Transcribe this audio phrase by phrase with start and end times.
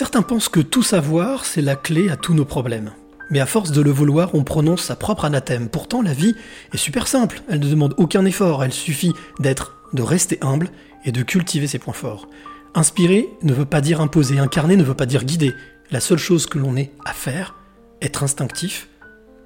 [0.00, 2.92] Certains pensent que tout savoir, c'est la clé à tous nos problèmes.
[3.28, 5.68] Mais à force de le vouloir, on prononce sa propre anathème.
[5.68, 6.34] Pourtant, la vie
[6.72, 7.42] est super simple.
[7.50, 8.64] Elle ne demande aucun effort.
[8.64, 10.70] Elle suffit d'être, de rester humble
[11.04, 12.28] et de cultiver ses points forts.
[12.74, 14.38] Inspirer ne veut pas dire imposer.
[14.38, 15.52] Incarner ne veut pas dire guider.
[15.90, 17.56] La seule chose que l'on ait à faire,
[18.00, 18.88] être instinctif,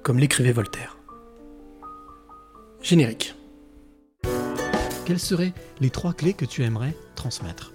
[0.03, 0.95] comme l'écrivait Voltaire.
[2.81, 3.35] Générique.
[5.03, 7.74] Quelles seraient les trois clés que tu aimerais transmettre?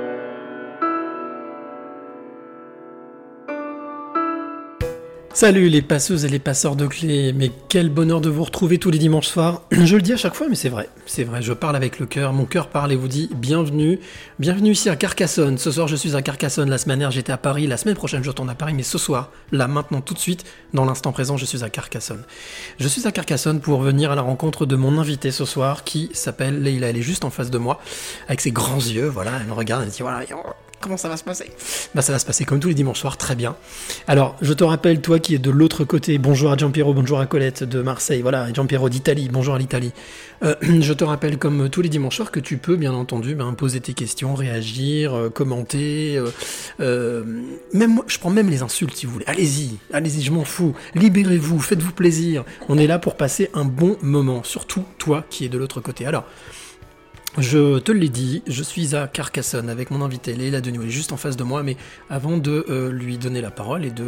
[5.33, 8.91] Salut les passeuses et les passeurs de clés, mais quel bonheur de vous retrouver tous
[8.91, 9.61] les dimanches soirs.
[9.71, 12.05] Je le dis à chaque fois, mais c'est vrai, c'est vrai, je parle avec le
[12.05, 14.01] cœur, mon cœur parle et vous dit bienvenue,
[14.39, 15.57] bienvenue ici à Carcassonne.
[15.57, 18.23] Ce soir je suis à Carcassonne, la semaine dernière j'étais à Paris, la semaine prochaine
[18.23, 20.43] je retourne à Paris, mais ce soir, là maintenant tout de suite,
[20.73, 22.23] dans l'instant présent, je suis à Carcassonne.
[22.77, 26.09] Je suis à Carcassonne pour venir à la rencontre de mon invité ce soir qui
[26.11, 27.79] s'appelle Leïla, elle est juste en face de moi,
[28.27, 30.25] avec ses grands yeux, voilà, elle me regarde, elle dit voilà,
[30.81, 31.45] comment ça va se passer
[31.95, 33.55] Bah ça va se passer comme tous les dimanches soirs, très bien.
[34.07, 37.25] Alors, je te rappelle, toi qui es de l'autre côté, bonjour à Giampiero, bonjour à
[37.25, 39.93] Colette de Marseille, voilà, et Giampiero d'Italie, bonjour à l'Italie.
[40.43, 43.53] Euh, je te rappelle, comme tous les dimanches soirs, que tu peux, bien entendu, ben,
[43.53, 46.21] poser tes questions, réagir, euh, commenter,
[46.79, 47.23] euh,
[47.73, 49.25] même je prends même les insultes si vous voulez.
[49.27, 50.73] Allez-y, allez-y, je m'en fous.
[50.95, 52.43] Libérez-vous, faites-vous plaisir.
[52.69, 56.05] On est là pour passer un bon moment, surtout toi qui es de l'autre côté.
[56.05, 56.25] Alors,
[57.37, 61.17] je te l'ai dit, je suis à Carcassonne avec mon invité elle est juste en
[61.17, 61.77] face de moi, mais
[62.09, 64.05] avant de euh, lui donner la parole et de,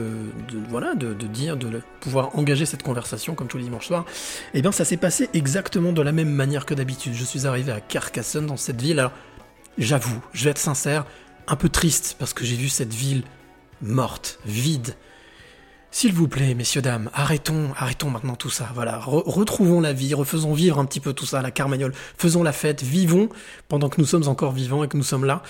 [0.70, 4.06] voilà dire, de pouvoir engager cette conversation comme tous les dimanches soirs,
[4.54, 7.14] eh bien ça s'est passé exactement de la même manière que d'habitude.
[7.14, 9.00] Je suis arrivé à Carcassonne dans cette ville.
[9.00, 9.14] Alors
[9.78, 11.06] j'avoue, je vais être sincère,
[11.48, 13.24] un peu triste parce que j'ai vu cette ville
[13.82, 14.96] morte, vide.
[15.96, 18.68] S'il vous plaît, messieurs, dames, arrêtons, arrêtons maintenant tout ça.
[18.74, 21.94] Voilà, Re- retrouvons la vie, refaisons vivre un petit peu tout ça, la carmagnole.
[22.18, 23.30] Faisons la fête, vivons
[23.70, 25.44] pendant que nous sommes encore vivants et que nous sommes là.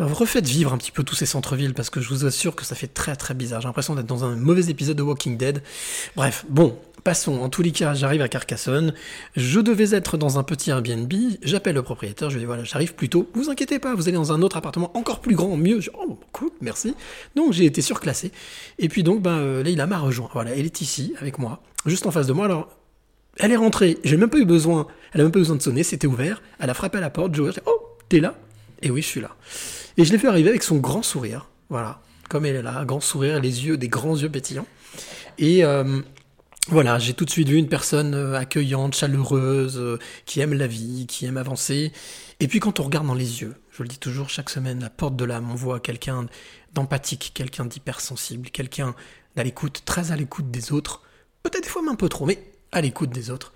[0.00, 2.64] Euh, Refaites vivre un petit peu tous ces centres-villes parce que je vous assure que
[2.64, 3.60] ça fait très très bizarre.
[3.60, 5.62] J'ai l'impression d'être dans un mauvais épisode de Walking Dead.
[6.16, 6.74] Bref, bon,
[7.04, 7.40] passons.
[7.42, 8.94] En tous les cas, j'arrive à Carcassonne.
[9.36, 11.12] Je devais être dans un petit Airbnb.
[11.42, 12.30] J'appelle le propriétaire.
[12.30, 13.28] Je lui dis voilà, j'arrive plus tôt.
[13.34, 15.80] Vous inquiétez pas, vous allez dans un autre appartement encore plus grand, mieux.
[15.80, 16.94] Je- oh, cool, merci.
[17.36, 18.32] Donc j'ai été surclassé.
[18.78, 20.28] Et puis donc, ben, euh, M'a rejoint.
[20.32, 22.46] Voilà, elle est ici avec moi, juste en face de moi.
[22.46, 22.68] Alors,
[23.38, 23.98] elle est rentrée.
[24.04, 24.86] J'ai même pas eu besoin.
[25.12, 25.82] Elle a même pas eu besoin de sonner.
[25.82, 26.42] C'était ouvert.
[26.58, 27.32] Elle a frappé à la porte.
[27.32, 28.34] Dit, Oh, t'es là
[28.82, 29.36] Et oui, je suis là.
[29.96, 31.48] Et je l'ai fait arriver avec son grand sourire.
[31.68, 34.66] Voilà, comme elle est là, grand sourire, les yeux, des grands yeux pétillants.
[35.38, 36.02] Et euh,
[36.68, 40.66] voilà, j'ai tout de suite vu une personne euh, accueillante, chaleureuse, euh, qui aime la
[40.66, 41.92] vie, qui aime avancer.
[42.40, 44.90] Et puis quand on regarde dans les yeux, je le dis toujours chaque semaine, la
[44.90, 46.26] porte de l'âme, on voit quelqu'un
[46.74, 48.94] d'empathique, quelqu'un d'hypersensible, quelqu'un
[49.36, 51.02] d'à l'écoute, très à l'écoute des autres,
[51.42, 53.52] peut-être des fois même un peu trop, mais à l'écoute des autres.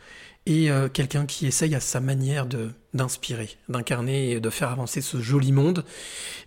[0.47, 5.03] Et euh, quelqu'un qui essaye à sa manière de d'inspirer, d'incarner et de faire avancer
[5.03, 5.85] ce joli monde.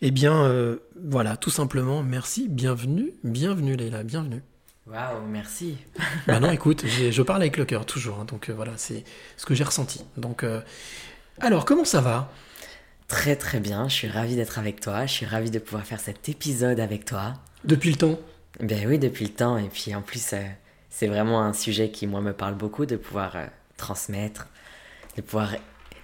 [0.01, 4.41] Eh bien, euh, voilà, tout simplement, merci, bienvenue, bienvenue Leïla, bienvenue.
[4.87, 5.77] Waouh, merci.
[6.27, 9.03] Bah non, écoute, je parle avec le cœur toujours, hein, donc euh, voilà, c'est
[9.37, 10.03] ce que j'ai ressenti.
[10.17, 10.43] Donc,
[11.39, 12.31] alors, comment ça va?
[13.07, 15.99] Très très bien, je suis ravie d'être avec toi, je suis ravie de pouvoir faire
[15.99, 17.33] cet épisode avec toi.
[17.63, 18.19] depuis le temps?
[18.59, 20.43] Ben oui, depuis le temps, et puis en plus, euh,
[20.89, 23.45] c'est vraiment un sujet qui, moi, me parle beaucoup, de pouvoir euh,
[23.77, 24.47] transmettre,
[25.15, 25.51] de pouvoir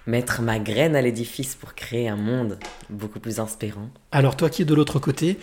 [0.06, 2.58] mettre ma graine à l'édifice pour créer un monde
[2.88, 3.90] beaucoup plus inspirant.
[4.10, 5.38] Alors, toi qui es de l'autre côté,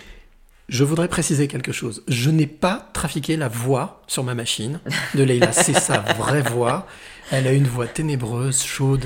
[0.70, 2.04] je voudrais préciser quelque chose.
[2.08, 4.80] Je n'ai pas trafiqué la voix sur ma machine
[5.14, 5.52] de Leïla.
[5.52, 6.88] C'est sa vraie voix.
[7.32, 9.06] Elle a une voix ténébreuse, chaude.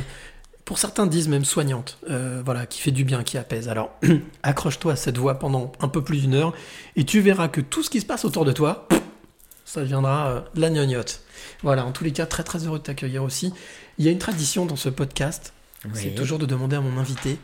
[0.68, 3.70] Pour certains disent même soignante, euh, voilà, qui fait du bien, qui apaise.
[3.70, 3.90] Alors,
[4.44, 6.54] accroche-toi à cette voix pendant un peu plus d'une heure,
[6.98, 8.86] et tu verras que tout ce qui se passe autour de toi,
[9.66, 11.22] ça deviendra euh, la gnognotte.
[11.64, 13.54] Voilà, en tous les cas, très très heureux de t'accueillir aussi.
[13.98, 15.54] Il y a une tradition dans ce podcast,
[15.94, 17.40] c'est toujours de demander à mon invité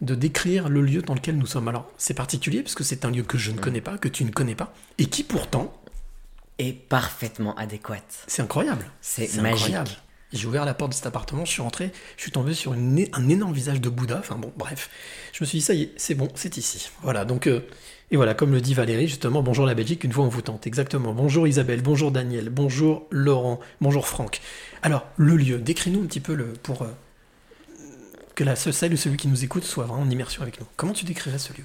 [0.00, 1.66] de décrire le lieu dans lequel nous sommes.
[1.66, 4.24] Alors, c'est particulier parce que c'est un lieu que je ne connais pas, que tu
[4.24, 5.74] ne connais pas, et qui pourtant,
[6.60, 8.22] Et parfaitement adéquate.
[8.28, 8.84] c'est incroyable.
[9.00, 9.74] C'est C'est magique.
[9.74, 9.90] incroyable.
[10.32, 13.28] J'ai ouvert la porte de cet appartement, je suis rentré, je suis tombé sur un
[13.28, 14.18] énorme visage de Bouddha.
[14.20, 14.88] Enfin bon, bref.
[15.32, 16.90] Je me suis dit, ça y est, c'est bon, c'est ici.
[17.02, 17.46] Voilà, donc.
[17.46, 17.60] euh,
[18.12, 20.66] et voilà, comme le dit Valérie, justement, bonjour la Belgique, une fois on vous tente.
[20.66, 21.12] Exactement.
[21.12, 24.40] Bonjour Isabelle, bonjour Daniel, bonjour Laurent, bonjour Franck.
[24.82, 26.88] Alors, le lieu, décris-nous un petit peu le, pour euh,
[28.34, 30.66] que la, ce- celle ou celui qui nous écoute soit vraiment en immersion avec nous.
[30.76, 31.62] Comment tu décrirais ce lieu?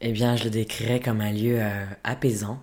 [0.00, 2.60] Eh bien, je le décrirais comme un lieu euh, apaisant.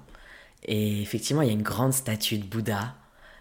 [0.64, 2.96] Et effectivement, il y a une grande statue de Bouddha.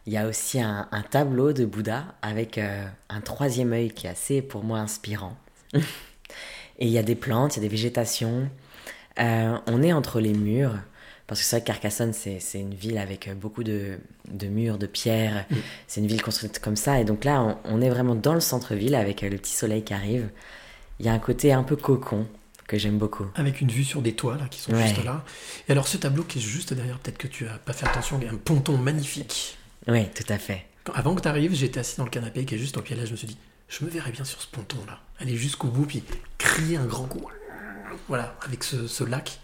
[0.08, 4.06] Il y a aussi un, un tableau de Bouddha avec euh, un troisième œil qui
[4.06, 5.36] est assez, pour moi, inspirant.
[5.74, 8.48] et il y a des plantes, il y a des végétations.
[9.20, 10.74] Euh, on est entre les murs.
[11.26, 13.98] Parce que c'est vrai que Carcassonne, c'est c'est une ville avec euh, beaucoup de,
[14.30, 15.44] de murs, de pierres.
[15.86, 16.98] C'est une ville construite comme ça.
[17.00, 19.92] Et donc là, on, on est vraiment dans le centre-ville avec le petit soleil qui
[19.92, 20.30] arrive.
[21.00, 22.26] Il y a un côté un peu cocon
[22.66, 23.26] que j'aime beaucoup.
[23.34, 24.88] Avec une vue sur des toits là, qui sont Ouais.
[24.88, 25.22] juste là.
[25.68, 28.18] Et alors, ce tableau qui est juste derrière, peut-être que tu as pas fait attention,
[28.22, 29.58] il y a un ponton magnifique.
[29.86, 30.64] Oui, tout à fait.
[30.84, 32.96] Quand- avant que tu arrives, j'étais assis dans le canapé qui est juste au pied
[32.96, 33.38] là, je me suis dit,
[33.68, 36.02] je me verrais bien sur ce ponton là, aller jusqu'au bout, puis
[36.38, 37.24] crier un grand coup.
[38.08, 39.38] Voilà, avec ce, ce lac.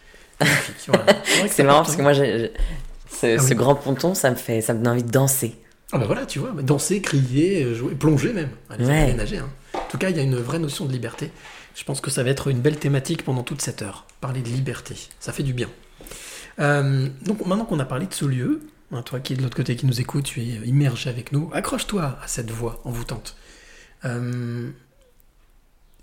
[0.89, 1.07] voilà.
[1.49, 3.55] C'est marrant parce que moi, ce, Ah ce oui.
[3.55, 5.55] grand ponton, ça me fait, ça me donne envie de danser.
[5.93, 8.51] Ah bah voilà, tu vois, danser, crier, jouer, plonger même.
[8.71, 9.15] Allez, Ouais.
[9.15, 9.39] nager.
[9.39, 9.49] hein.
[9.75, 11.31] En tout cas, il y a une vraie notion de liberté.
[11.77, 14.07] Je pense que ça va être une belle thématique pendant toute cette heure.
[14.21, 15.69] Parler de liberté, ça fait du bien.
[16.61, 18.61] Euh, donc maintenant qu'on a parlé de ce lieu,
[18.95, 21.51] hein, toi qui es de l'autre côté qui nous écoute, tu es immergé avec nous,
[21.53, 23.37] accroche-toi à cette voix envoûtante.
[24.05, 24.71] Euh,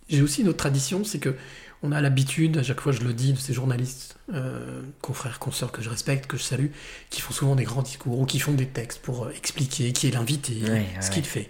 [0.09, 1.35] J'ai aussi une autre tradition, c'est que
[1.83, 5.71] on a l'habitude, à chaque fois je le dis, de ces journalistes, euh, confrères, consoeurs
[5.71, 6.67] que je respecte, que je salue,
[7.09, 10.07] qui font souvent des grands discours ou qui font des textes pour euh, expliquer qui
[10.07, 11.13] est l'invité, Ouais, ce ouais.
[11.13, 11.49] qu'il fait.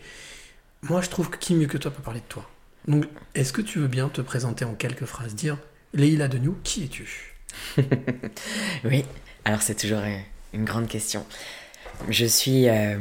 [0.83, 2.49] Moi, je trouve que qui mieux que toi peut parler de toi?
[2.87, 3.05] Donc,
[3.35, 5.57] est-ce que tu veux bien te présenter en quelques phrases, dire
[5.93, 7.35] Leïla Degnou, qui es-tu?
[8.85, 9.05] Oui,
[9.45, 10.01] alors c'est toujours
[10.53, 11.25] une grande question.
[12.09, 12.97] Je suis euh,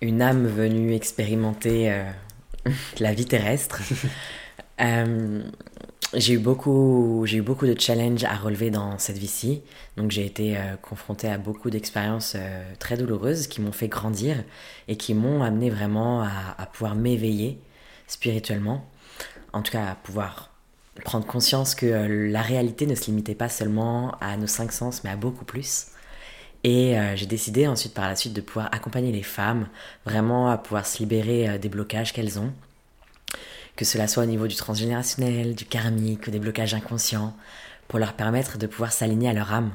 [0.00, 2.10] une âme venue expérimenter euh,
[2.98, 3.80] la vie terrestre.
[4.82, 5.42] Euh,
[6.14, 9.60] j'ai eu beaucoup, j'ai eu beaucoup de challenges à relever dans cette vie-ci.
[9.98, 12.34] Donc j'ai été confrontée à beaucoup d'expériences
[12.78, 14.42] très douloureuses qui m'ont fait grandir
[14.88, 17.60] et qui m'ont amené vraiment à, à pouvoir m'éveiller
[18.06, 18.88] spirituellement.
[19.52, 20.50] En tout cas, à pouvoir
[21.04, 25.10] prendre conscience que la réalité ne se limitait pas seulement à nos cinq sens, mais
[25.10, 25.88] à beaucoup plus.
[26.62, 29.66] Et euh, j'ai décidé ensuite par la suite de pouvoir accompagner les femmes
[30.04, 32.52] vraiment à pouvoir se libérer euh, des blocages qu'elles ont.
[33.76, 37.34] Que cela soit au niveau du transgénérationnel, du karmique ou des blocages inconscients,
[37.88, 39.70] pour leur permettre de pouvoir s'aligner à leur âme.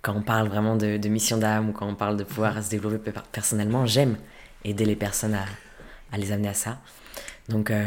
[0.00, 3.10] Quand on parle vraiment de, mission d'âme ou quand on parle de pouvoir se développer
[3.10, 4.16] per- personnellement, j'aime
[4.64, 6.78] aider les personnes à, les amener à ça.
[7.48, 7.84] Donc euh,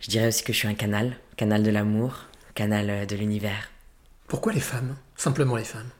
[0.00, 2.24] je dirais aussi que je suis un canal, canal de l'amour,
[2.54, 3.70] canal de l'univers.
[4.28, 4.96] Pourquoi les femmes?
[5.16, 5.90] Simplement les femmes.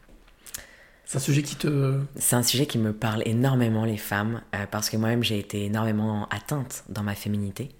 [1.07, 2.01] C'est un sujet qui te...
[2.17, 5.65] C'est un sujet qui me parle énormément, les femmes, euh, parce que moi-même j'ai été
[5.65, 7.71] énormément atteinte dans ma féminité.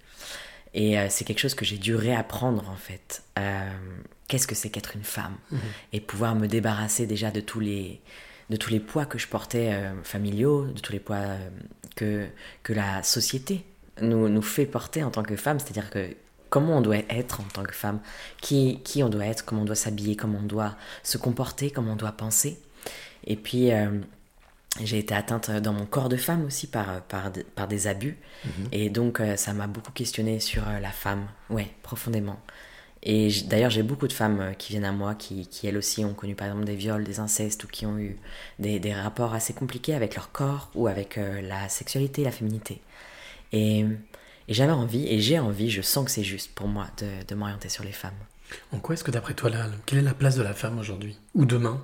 [0.73, 3.23] Et euh, c'est quelque chose que j'ai dû réapprendre en fait.
[3.37, 3.69] Euh,
[4.29, 5.35] Qu'est-ce que c'est qu'être une femme?
[5.93, 8.01] Et pouvoir me débarrasser déjà de tous les,
[8.49, 11.23] de tous les poids que je portais familiaux, de tous les poids
[11.95, 12.27] que,
[12.61, 13.63] que la société
[14.01, 15.59] nous, nous fait porter en tant que femme.
[15.59, 16.13] C'est-à-dire que
[16.49, 18.01] comment on doit être en tant que femme,
[18.41, 21.93] qui, qui on doit être, comment on doit s'habiller, comment on doit se comporter, comment
[21.93, 22.59] on doit penser?
[23.27, 23.99] Et puis, euh,
[24.81, 28.17] j'ai été atteinte dans mon corps de femme aussi par, par, de- par des abus.
[28.71, 32.39] Et donc, euh, ça m'a beaucoup questionné sur euh, la femme, ouais, profondément.
[33.03, 36.03] Et d'ailleurs, j'ai beaucoup de femmes euh, qui viennent à moi qui, qui, elles aussi,
[36.03, 38.17] ont connu par exemple des viols, des incestes ou qui ont eu
[38.59, 42.81] des, des rapports assez compliqués avec leur corps ou avec euh, la sexualité, la féminité.
[43.51, 43.79] Et,
[44.47, 47.35] et j'avais envie, et j'ai envie, je sens que c'est juste pour moi de, de
[47.35, 48.17] m'orienter sur les femmes.
[48.71, 51.17] En quoi est-ce que d'après toi, là, quelle est la place de la femme aujourd'hui?
[51.35, 51.83] Ou demain?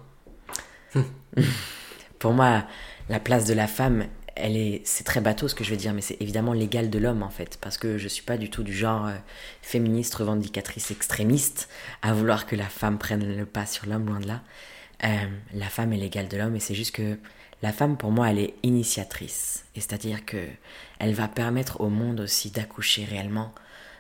[2.20, 2.66] Pour moi,
[3.10, 5.94] la place de la femme, elle est, c'est très bateau ce que je vais dire,
[5.94, 8.64] mais c'est évidemment l'égal de l'homme en fait, parce que je suis pas du tout
[8.64, 9.16] du genre euh,
[9.62, 11.70] féministe, revendicatrice, extrémiste,
[12.02, 14.42] à vouloir que la femme prenne le pas sur l'homme, loin de là.
[15.04, 17.18] Euh, la femme est l'égal de l'homme, et c'est juste que
[17.62, 20.48] la femme, pour moi, elle est initiatrice, et c'est-à-dire que
[21.00, 23.54] elle va permettre au monde aussi d'accoucher réellement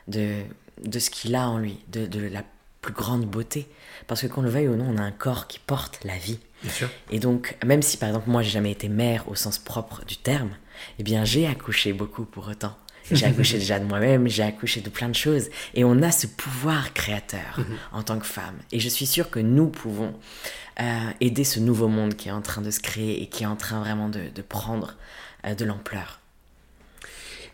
[0.07, 0.43] de,
[0.83, 2.43] de ce qu'il a en lui, de, de la
[2.81, 3.67] plus grande beauté,
[4.07, 6.39] parce que qu'on le veuille ou non, on a un corps qui porte la vie.
[6.63, 6.89] Bien sûr.
[7.12, 10.17] Et donc, même si par exemple moi j'ai jamais été mère au sens propre du
[10.17, 10.51] terme,
[11.00, 12.75] eh bien j'ai accouché beaucoup pour autant.
[13.12, 15.50] J'ai accouché déjà de moi-même, j'ai accouché de plein de choses.
[15.74, 17.60] Et on a ce pouvoir créateur
[17.91, 18.58] en tant que femme.
[18.72, 20.13] Et je suis sûre que nous pouvons
[20.79, 23.48] euh, aider ce nouveau monde qui est en train de se créer et qui est
[23.48, 24.96] en train vraiment de, de prendre
[25.46, 26.22] euh, de l'ampleur.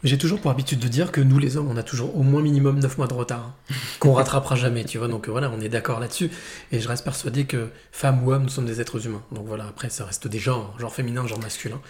[0.03, 2.41] J'ai toujours pour habitude de dire que nous, les hommes, on a toujours au moins
[2.41, 5.09] minimum 9 mois de retard, hein, qu'on rattrapera jamais, tu vois.
[5.09, 6.31] Donc euh, voilà, on est d'accord là-dessus.
[6.71, 9.23] Et je reste persuadé que femme ou homme, nous sommes des êtres humains.
[9.33, 11.81] Donc voilà, après, ça reste des genres, genre féminin, genre masculin.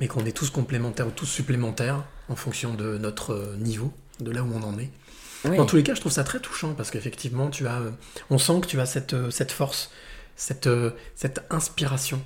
[0.00, 4.32] mais qu'on est tous complémentaires ou tous supplémentaires en fonction de notre euh, niveau, de
[4.32, 4.90] là où on en est.
[5.44, 5.56] Oui.
[5.56, 7.90] Dans tous les cas, je trouve ça très touchant parce qu'effectivement, tu as, euh,
[8.30, 9.90] on sent que tu as cette, cette force,
[10.34, 10.68] cette,
[11.14, 12.20] cette inspiration.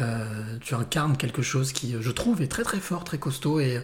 [0.00, 3.80] Euh, tu incarnes quelque chose qui, je trouve, est très très fort, très costaud et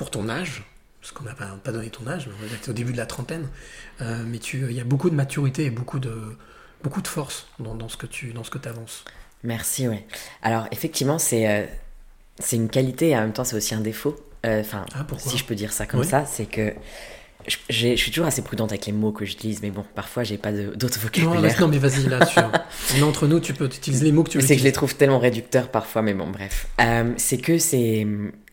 [0.00, 0.62] pour ton âge,
[1.02, 3.46] parce qu'on n'a pas, pas donné ton âge, mais on au début de la trentaine,
[4.00, 6.38] euh, mais tu, il y a beaucoup de maturité et beaucoup de,
[6.82, 9.04] beaucoup de force dans, dans ce que tu, dans ce que avances.
[9.42, 10.06] Merci, ouais.
[10.40, 11.66] Alors, effectivement, c'est euh,
[12.38, 14.16] c'est une qualité et en même temps, c'est aussi un défaut.
[14.46, 16.06] Euh, Enfin, Ah, si je peux dire ça comme Oui.
[16.06, 16.72] ça, c'est que
[17.68, 20.50] je, suis toujours assez prudente avec les mots que j'utilise, mais bon, parfois, j'ai pas
[20.52, 22.24] d'autres Non, vas-y, non, mais vas-y, là,
[22.94, 24.46] tu, entre nous, tu peux utiliser les mots que tu veux.
[24.46, 26.68] c'est que je les trouve tellement réducteurs parfois, mais bon, bref.
[26.80, 28.06] Euh, c'est que c'est.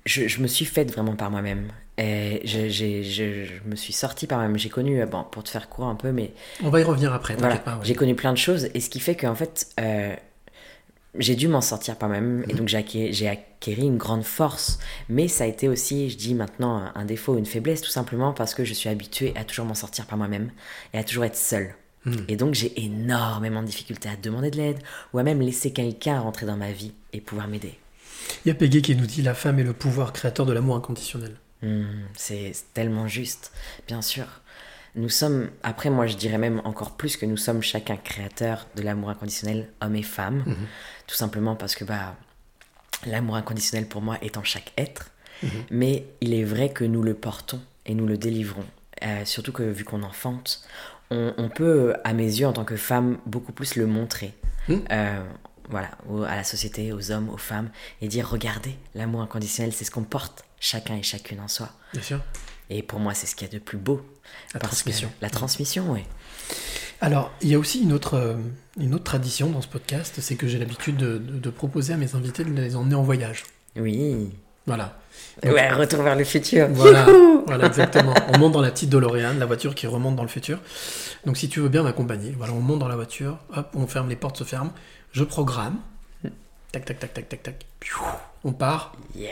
[0.08, 1.68] Je, je me suis faite vraiment par moi-même.
[1.98, 4.58] Et je, j'ai- je, je me suis sortie par moi-même.
[4.58, 6.32] J'ai connu, euh, bon, pour te faire court un peu, mais
[6.64, 7.74] On va y revenir après, voilà, t'inquiète pas.
[7.78, 7.86] ouais.
[7.86, 8.70] j'ai connu plein de choses.
[8.74, 10.16] Et ce qui fait qu'en fait, euh,
[11.18, 12.44] j'ai dû m'en sortir par moi-même.
[12.48, 12.60] Et Mhm.
[12.60, 14.80] donc, j'ai acquis, acquéri une grande force.
[15.10, 18.54] Mais ça a été aussi, je dis maintenant, un défaut, une faiblesse, tout simplement parce
[18.54, 20.52] que je suis habituée à toujours m'en sortir par moi-même
[20.94, 21.74] et à toujours être seule.
[22.06, 22.26] Mhm.
[22.30, 24.78] Et donc j'ai énormément de difficultés à demander de l'aide
[25.14, 27.74] ou à même laisser quelqu'un rentrer dans ma vie et pouvoir m'aider.
[28.46, 30.76] Il y a Peggy qui nous dit la femme est le pouvoir créateur de l'amour
[30.76, 31.36] inconditionnel.
[31.62, 33.52] Hmm, c'est tellement juste,
[33.88, 34.26] bien sûr.
[34.96, 38.82] Nous sommes, après moi je dirais même encore plus que nous sommes chacun créateurs de
[38.82, 40.56] l'amour inconditionnel, hommes et femmes, Mhm.
[41.08, 42.16] tout simplement parce que bah,
[43.06, 45.12] l'amour inconditionnel pour moi est en chaque être,
[45.44, 45.50] Mhm.
[45.72, 48.66] mais il est vrai que nous le portons et nous le délivrons.
[49.04, 50.62] Euh, surtout que vu qu'on enfante,
[51.12, 54.34] on, on peut, à mes yeux, en tant que femme, beaucoup plus le montrer.
[54.68, 54.84] Mhm.
[54.92, 55.24] Euh,
[55.70, 55.90] voilà,
[56.28, 57.70] à la société, aux hommes, aux femmes,
[58.02, 61.70] et dire regardez, l'amour inconditionnel, c'est ce qu'on porte chacun et chacune en soi.
[61.94, 62.20] Bien sûr.
[62.70, 64.02] Et pour moi, c'est ce qu'il y a de plus beau.
[64.54, 65.12] La Parce que- transmission.
[65.22, 66.02] la transmission, oui.
[67.00, 68.36] Alors, il y a aussi une autre, euh,
[68.80, 71.98] une autre tradition dans ce podcast, c'est que j'ai l'habitude de, de- de proposer à
[71.98, 73.44] mes invités de les emmener en voyage.
[73.76, 74.32] Oui.
[74.66, 75.00] Voilà.
[75.44, 76.68] Donc, Ouais, retour vers le futur.
[76.72, 77.06] Voilà,
[77.46, 78.14] voilà, exactement.
[78.34, 80.60] On monte dans la petite DeLorean, la voiture qui remonte dans le futur.
[81.26, 84.10] Donc, si tu veux bien m'accompagner, voilà, on monte dans la voiture, hop, on ferme,
[84.10, 84.74] les portes se ferment,
[85.18, 85.80] je programme,
[86.72, 87.66] tac, tac, tac, tac, tac, tac,
[88.44, 89.32] on part, Yeah.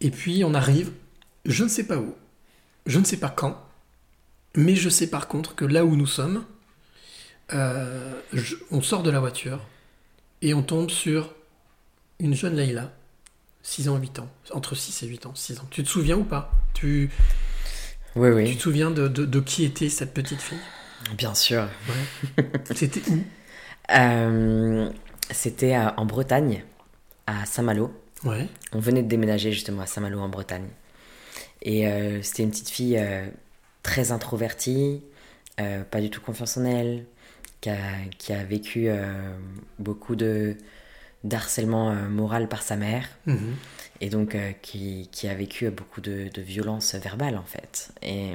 [0.00, 0.90] et puis on arrive,
[1.44, 2.16] je ne sais pas où,
[2.86, 3.62] je ne sais pas quand,
[4.56, 6.44] mais je sais par contre que là où nous sommes,
[7.52, 9.60] euh, je- on sort de la voiture
[10.40, 11.32] et on tombe sur
[12.18, 12.92] une jeune Leïla,
[13.62, 15.66] 6 ans, 8 ans, entre 6 et 8 ans, 6 ans.
[15.70, 16.50] Tu te souviens ou pas?
[16.74, 17.08] Tu,
[18.16, 20.58] Oui, tu oui, te souviens de, de- de qui était cette petite fille?
[21.16, 21.68] Bien sûr.
[22.74, 23.22] C'était où?
[23.90, 24.90] Euh,
[25.30, 26.62] C'était en Bretagne,
[27.26, 27.92] à Saint-Malo.
[28.24, 28.46] Ouais.
[28.72, 30.68] On venait de déménager justement à Saint-Malo en Bretagne.
[31.62, 33.26] Et euh, c'était une petite fille euh,
[33.82, 35.02] très introvertie,
[35.60, 37.04] euh, pas du tout confiance en elle,
[37.60, 37.76] qui a,
[38.18, 38.88] qui a vécu
[39.78, 40.56] beaucoup de
[41.24, 43.54] d'harcèlement moral par sa mère Mhm.
[44.00, 47.92] et donc qui, qui a vécu beaucoup de, de violence verbale en fait.
[48.02, 48.32] Et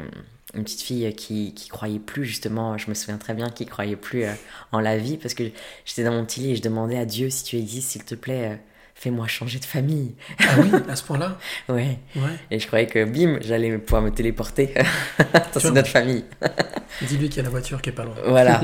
[0.53, 3.95] une petite fille qui, qui croyait plus justement, je me souviens très bien, qui croyait
[3.97, 4.31] plus euh,
[4.71, 5.43] en la vie parce que
[5.85, 8.15] j'étais dans mon petit lit et je demandais à Dieu si tu existes, s'il te
[8.15, 8.55] plaît, euh,
[8.95, 10.15] fais-moi changer de famille.
[10.39, 11.37] Ah oui, à ce point-là?
[11.69, 11.99] Ouais.
[12.15, 12.31] Ouais.
[12.49, 14.73] Et je croyais que bim, j'allais pouvoir me téléporter
[15.53, 16.23] dans une autre famille.
[17.01, 18.15] Dis-lui qu'il y a la voiture qui est pas loin.
[18.25, 18.61] Voilà.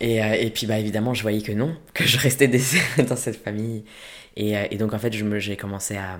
[0.00, 2.48] et, euh, et puis bah évidemment, je voyais que non, que je restais
[2.98, 3.84] dans cette famille.
[4.36, 6.18] Et, euh, et donc en fait, je me- j'ai commencé à,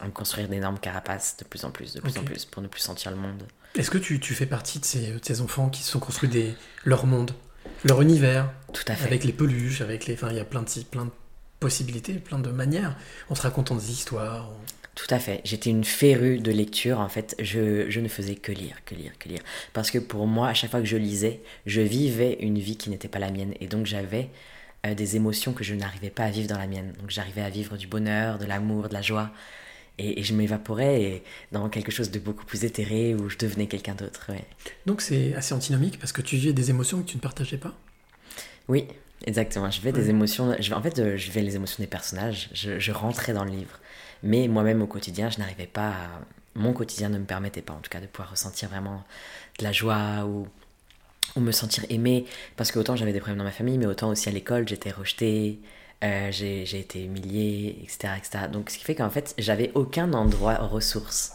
[0.00, 2.68] à me construire d'énormes carapaces de plus en plus, de plus en plus, pour ne
[2.68, 3.42] plus sentir le monde.
[3.76, 6.28] Est-ce que tu, tu fais partie de ces, de ces enfants qui se sont construits
[6.28, 7.32] des, leur monde,
[7.84, 9.04] leur univers, Tout à fait.
[9.06, 10.14] avec les peluches, avec les.
[10.14, 11.10] Enfin, il y a plein de, plein de
[11.60, 12.96] possibilités, plein de manières.
[13.30, 14.48] On se racontant des histoires.
[14.50, 14.64] on-
[14.96, 15.40] Tout à fait.
[15.44, 16.98] J'étais une férue de lecture.
[16.98, 19.40] En fait, je, je ne faisais que lire, que lire, que lire.
[19.72, 22.90] Parce que pour moi, à chaque fois que je lisais, je vivais une vie qui
[22.90, 23.54] n'était pas la mienne.
[23.60, 24.28] Et donc, j'avais
[24.86, 26.94] euh, des émotions que je n'arrivais pas à vivre dans la mienne.
[27.00, 29.30] Donc, j'arrivais à vivre du bonheur, de l'amour, de la joie.
[29.98, 33.94] Et, et je m'évaporais dans quelque chose de beaucoup plus éthéré où je devenais quelqu'un
[33.94, 34.26] d'autre.
[34.28, 34.44] ouais.
[34.86, 37.74] Donc c'est assez antinomique parce que tu vivais des émotions que tu ne partageais pas?
[38.68, 38.86] Oui,
[39.26, 39.70] exactement.
[39.70, 40.54] Je vais des émotions.
[40.60, 42.48] Je en fait, euh, je vais les émotions des personnages.
[42.52, 43.80] Je, je rentrais dans le livre.
[44.22, 46.20] Mais moi-même, au quotidien, je n'arrivais pas à...
[46.54, 49.04] Mon quotidien ne me permettait pas, en tout cas, de pouvoir ressentir vraiment
[49.58, 50.48] de la joie ou,
[51.36, 52.26] ou me sentir aimé.
[52.56, 54.90] Parce que autant j'avais des problèmes dans ma famille, mais autant aussi à l'école, j'étais
[54.90, 55.60] rejetée.
[56.04, 58.44] Euh, j'ai été humiliée, etc., etc.
[58.52, 61.32] Donc, ce qui fait qu'en fait, j'avais aucun endroit ressource,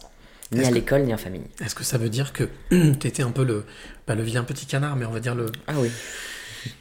[0.52, 1.44] ni à que- l'école, ni en famille.
[1.64, 3.64] Est-ce que ça veut dire que tu étais un peu le.
[4.06, 5.46] Pas le vilain petit canard, mais on va dire le.
[5.66, 5.90] Ah oui.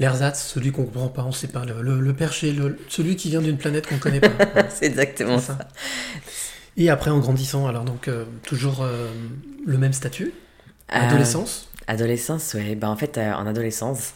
[0.00, 1.64] L'ersatz, celui qu'on comprend pas, on sait pas.
[1.64, 4.68] Le, le- le perché, le- celui qui vient d'une planète qu'on connaît pas.
[4.70, 5.58] C'est exactement ça.
[5.58, 5.68] ça.
[6.76, 9.10] Et après, en grandissant, alors donc euh, toujours euh,
[9.64, 10.32] le même statut
[10.92, 12.74] Euh, Adolescence Adolescence, ouais.
[12.74, 14.14] Bah, en fait, en adolescence,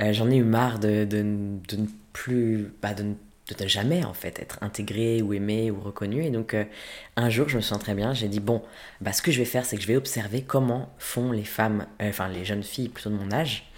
[0.00, 2.72] euh, j'en ai eu marre de, de, de ne plus.
[2.82, 3.14] Bah, de ne
[3.54, 6.24] de jamais en fait être intégré ou aimé ou reconnu.
[6.24, 6.64] Et donc euh,
[7.16, 8.62] un jour, je me sens très bien, j'ai dit bon,
[9.00, 11.86] bah, ce que je vais faire, c'est que je vais observer comment font les femmes,
[12.02, 13.70] euh, enfin les jeunes filles plutôt de mon âge,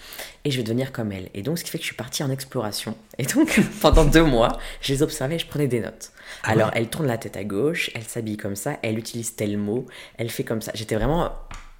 [0.45, 1.31] et je vais devenir comme elles.
[1.35, 2.97] Et donc ce qui fait que je suis partie en exploration.
[3.19, 6.13] Et donc pendant deux mois, je les observais et je prenais des notes.
[6.45, 9.87] Alors elle tourne la tête à gauche, elle s'habille comme ça, elle utilise tel mot,
[10.19, 10.73] elle fait comme ça.
[10.75, 11.33] J'étais vraiment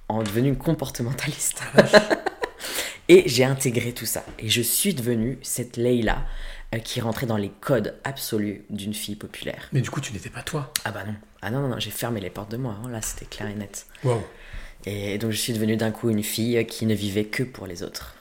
[0.09, 1.63] en devenue comportementaliste.
[3.09, 4.23] et j'ai intégré tout ça.
[4.39, 6.25] Et je suis devenue cette Leïla
[6.73, 9.69] euh, qui rentrait dans les codes absolus d'une fille populaire.
[9.71, 10.71] Mais du coup, tu n'étais pas toi.
[10.85, 11.15] Ah bah non.
[11.41, 12.77] Ah non, non, non, j'ai fermé les portes de moi.
[12.83, 12.89] hein.
[12.89, 13.85] Là, c'était clair et net.
[14.03, 14.23] Wow.
[14.85, 17.83] Et donc, je suis devenue d'un coup une fille qui ne vivait que pour les
[17.83, 18.15] autres.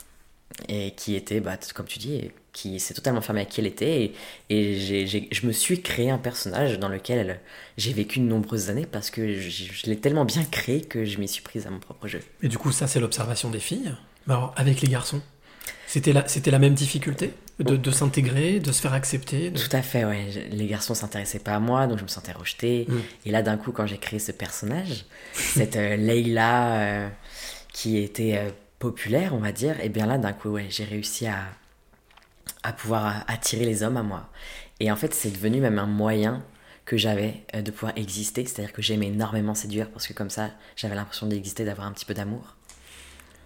[0.68, 4.02] Et qui était, bah, comme tu dis, qui s'est totalement fermée à qui elle était.
[4.02, 4.14] Et,
[4.50, 7.40] et je me suis créé un personnage dans lequel
[7.78, 11.18] j'ai vécu de nombreuses années parce que je, je l'ai tellement bien créé que je
[11.18, 12.20] m'y suis prise à mon propre jeu.
[12.42, 13.92] Et du coup, ça, c'est l'observation des filles.
[14.28, 15.20] Alors, avec les garçons,
[15.86, 19.74] c'était la, c'était la même difficulté de, de s'intégrer, de se faire accepter de- Tout
[19.76, 20.48] à fait, ouais.
[20.50, 22.86] Les garçons s'intéressaient pas à moi, donc je me sentais rejetée.
[22.88, 22.98] Mm.
[23.26, 27.08] Et là, d'un coup, quand j'ai créé ce personnage, cette euh, Leïla euh,
[27.72, 31.26] qui était euh, populaire, on va dire, et bien là, d'un coup, ouais, j'ai réussi
[31.26, 31.40] à,
[32.62, 34.28] à pouvoir euh, attirer les hommes à moi.
[34.80, 36.42] Et en fait, c'est devenu même un moyen
[36.84, 40.96] que j'avais de pouvoir exister, c'est-à-dire que j'aimais énormément séduire parce que comme ça, j'avais
[40.96, 42.56] l'impression d'exister, d'avoir un petit peu d'amour.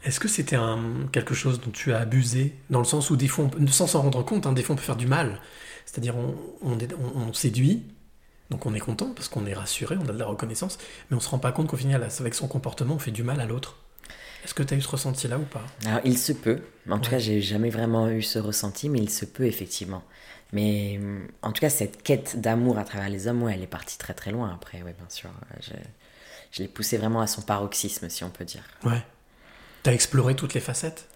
[0.06, 0.78] Est-ce que c'était un,
[1.10, 2.54] quelque chose dont tu as abusé?
[2.70, 4.76] Dans le sens où des fois, on sans s'en rendre compte, hein, des fois on
[4.76, 5.40] peut faire du mal.
[5.84, 7.82] C'est-à-dire on, séduit,
[8.50, 10.78] donc on est content parce qu'on est rassuré, on a de la reconnaissance,
[11.10, 13.40] mais on se rend pas compte qu'au final, avec son comportement, on fait du mal
[13.40, 13.78] à l'autre.
[14.44, 15.64] Est-ce que tu as eu ce ressenti-là ou pas?
[15.84, 16.60] Alors, il se peut.
[16.88, 20.04] En tout cas, j'ai jamais vraiment eu ce ressenti, mais il se peut effectivement.
[20.52, 21.00] Mais
[21.42, 24.14] en tout cas, cette quête d'amour à travers les hommes, ouais, elle est partie très
[24.14, 25.30] très loin après, ouais, bien sûr.
[25.60, 25.72] Je,
[26.52, 28.62] je l'ai poussée vraiment à son paroxysme, si on peut dire.
[28.84, 29.02] Ouais.
[29.86, 31.06] T'as exploré toutes les facettes?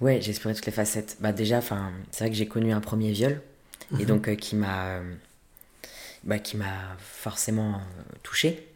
[0.00, 1.18] Ouais, j'ai exploré toutes les facettes.
[1.20, 3.42] Bah déjà, enfin, c'est vrai que j'ai connu un premier viol
[3.92, 4.06] et Mhm.
[4.06, 5.14] donc euh, qui m'a, euh,
[6.24, 8.66] bah, qui m'a forcément euh, touché.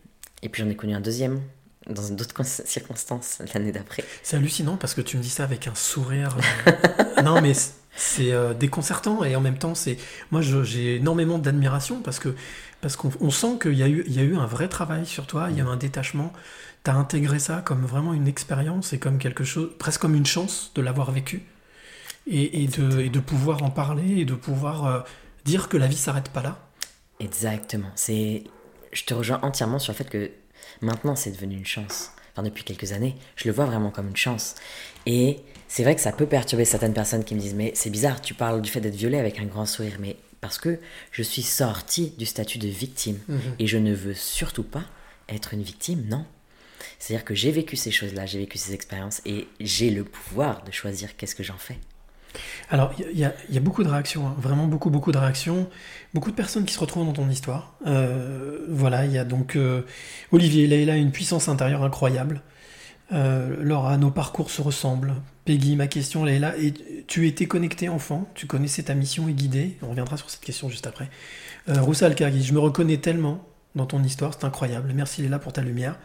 [0.43, 1.41] Et puis j'en ai connu un deuxième
[1.89, 4.05] dans d'autres cons- circonstances l'année d'après.
[4.23, 6.37] C'est hallucinant parce que tu me dis ça avec un sourire.
[6.69, 7.53] euh, non, mais
[7.97, 9.97] c'est déconcertant et en même temps, c'est
[10.31, 12.35] moi j'ai énormément d'admiration parce que
[12.81, 15.05] parce qu'on on sent qu'il y a eu il y a eu un vrai travail
[15.07, 16.33] sur toi, il y a eu un détachement.
[16.85, 20.73] T'as intégré ça comme vraiment une expérience et comme quelque chose, presque comme une chance
[20.75, 21.43] de l'avoir vécu
[22.27, 25.01] et, et de et de pouvoir en parler et de pouvoir euh,
[25.45, 26.59] dire que la vie s'arrête pas là.
[27.21, 27.91] Exactement.
[27.95, 28.45] C'est,
[28.93, 30.31] je te rejoins entièrement sur le fait que
[30.81, 32.13] maintenant c'est devenu une chance.
[32.33, 34.55] Enfin, depuis quelques années, je le vois vraiment comme une chance.
[35.07, 38.21] Et c'est vrai que ça peut perturber certaines personnes qui me disent mais c'est bizarre,
[38.21, 40.79] tu parles du fait d'être violée avec un grand sourire, mais parce que
[41.11, 43.19] je suis sortie du statut de victime
[43.59, 44.85] et je ne veux surtout pas
[45.29, 46.25] être une victime, non.
[46.99, 50.71] C'est-à-dire que j'ai vécu ces choses-là, j'ai vécu ces expériences et j'ai le pouvoir de
[50.73, 51.79] choisir qu'est-ce que j'en fais.
[52.71, 55.69] Alors, il y, a- beaucoup de réactions, hein, vraiment beaucoup, beaucoup de réactions.
[56.15, 57.75] Beaucoup de personnes qui se retrouvent dans ton histoire.
[57.87, 59.83] Euh, voilà, il y a donc euh,
[60.31, 62.43] Olivier, Leïla a une puissance intérieure incroyable.
[63.13, 65.15] Euh, Laura, nos parcours se ressemblent.
[65.47, 66.55] Peggy, ma question, Leïla,
[67.07, 69.79] tu étais connecté enfant, tu connaissais ta mission et guidée.
[69.83, 71.09] On reviendra sur cette question juste après.
[71.71, 73.43] Euh, Roussa Alkagi, je me reconnais tellement
[73.75, 74.93] dans ton histoire, c'est incroyable.
[74.95, 75.99] Merci Leïla pour ta lumière.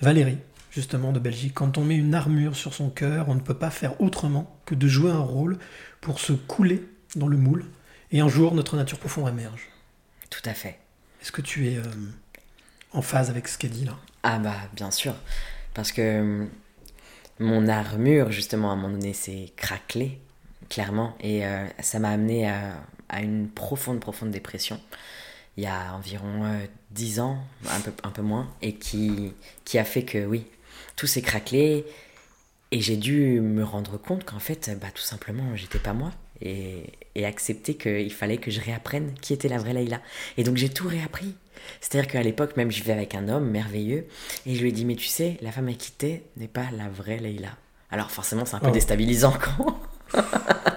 [0.00, 0.38] Valérie,
[0.70, 3.70] justement de Belgique, quand on met une armure sur son cœur, on ne peut pas
[3.70, 5.58] faire autrement que de jouer un rôle
[6.00, 6.84] pour se couler
[7.16, 7.64] dans le moule.
[8.12, 9.68] Et un jour, notre nature profonde émerge.
[10.30, 10.78] Tout à fait.
[11.20, 11.82] Est-ce que tu es euh,
[12.92, 13.96] en phase avec ce qu'elle dit là?
[14.22, 15.14] Ah bah bien sûr,
[15.74, 16.48] parce que hum,
[17.40, 20.20] mon armure justement à un moment donné s'est craquelée,
[20.68, 22.76] clairement, et euh, ça m'a amené à,
[23.08, 24.80] à une profonde, profonde dépression
[25.58, 27.36] il y a environ euh, 10 ans,
[27.68, 29.32] un peu, un peu moins, et qui,
[29.64, 30.46] qui a fait que oui,
[30.94, 31.84] tout s'est craquelé,
[32.70, 36.12] et j'ai dû me rendre compte qu'en fait, bah, tout simplement, j'étais pas moi.
[36.40, 36.84] Et,
[37.16, 40.00] et accepter qu'il fallait que je réapprenne qui était la vraie Leïla.
[40.36, 41.34] Et donc j'ai tout réappris.
[41.80, 44.06] C'est-à-dire qu'à l'époque, même, je vivais avec un homme merveilleux,
[44.46, 46.88] et je lui ai dit, mais tu sais, la femme à quitter n'est pas la
[46.88, 47.56] vraie Leïla.
[47.90, 48.70] Alors forcément, c'est un peu Oh.
[48.70, 49.80] déstabilisant quand...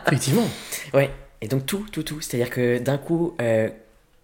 [0.08, 0.50] Effectivement.
[0.96, 2.20] Ouais, et donc tout, tout, tout.
[2.22, 3.70] C'est-à-dire que d'un coup, euh,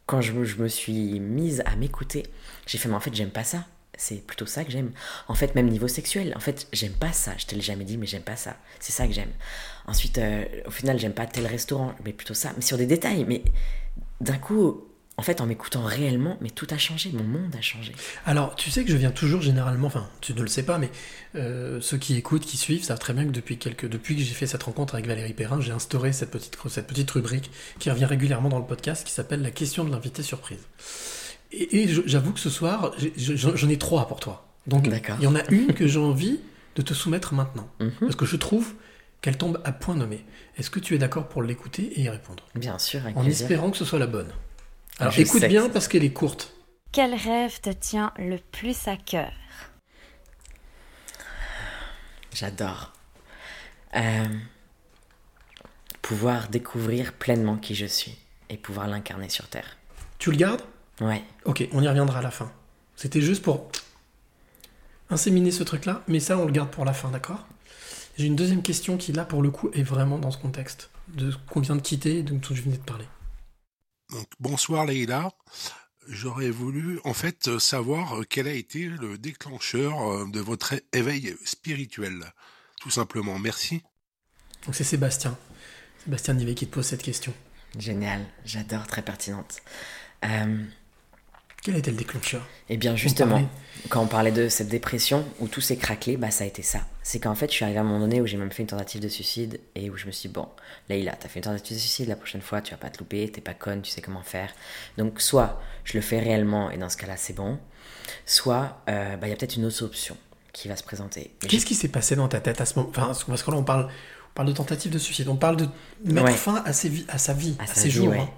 [0.08, 2.24] quand je, me- suis mise à m'écouter,
[2.68, 3.66] j'ai fait, mais en fait, j'aime pas ça.
[4.00, 4.92] C'est plutôt ça que j'aime.
[5.28, 7.34] En fait, même niveau sexuel, en fait, j'aime pas ça.
[7.38, 8.58] Je te l'ai jamais dit, mais j'aime pas ça.
[8.80, 9.32] C'est ça que j'aime.
[9.88, 12.54] Ensuite, euh, au final, j'aime pas tel restaurant, mais plutôt ça.
[12.56, 13.26] Mais sur des détails.
[13.28, 13.44] Mais
[14.22, 14.87] d'un coup,
[15.20, 17.12] en fait, en m'écoutant réellement, mais tout a changé.
[17.12, 17.92] Mon monde a changé.
[18.28, 20.92] Alors, tu sais que je viens toujours généralement, enfin, tu ne le sais pas, mais
[21.36, 24.36] euh, ceux qui écoutent, qui suivent, savent très bien que depuis, quelques, depuis que j'ai
[24.36, 27.50] fait cette rencontre avec Valérie Perrin, j'ai instauré cette petite, cette petite rubrique
[27.80, 30.60] qui revient régulièrement dans le podcast qui s'appelle la question de l'invité surprise.
[31.52, 34.46] Et, j'avoue que ce soir, j'en ai trois pour toi.
[34.68, 36.40] Donc, il y en a une que j'ai envie
[36.76, 37.68] de te soumettre maintenant.
[37.80, 37.92] Mhm.
[38.02, 38.76] Parce que je trouve
[39.22, 40.24] qu'elle tombe à point nommé.
[40.58, 42.44] Est-ce que tu es d'accord pour l'écouter et y répondre?
[42.54, 43.46] Bien sûr, avec En plaisir.
[43.46, 44.32] espérant que ce soit la bonne.
[45.00, 46.54] Alors Je écoute sais bien parce qu'elle est courte.
[46.92, 49.32] Quel rêve te tient le plus à cœur?
[52.34, 52.94] J'adore.
[53.96, 54.26] Euh,
[56.02, 58.18] pouvoir découvrir pleinement qui je suis
[58.50, 59.78] et pouvoir l'incarner sur Terre.
[60.18, 60.64] Tu le gardes?
[61.00, 61.24] Ouais.
[61.46, 62.52] Ok, on y reviendra à la fin.
[62.96, 63.70] C'était juste pour
[65.12, 67.46] inséminer ce truc-là, mais ça, on le garde pour la fin, d'accord?
[68.18, 71.30] J'ai une deuxième question qui, là, pour le coup, est vraiment dans ce contexte de
[71.30, 73.06] ce qu'on vient de quitter et de tout je venais de parler.
[74.12, 75.32] Donc, bonsoir Leïla.
[76.08, 81.36] J'aurais voulu en fait savoir euh, quel a été le déclencheur euh, de votre éveil
[81.44, 82.32] spirituel.
[82.80, 83.38] Tout simplement.
[83.40, 83.82] Merci.
[84.66, 85.38] Donc c'est Sébastien.
[86.04, 87.34] Sébastien Nivet qui te pose cette question.
[87.78, 88.26] Génial.
[88.46, 89.58] J'adore, très pertinente.
[90.24, 90.64] Euh,
[91.64, 93.42] Quel a été le déclencheur Eh bien justement,
[93.90, 96.80] quand on parlait de cette dépression où tout s'est craquelé, bah ça a été ça.
[97.04, 98.68] C'est qu'en fait, je suis arrivé à un moment donné où j'ai même fait une
[98.70, 100.48] tentative de suicide et où je me suis dit, bon,
[100.90, 103.30] Leïla, t'as fait une tentative de suicide, la prochaine fois, tu vas pas te louper,
[103.32, 104.50] t'es pas conne, tu sais comment faire.
[104.98, 107.58] Donc soit je le fais réellement et dans ce cas-là, c'est bon,
[108.26, 110.16] soit euh, bah, il y a peut-être une autre option
[110.54, 111.32] qui va se présenter.
[111.48, 113.64] Qu'est-ce qui s'est passé dans ta tête à ce moment Enfin, parce que là, on
[113.64, 113.84] parle,
[114.32, 115.28] on parle de tentative de suicide.
[115.28, 115.68] On parle de
[116.06, 116.34] mettre Ouais.
[116.34, 118.08] fin à, ses à sa vie, À à, sa ses vie, jours.
[118.10, 118.20] ouais.
[118.20, 118.30] hein.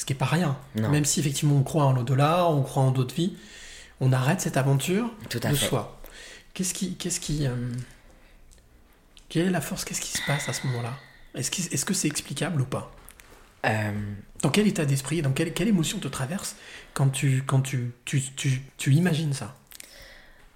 [0.00, 0.56] Ce qui est pas rien.
[0.76, 0.88] Non.
[0.88, 3.36] Même si effectivement on croit en l'au-delà, on croit en d'autres vies,
[4.00, 5.66] on arrête cette aventure Tout à de fait.
[5.66, 6.00] soi.
[6.54, 7.54] Qu'est-ce qui, qu'est-ce qui, euh,
[9.28, 10.96] quelle est la force Qu'est-ce qui se passe à ce moment-là?
[11.34, 12.90] Est-ce qu'il- est-ce que c'est explicable ou pas?
[13.66, 13.92] Euh,
[14.42, 16.56] Dans quel état d'esprit, dans quelle, quelle émotion te traverse
[16.94, 19.54] quand tu, quand tu, tu, tu, tu imagines ça?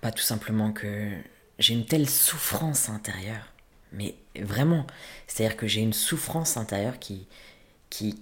[0.01, 1.11] Pas tout simplement que
[1.59, 3.53] j'ai une telle souffrance intérieure.
[3.93, 4.87] Mais vraiment,
[5.27, 7.27] c'est-à-dire que j'ai une souffrance intérieure qui,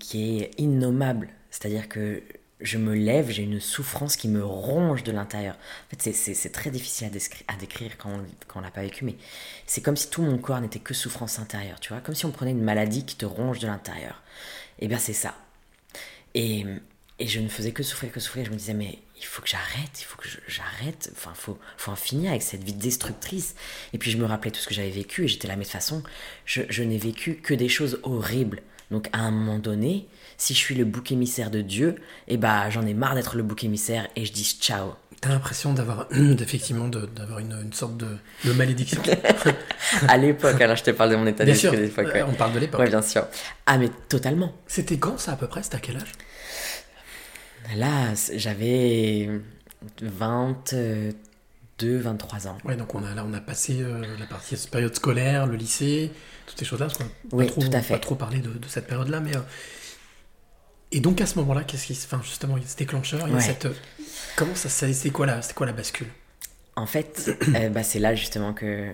[0.01, 1.29] qui, est innommable.
[1.51, 2.23] C'est-à-dire que
[2.61, 5.57] je me lève, j'ai une souffrance qui me ronge de l'intérieur.
[5.57, 8.25] En fait, c'est- très difficile à, descri- à décrire quand on,
[8.59, 9.17] on l'a pas vécu, mais
[9.67, 12.31] c'est comme si tout mon corps n'était que souffrance intérieure, tu vois Comme si on
[12.31, 14.23] prenait une maladie qui te ronge de l'intérieur.
[14.79, 15.35] Et bien c'est ça.
[16.35, 16.65] Et,
[17.21, 18.45] je ne faisais que souffrir, que souffrir.
[18.47, 21.11] Je me disais, mais il faut que j'arrête, il faut que j'arrête.
[21.17, 23.55] Enfin, faut, faut en finir avec cette vie destructrice.
[23.93, 25.67] Et puis je me rappelais tout ce que j'avais vécu et j'étais là, mais de
[25.67, 26.03] toute façon,
[26.47, 28.63] je n'ai vécu que des choses horribles.
[28.92, 31.96] Donc à un moment donné, si je suis le bouc émissaire de Dieu,
[32.28, 34.94] et bah j'en ai marre d'être le bouc émissaire et je dis ciao.
[35.20, 36.09] T'as l'impression d'avoir,
[36.40, 38.09] effectivement, d'avoir une, une sorte de,
[38.44, 39.00] de malédiction.
[40.09, 42.09] à l'époque, alors je te parle de mon état d'esprit l'époque.
[42.14, 42.81] euh, on parle de l'époque.
[42.81, 43.26] Ouais, bien sûr.
[43.66, 44.52] Ah, mais totalement.
[44.66, 45.62] C'était quand ça à peu près?
[45.62, 46.12] C'était à quel âge?
[47.76, 49.31] Là, j'avais
[50.02, 52.59] 22, 23 ans.
[52.64, 56.11] Ouais, donc on a, là, on a passé euh, la partie période scolaire, le lycée,
[56.46, 57.94] toutes ces choses-là, parce qu'on n'a Oui, pas trop, tout à fait.
[57.94, 59.37] pas trop parlé de, de cette période-là, mais...
[59.37, 59.40] euh,
[60.90, 62.07] Et donc à ce moment-là, qu'est-ce qui se...
[62.07, 63.42] Enfin, justement, il y a ce déclencheur, il y a Ouais.
[63.42, 63.66] cette...
[63.66, 63.74] euh,
[64.37, 64.68] Comment ça...
[64.68, 65.42] C'est quoi, la...
[65.42, 66.09] c'est quoi la bascule?
[66.76, 68.92] En fait, euh, bah, c'est là justement que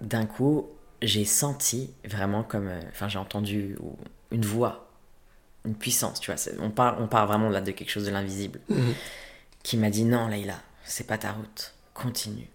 [0.00, 0.68] d'un coup,
[1.00, 2.68] j'ai senti vraiment comme.
[2.68, 3.76] euh, Enfin, j'ai entendu
[4.30, 4.90] une voix,
[5.64, 6.40] une puissance, tu vois.
[6.60, 8.94] On parle, on parle vraiment là de quelque chose de l'invisible Mhm.
[9.62, 12.48] qui m'a dit non, Leïla, c'est pas ta route, continue.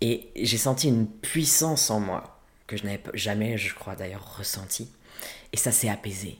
[0.00, 2.33] Et j'ai senti une puissance en moi
[2.66, 4.88] que je n'avais jamais, je crois d'ailleurs, ressenti.
[5.52, 6.38] Et ça s'est apaisé.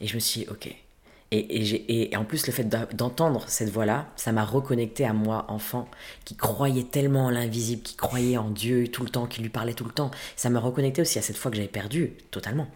[0.00, 0.74] Et je me suis dit, ok.
[1.32, 5.88] Et, en plus, le fait d'entendre cette voix-là, ça m'a reconnecté à moi, enfant,
[6.24, 9.74] qui croyait tellement en l'invisible, qui croyait en Dieu tout le temps, qui lui parlait
[9.74, 10.10] tout le temps.
[10.34, 12.66] Ça m'a reconnecté aussi à cette fois que j'avais perdu, totalement.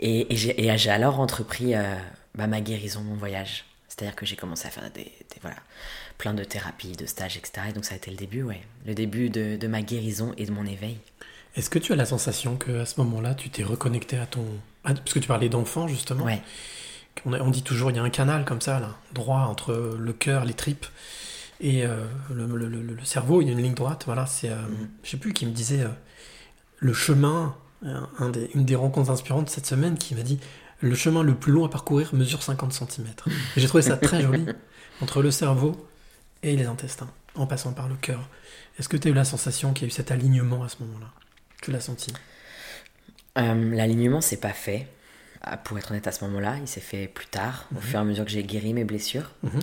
[0.00, 1.96] Et, j'ai alors entrepris euh,
[2.34, 3.64] bah, ma guérison, mon voyage.
[3.88, 4.90] C'est-à-dire que j'ai commencé à faire
[6.18, 7.68] plein de thérapies, de stages, etc.
[7.70, 8.60] Et donc ça a été le début, ouais.
[8.86, 10.98] Le début de ma guérison et de mon éveil.
[11.56, 14.44] Est-ce que tu as la sensation qu'à ce moment-là, tu t'es reconnecté à ton...
[14.82, 16.24] Parce que tu parlais d'enfant, justement.
[16.24, 16.42] Ouais.
[17.26, 19.96] On, a- on dit toujours, il y a un canal comme ça, là, droit entre
[19.98, 20.86] le cœur, les tripes
[21.60, 23.42] et euh, le, le- le- le cerveau.
[23.42, 24.04] Il y a une ligne droite.
[24.06, 24.56] Voilà, c'est, euh,
[25.02, 25.88] je sais plus qui me disait euh,
[26.78, 27.54] le chemin.
[28.18, 30.38] un- des- une des rencontres inspirantes cette semaine qui m'a dit
[30.80, 33.06] le chemin le plus long à parcourir mesure 50 cm.
[33.56, 34.46] J'ai trouvé ça très joli
[35.02, 35.88] entre le cerveau
[36.42, 38.20] et les intestins, en passant par le cœur.
[38.78, 40.76] Est-ce que tu as eu la sensation qu'il y a eu cet alignement à ce
[40.80, 41.10] moment-là?
[41.62, 42.12] Tu l'as senti
[43.38, 44.86] Euh, L'alignement s'est pas fait.
[45.42, 47.80] Ah, Pour être honnête, à ce moment-là, il s'est fait plus tard, au Mhm.
[47.80, 49.30] fur et à mesure que j'ai guéri mes blessures.
[49.42, 49.60] Mhm.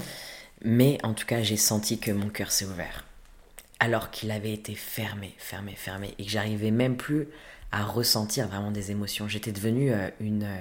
[0.64, 3.04] Mais en tout cas, j'ai senti que mon cœur s'est ouvert.
[3.80, 6.16] Alors qu'il avait été fermé, fermé, fermé.
[6.18, 7.28] Et que j'arrivais même plus
[7.72, 9.28] à ressentir vraiment des émotions.
[9.28, 10.58] J'étais devenue euh, une, euh,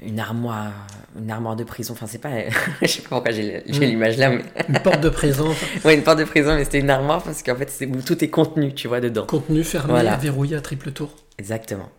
[0.00, 0.72] une, armoire,
[1.18, 1.92] une armoire de prison.
[1.94, 2.30] Enfin, c'est pas.
[2.82, 3.80] je sais pas pourquoi j'ai Mhm.
[3.80, 4.44] l'image là, mais.
[4.68, 7.56] Une porte de prison, ouais, une porte de prison, mais c'était une armoire parce qu'en
[7.56, 9.26] fait, c'est où tout est contenu, tu vois, dedans.
[9.26, 10.16] contenu fermé, Voilà.
[10.16, 11.14] verrouillé à triple tour.
[11.38, 11.90] Exactement.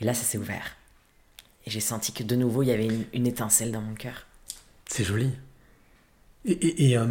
[0.00, 0.76] Et là, ça s'est ouvert.
[1.66, 4.26] Et j'ai senti que de nouveau, il y avait une, une étincelle dans mon cœur.
[4.86, 5.30] C'est joli.
[6.46, 7.06] Et, et- et, euh,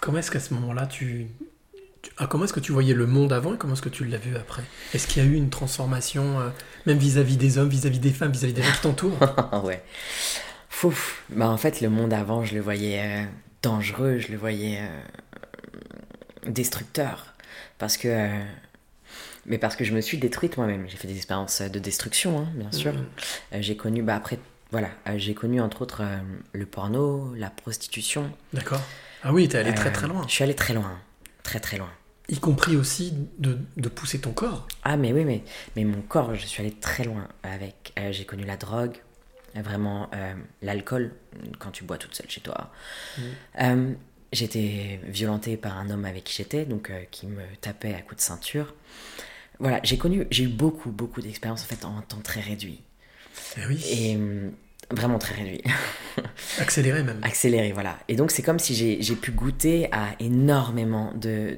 [0.00, 1.26] comment est-ce qu'à ce moment-là, Tu-
[2.18, 4.18] ah, comment est-ce que tu voyais le monde avant et comment est-ce que tu l'as
[4.18, 4.62] vu après?
[4.92, 6.48] Est-ce qu'il y a eu une transformation, euh,
[6.86, 9.18] même vis-à-vis des hommes, vis-à-vis des femmes, vis-à-vis des gens qui t'entourent?
[9.64, 9.82] Ouais.
[10.68, 11.22] Fouf.
[11.30, 13.24] Bah en fait, le monde avant, je le voyais euh,
[13.62, 17.32] dangereux, je le voyais euh, destructeur.
[17.78, 18.28] Parce que.
[19.46, 20.86] mais parce que je me suis détruite moi-même.
[20.88, 22.92] J'ai fait des expériences de destruction, hein, bien sûr.
[22.92, 23.04] Mhm.
[23.52, 24.40] Euh, j'ai connu, bah après,
[24.72, 26.02] voilà, j'ai connu entre autres
[26.52, 28.30] le porno, la prostitution.
[28.52, 28.80] D'accord.
[29.22, 30.22] Ah oui, t'es allé très très loin.
[30.26, 30.98] Je suis allé très loin.
[31.44, 31.92] Très très loin.
[32.28, 34.66] Y compris aussi de, de pousser ton corps.
[34.82, 35.44] Ah mais oui, mais,
[35.76, 37.92] mais mon corps, je suis allé très loin avec.
[37.98, 38.96] euh, j'ai connu la drogue,
[39.54, 41.12] euh, vraiment euh, l'alcool,
[41.58, 42.72] quand tu bois toute seule chez toi.
[43.60, 43.92] Euh,
[44.32, 48.00] j'ai été violentée par un homme avec qui j'étais, donc euh, qui me tapait à
[48.00, 48.74] coups de ceinture.
[49.60, 52.82] Voilà, j'ai connu, j'ai eu beaucoup, beaucoup d'expériences en fait en temps très réduit.
[53.58, 53.84] Eh oui.
[53.90, 54.52] Et hum,
[54.90, 55.62] vraiment très réduit.
[56.60, 57.18] Accéléré même.
[57.22, 57.96] Accéléré, voilà.
[58.08, 61.56] Et donc c'est comme si j'ai j'ai pu goûter à énormément de,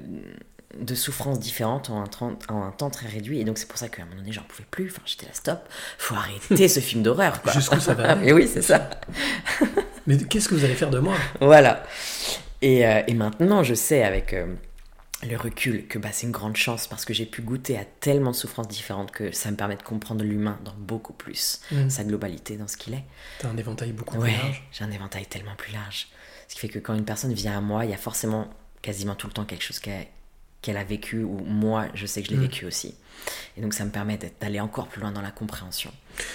[0.81, 3.41] de souffrances différentes en un, temps- en un temps très réduit.
[3.41, 4.89] Et donc c'est pour ça qu'à un moment donné, j'en pouvais plus.
[4.91, 5.61] Enfin, j'étais là, stop,
[5.99, 7.43] faut arrêter ce film d'horreur.
[7.43, 7.53] quoi.
[7.53, 8.91] Jusqu'où ça va Et oui, c'est ça.
[10.07, 11.15] Mais qu'est-ce que vous allez faire de moi?
[11.41, 11.83] Voilà.
[12.63, 14.47] Et, euh, et maintenant, je sais avec euh,
[15.27, 18.33] le recul que bah, c'est une grande chance parce que j'ai pu goûter à tellement
[18.33, 21.89] de souffrances différentes que ça me permet de comprendre l'humain dans beaucoup plus, Mm.
[21.89, 23.05] sa globalité dans ce qu'il est.
[23.39, 24.69] T'as un éventail beaucoup Ouais, plus large.
[24.73, 26.09] j'ai un éventail tellement plus large.
[26.49, 28.49] Ce qui fait que quand une personne vient à moi, il y a forcément
[28.83, 32.33] quasiment tout le temps quelque chose qu'elle a vécu ou moi, je sais que je
[32.33, 32.43] l'ai Mm.
[32.43, 32.95] vécu aussi.
[33.57, 35.91] Et donc ça me permet d'aller encore plus loin dans la compréhension.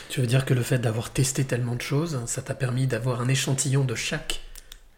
[0.10, 3.22] Tu veux dire que le fait d'avoir testé tellement de choses, ça t'a permis d'avoir
[3.22, 4.42] un échantillon de chaque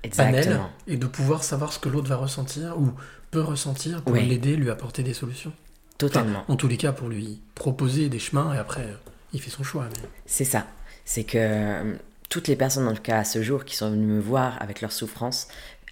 [0.09, 2.91] panel et de pouvoir savoir ce que l'autre va ressentir ou
[3.31, 5.51] peut ressentir pour l'aider, lui apporter des solutions.
[5.97, 6.39] Totalement.
[6.41, 8.85] Enfin, en tous les cas, pour lui proposer des chemins et après,
[9.31, 9.85] il fait son choix.
[9.85, 10.67] mais- C'est ça.
[11.05, 11.93] C'est que euh,
[12.29, 14.81] toutes les personnes, en tout cas à ce jour, qui sont venues me voir avec
[14.81, 15.47] leur souffrance,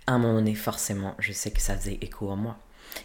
[0.08, 2.58] à un moment donné, forcément, je sais que ça faisait écho en moi.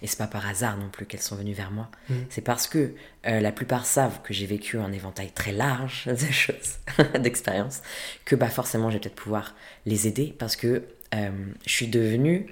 [0.03, 1.89] Et c'est pas par hasard non plus qu'elles sont venues vers moi.
[2.11, 2.15] Mm.
[2.29, 2.93] C'est parce que
[3.27, 6.79] euh, la plupart savent que j'ai vécu un éventail très large de choses,
[7.21, 7.83] d'expériences,
[8.25, 10.83] que bah forcément, je vais peut-être pouvoir les aider parce que
[11.15, 11.31] euh,
[11.67, 12.47] je suis devenue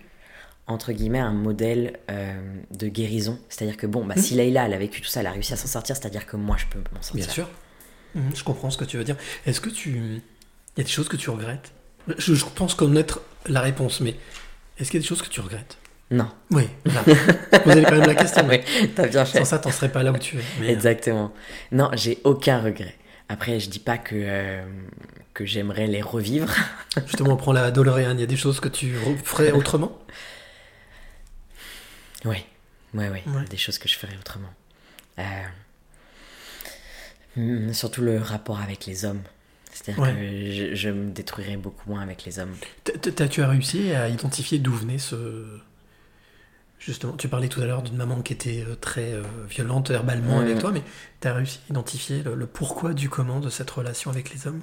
[0.66, 2.34] entre guillemets un modèle euh,
[2.70, 3.38] de guérison.
[3.48, 5.56] C'est-à-dire que bon, bah, si Leïla elle a vécu tout ça, elle a réussi à
[5.56, 7.24] s'en sortir, c'est-à-dire que moi je peux m'en sortir.
[7.26, 7.50] Bien sûr.
[8.14, 9.16] Mhm, Je comprends ce que tu veux dire.
[9.46, 9.90] Est-ce que tu.
[9.90, 11.72] Il y a des choses que tu regrettes?
[12.18, 14.14] Je, je pense connaître la réponse, mais
[14.78, 15.78] est-ce qu'il y a des choses que tu regrettes?
[16.10, 16.28] Non.
[16.50, 16.68] Oui,
[17.66, 18.46] avez quand même la question.
[18.48, 18.60] Oui,
[18.94, 19.38] t'as bien fait.
[19.38, 20.40] Sans ça, t'en serais pas là où tu es.
[20.60, 21.32] Mais, euh, Exactement.
[21.72, 22.94] Non, j'ai aucun regret.
[23.28, 24.64] Après, je dis pas que, euh,
[25.32, 26.52] que j'aimerais les revivre.
[27.06, 28.12] Justement, on prend la DeLorean.
[28.14, 29.98] Il y a des choses que tu ferais autrement?
[32.24, 32.36] Oui,
[32.94, 33.20] oui, oui.
[33.32, 33.44] Ouais.
[33.50, 34.52] Des choses que je ferais autrement.
[35.18, 35.22] Euh,
[37.36, 39.22] hmm, Surtout le rapport avec les hommes.
[39.72, 40.12] C'est-à-dire Ouais.
[40.12, 42.54] que je, je me détruirais beaucoup moins avec les hommes.
[42.84, 45.58] T- t- t'as- Tu as réussi à identifier d'où venait ce.
[46.84, 50.36] Justement, tu parlais tout à l'heure d'une maman qui était euh, très euh, violente verbalement
[50.38, 50.44] Ouais.
[50.44, 50.82] avec toi, mais
[51.20, 54.46] tu as réussi à identifier le, le pourquoi du comment de cette relation avec les
[54.46, 54.60] hommes?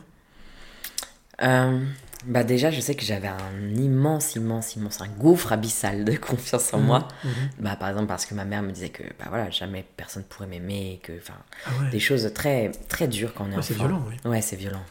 [1.41, 1.83] Euh,
[2.25, 6.71] bah déjà, je sais que j'avais un immense, immense, immense, un gouffre abyssal de confiance
[6.75, 7.07] en Mhm, moi.
[7.23, 7.31] mhm.
[7.59, 10.45] Bah, par exemple, parce que ma mère me disait que bah voilà, jamais personne pourrait
[10.47, 11.33] m'aimer, que enfin
[11.65, 11.89] Ah ouais.
[11.89, 13.85] des choses très très dures quand on est Ouais, c'est enfant.
[13.87, 14.29] violent, oui.
[14.29, 14.83] Ouais, c'est violent.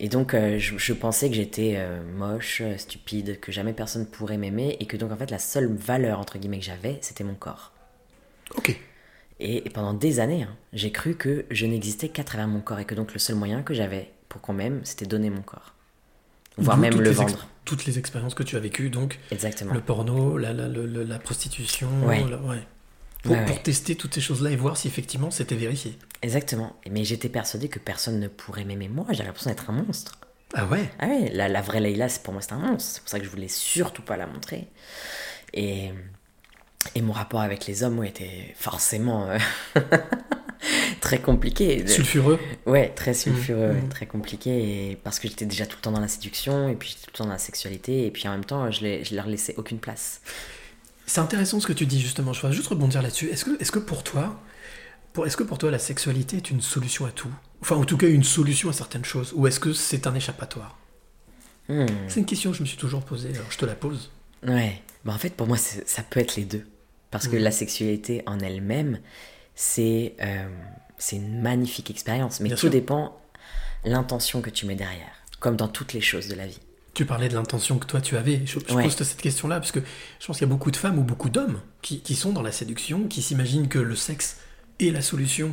[0.00, 4.06] Et donc, euh, je, je pensais que j'étais euh, moche, euh, stupide, que jamais personne
[4.06, 7.24] pourrait m'aimer, et que donc en fait la seule valeur entre guillemets que j'avais, c'était
[7.24, 7.72] mon corps.
[8.56, 8.76] Ok.
[9.40, 12.80] Et, et pendant des années, hein, j'ai cru que je n'existais qu'à travers mon corps,
[12.80, 15.74] et que donc le seul moyen que j'avais pour qu'on m'aime, c'était donner mon corps,
[16.56, 17.46] voire même le vendre.
[17.64, 19.72] toutes les expériences que tu as vécues, donc Exactement.
[19.74, 22.24] le porno, la, la, le- la prostitution, Ouais.
[22.28, 22.62] la- ouais.
[23.24, 23.62] Pour, Ouais, pour ouais.
[23.62, 25.98] tester toutes ces choses-là et voir si effectivement c'était vérifié.
[26.22, 26.76] Exactement.
[26.90, 29.06] Mais j'étais persuadée que personne ne pourrait m'aimer moi.
[29.10, 30.18] J'avais l'impression d'être un monstre.
[30.54, 30.88] Ah ouais?
[31.00, 32.92] Ah ouais, la, la vraie Leïla, pour moi, c'est un monstre.
[32.94, 34.68] C'est pour ça que je voulais surtout pas la montrer.
[35.54, 35.90] Et,
[36.94, 39.38] et mon rapport avec les hommes ouais, était forcément euh,
[41.00, 41.86] très compliqué.
[41.86, 43.82] Sulfureux Ouais, très sulfureux, Mhm.
[43.82, 44.90] ouais, très compliqué.
[44.90, 47.10] Et parce que j'étais déjà tout le temps dans la séduction, et puis j'étais tout
[47.14, 49.78] le temps dans la sexualité, et puis en même temps, je, je leur laissais aucune
[49.78, 50.20] place.
[51.06, 52.32] C'est intéressant ce que tu dis justement.
[52.32, 53.28] Je voudrais juste rebondir là-dessus.
[53.28, 54.40] Est-ce que, est que pour toi,
[55.12, 57.32] pour, est-ce que pour toi la sexualité est une solution à tout?
[57.60, 59.32] Enfin, en tout cas, une solution à certaines choses.
[59.34, 60.78] Ou est-ce que c'est un échappatoire?
[61.68, 61.86] Hmm.
[62.08, 63.30] C'est une question que je me suis toujours posée.
[63.34, 64.10] Alors, je te la pose.
[64.46, 66.66] Ouais, bah en fait pour moi ça peut être les deux.
[67.10, 67.42] Parce que Mhm.
[67.42, 68.98] la sexualité en elle-même,
[69.54, 70.46] c'est euh,
[70.98, 72.40] c'est une magnifique expérience.
[72.40, 72.70] Mais Bien tout sûr.
[72.70, 73.18] dépend
[73.84, 75.12] l'intention que tu mets derrière.
[75.40, 76.60] Comme dans toutes les choses de la vie.
[76.94, 78.42] Tu parlais de l'intention que toi tu avais.
[78.46, 78.84] Je, je Ouais.
[78.84, 79.80] pose cette question-là parce que
[80.20, 82.42] je pense qu'il y a beaucoup de femmes ou beaucoup d'hommes qui, qui sont dans
[82.42, 84.38] la séduction, qui s'imaginent que le sexe
[84.80, 85.52] est la solution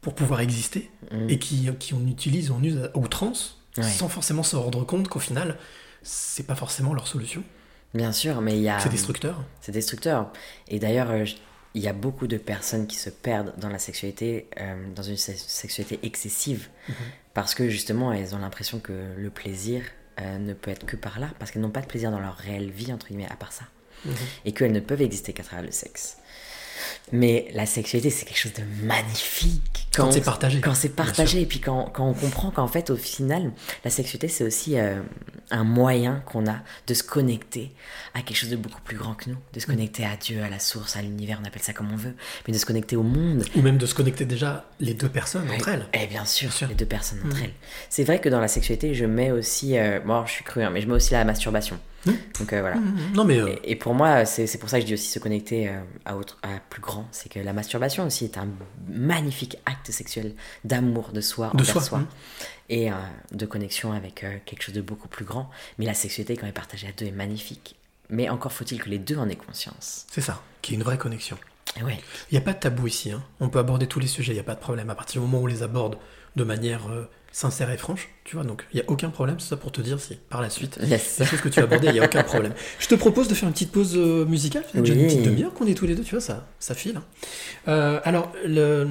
[0.00, 1.28] pour pouvoir exister Mm.
[1.30, 3.84] et qui, qui en utilisent, en usent à outrance, Ouais.
[3.84, 5.56] sans forcément se rendre compte qu'au final,
[6.02, 7.42] c'est pas forcément leur solution.
[7.94, 8.78] Bien sûr, mais il y a.
[8.80, 9.44] C'est destructeur.
[9.60, 10.30] C'est destructeur.
[10.68, 11.24] Et d'ailleurs, euh,
[11.74, 15.16] il y a beaucoup de personnes qui se perdent dans la sexualité, euh, dans une
[15.18, 16.94] se- sexualité excessive, Mhm.
[17.34, 19.82] parce que justement, elles ont l'impression que le plaisir
[20.20, 22.36] euh, ne peut être que par là, parce qu'elles n'ont pas de plaisir dans leur
[22.36, 23.64] réelle vie, entre guillemets, à part ça.
[24.04, 24.14] Mhm.
[24.44, 26.18] Et qu'elles ne peuvent exister qu'à travers le sexe.
[27.12, 29.86] Mais la sexualité, c'est quelque chose de magnifique.
[29.94, 31.30] Quand c'est partagé, Quand c'est partagé.
[31.32, 31.40] sûr.
[31.40, 33.52] Et puis quand, quand on comprend qu'en fait, au final,
[33.84, 35.00] la sexualité, c'est aussi euh,
[35.50, 37.72] un moyen qu'on a de se connecter
[38.14, 39.36] à quelque chose de beaucoup plus grand que nous.
[39.52, 41.96] De se connecter à Dieu, à la source, à l'univers, on appelle ça comme on
[41.96, 42.14] veut.
[42.46, 43.44] Mais de se connecter au monde.
[43.54, 45.86] Ou même de se connecter déjà les deux personnes entre elles.
[45.92, 47.44] Et bien sûr, les deux personnes entre Mhm.
[47.44, 47.54] elles.
[47.90, 50.62] C'est vrai que dans la sexualité, je mets aussi, euh, bon, alors, je suis cru,
[50.62, 51.78] hein, mais je mets aussi la masturbation.
[52.06, 52.76] Donc euh, voilà.
[52.76, 53.12] Mhm.
[53.14, 55.08] Non, mais, euh, Et, et pour moi, c'est c'est pour ça que je dis aussi
[55.08, 57.06] se connecter euh, à, autre, à plus grand.
[57.12, 58.48] C'est que la masturbation aussi est un
[58.88, 60.34] magnifique acte sexuel
[60.64, 62.06] d'amour de soi, De envers soi, soi, mhm.
[62.70, 62.94] et euh,
[63.32, 65.48] de connexion avec euh, quelque chose de beaucoup plus grand.
[65.78, 67.76] Mais la sexualité, quand elle est partagée à deux, est magnifique.
[68.10, 70.06] Mais encore faut-il que les deux en aient conscience.
[70.10, 71.38] C'est ça, qui est une vraie connexion.
[71.80, 71.98] Et ouais.
[72.30, 73.10] Il n'y a pas de tabou ici.
[73.12, 73.22] hein.
[73.40, 74.90] On peut aborder tous les sujets, il n'y a pas de problème.
[74.90, 75.96] À partir du moment où on les aborde
[76.36, 79.38] de manière euh, sincère et franche, tu vois, donc il n'y a aucun problème.
[79.40, 81.18] C'est ça pour te dire si par la suite, Yes.
[81.18, 82.52] les choses que tu as abordées, il n'y a aucun problème.
[82.78, 84.64] Je te propose de faire une petite pause euh, musicale.
[84.74, 85.06] Déjà une Oui.
[85.06, 86.96] petite demi-heure qu'on est tous les deux, tu vois, ça, ça file.
[86.98, 87.04] hein.
[87.68, 88.86] Euh, alors, le-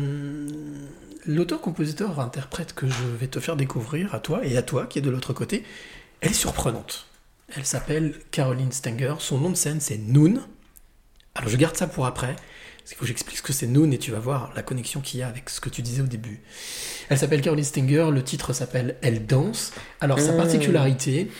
[1.25, 5.01] l'auteur-compositeur, interprète que je vais te faire découvrir à toi et à toi qui est
[5.01, 5.63] de l'autre côté,
[6.21, 7.05] elle est surprenante.
[7.55, 9.15] Elle s'appelle Caroline Stenger.
[9.19, 10.39] Son nom de scène, c'est Noon.
[11.35, 12.35] Alors je garde ça pour après,
[12.83, 15.01] parce qu'il faut que j'explique ce que c'est Noon et tu vas voir la connexion
[15.01, 16.41] qu'il y a avec ce que tu disais au début.
[17.09, 19.71] Elle s'appelle Caroline Stenger, le titre s'appelle Elle danse.
[19.99, 20.37] Alors sa Mmh.
[20.37, 21.31] particularité,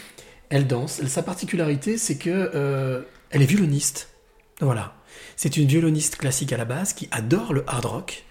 [0.49, 1.05] elle danse.
[1.07, 4.09] Sa particularité, c'est que euh, elle est violoniste.
[4.59, 4.95] Voilà.
[5.35, 8.23] C'est une violoniste classique à la base qui adore le hard rock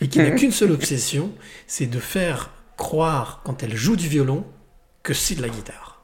[0.00, 1.32] et qui n'a qu'une seule obsession,
[1.66, 4.44] c'est de faire croire quand elle joue du violon
[5.02, 6.02] que c'est de la guitare.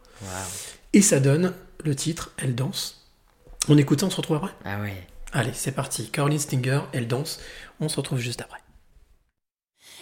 [0.93, 1.53] Et ça donne
[1.85, 3.07] le titre Elle danse.
[3.69, 4.53] On écoute ça, on se retrouve après?
[4.65, 5.07] Ah ouais.
[5.37, 6.11] Allez, c'est parti.
[6.11, 7.41] Caroline Stinger, Elle danse.
[7.81, 8.61] On se retrouve juste après.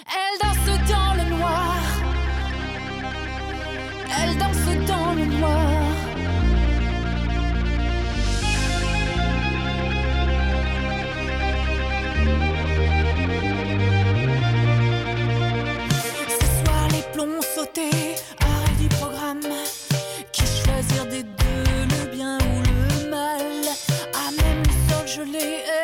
[0.07, 1.77] Elle danse dans le noir.
[4.21, 5.83] Elle danse dans le noir.
[16.29, 18.02] Ce soir, les plombs sautés,
[25.43, 25.82] yeah.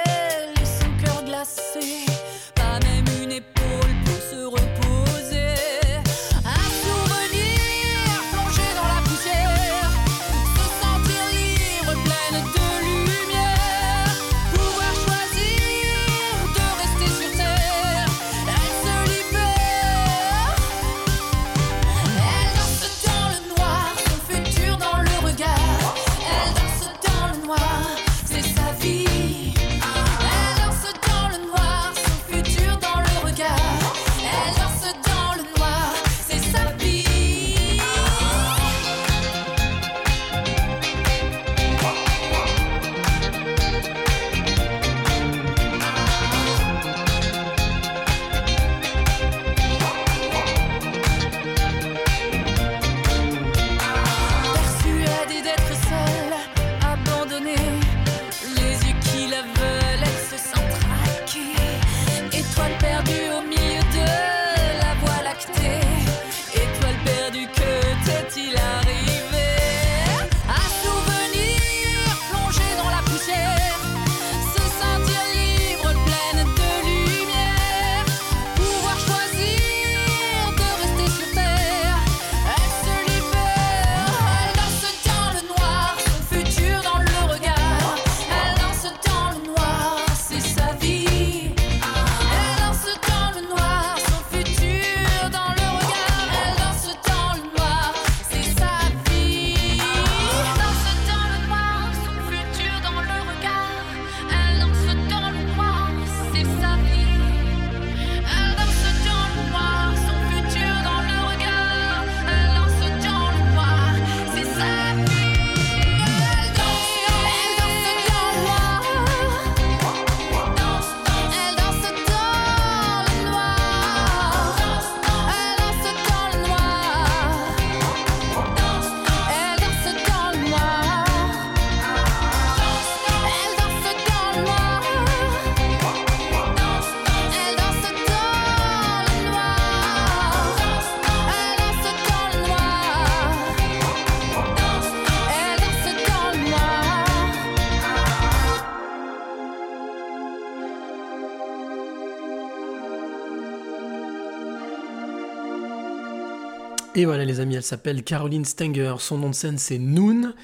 [156.99, 160.34] Et voilà les amis, elle s'appelle Caroline Stenger, son nom de scène c'est Noon.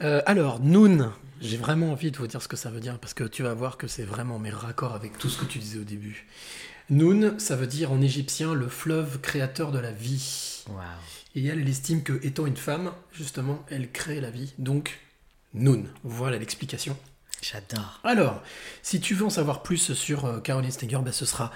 [0.00, 3.12] Euh, alors, Noon, j'ai vraiment envie de vous dire ce que ça veut dire parce
[3.12, 5.78] que tu vas voir que c'est vraiment mes raccords avec tout ce que tu disais
[5.78, 6.26] au début.
[6.88, 10.64] Noon, ça veut dire en égyptien le fleuve créateur de la vie.
[11.34, 14.54] Et elle, elle estime que étant une femme, justement, elle crée la vie.
[14.56, 15.00] Donc,
[15.52, 15.84] Noon.
[16.02, 16.96] Voilà l'explication.
[17.42, 18.00] J'adore.
[18.04, 18.42] Alors,
[18.82, 21.52] si tu veux en savoir plus sur euh, Caroline Stenger, ben, ce sera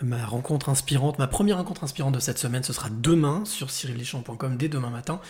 [0.00, 2.62] ma rencontre inspirante, ma première rencontre inspirante de cette semaine.
[2.62, 5.20] Ce sera demain sur cyrildeschamps.com dès demain matin.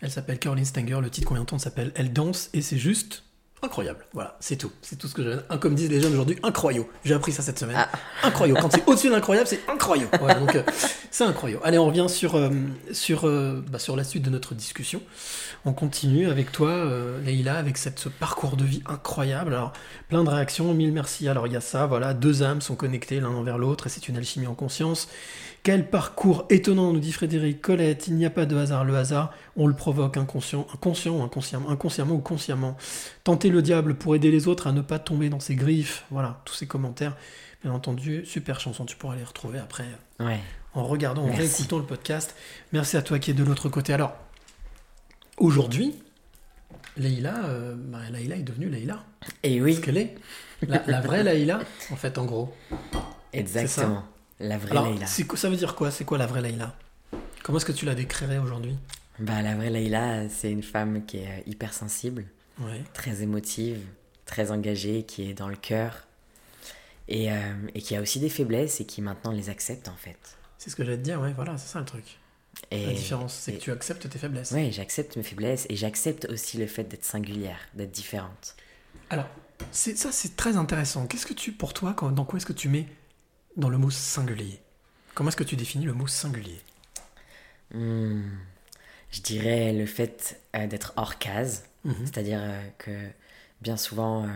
[0.00, 1.00] Elle s'appelle Caroline Stenger.
[1.00, 3.24] Le titre qu'on vient d'entendre s'appelle Elle danse et c'est juste
[3.62, 4.04] incroyable.
[4.12, 4.72] Voilà, c'est tout.
[4.82, 6.86] C'est tout ce que un Comme disent les jeunes aujourd'hui, incroyable.
[7.04, 7.76] J'ai appris ça cette semaine.
[8.22, 8.60] Incroyable.
[8.60, 10.10] Quand c'est au-dessus d'incroyable, c'est incroyable.
[10.18, 10.62] Voilà, donc euh,
[11.10, 11.62] c'est incroyable.
[11.64, 12.50] Allez, on revient sur, euh,
[12.92, 15.02] sur, euh, bah, sur la suite de notre discussion.
[15.64, 16.88] On continue avec toi,
[17.24, 19.54] Leïla, avec cette, ce parcours de vie incroyable.
[19.54, 19.72] Alors,
[20.08, 21.28] plein de réactions, mille merci.
[21.28, 24.08] Alors, il y a ça, voilà, deux âmes sont connectées l'un envers l'autre et c'est
[24.08, 25.08] une alchimie en conscience.
[25.64, 28.06] Quel parcours étonnant, nous dit Frédéric Colette.
[28.08, 28.84] Il n'y a pas de hasard.
[28.84, 32.76] Le hasard, on le provoque inconscient, inconscient inconsciemment, inconsciemment ou consciemment.
[33.24, 36.04] Tenter le diable pour aider les autres à ne pas tomber dans ses griffes.
[36.10, 37.16] Voilà, tous ces commentaires.
[37.62, 38.84] Bien entendu, super chanson.
[38.86, 39.84] Tu pourras les retrouver après
[40.20, 40.38] Ouais.
[40.74, 42.34] en regardant, en réécoutant le podcast.
[42.72, 43.92] Merci à toi qui es de l'autre côté.
[43.92, 44.14] Alors,
[45.38, 45.94] aujourd'hui,
[46.96, 49.04] Leïla, euh, bah, Leïla est devenue Leïla.
[49.42, 49.74] Et oui.
[49.74, 50.14] Ce qu'elle est.
[50.66, 52.54] La, la vraie Leïla, en fait, en gros.
[53.32, 54.04] Exactement.
[54.40, 54.94] La vraie Alors,
[55.26, 55.90] quoi- ça veut dire quoi?
[55.90, 56.74] C'est quoi la vraie Leïla?
[57.42, 58.76] Comment est-ce que tu la décrirais aujourd'hui?
[59.18, 62.24] Bah, la vraie Leïla, c'est une femme qui est euh, hypersensible,
[62.60, 62.82] Ouais.
[62.92, 63.80] très émotive,
[64.26, 66.06] très engagée, qui est dans le cœur
[67.08, 67.36] et, euh,
[67.74, 70.18] et qui a aussi des faiblesses et qui maintenant les accepte en fait.
[70.58, 72.18] C'est ce que j'allais te dire, ouais, voilà, c'est ça le truc.
[72.70, 74.50] Et, la différence, c'est que tu acceptes tes faiblesses.
[74.50, 78.56] Ouais, j'accepte mes faiblesses et j'accepte aussi le fait d'être singulière, d'être différente.
[79.10, 79.26] Alors,
[79.72, 81.06] ça, c'est très intéressant.
[81.06, 82.86] Qu'est-ce que tu, pour toi, quand- dans quoi est-ce que tu mets
[83.56, 84.60] dans le mot singulier
[85.14, 86.60] Comment est-ce que tu définis le mot singulier?
[87.74, 88.22] Hmm,
[89.10, 91.94] je dirais le fait euh, d'être hors case, Mhm.
[92.06, 92.90] c'est-à-dire euh, que
[93.60, 94.28] bien souvent, euh,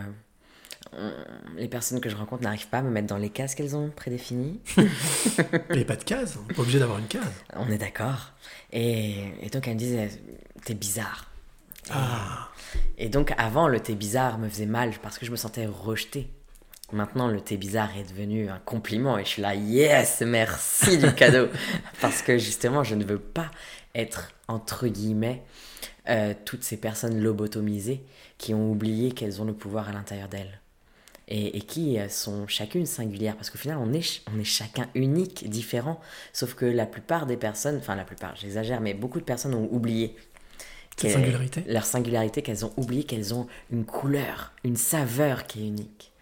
[0.93, 3.75] on- les personnes que je rencontre n'arrivent pas à me mettre dans les cases qu'elles
[3.75, 4.59] ont prédéfinies.
[4.77, 7.33] Il n'y a pas de case, on n'est pas obligé d'avoir une case.
[7.55, 8.31] On est d'accord.
[8.71, 10.09] Et, et donc elle me disait,
[10.65, 11.29] t'es bizarre.
[11.87, 12.49] Et, Ah.
[12.97, 16.29] et donc avant, le thé bizarre me faisait mal parce que je me sentais rejetée.
[16.93, 21.13] Maintenant, le thé bizarre est devenu un compliment et je suis là, yes, merci du
[21.13, 21.47] cadeau.
[22.01, 23.51] parce que justement, je ne veux pas
[23.95, 25.43] être, entre guillemets,
[26.09, 28.03] euh, toutes ces personnes lobotomisées
[28.37, 30.59] qui ont oublié qu'elles ont le pouvoir à l'intérieur d'elles.
[31.29, 33.35] Et, et qui euh, sont chacune singulières.
[33.35, 35.99] Parce qu'au final, on est, on est chacun unique, différent.
[36.31, 39.69] Sauf que la plupart des personnes, enfin la plupart, j'exagère, mais beaucoup de personnes ont
[39.71, 40.15] oublié
[40.97, 46.12] singularité leur singularité, qu'elles ont oublié qu'elles ont une couleur, une saveur qui est unique.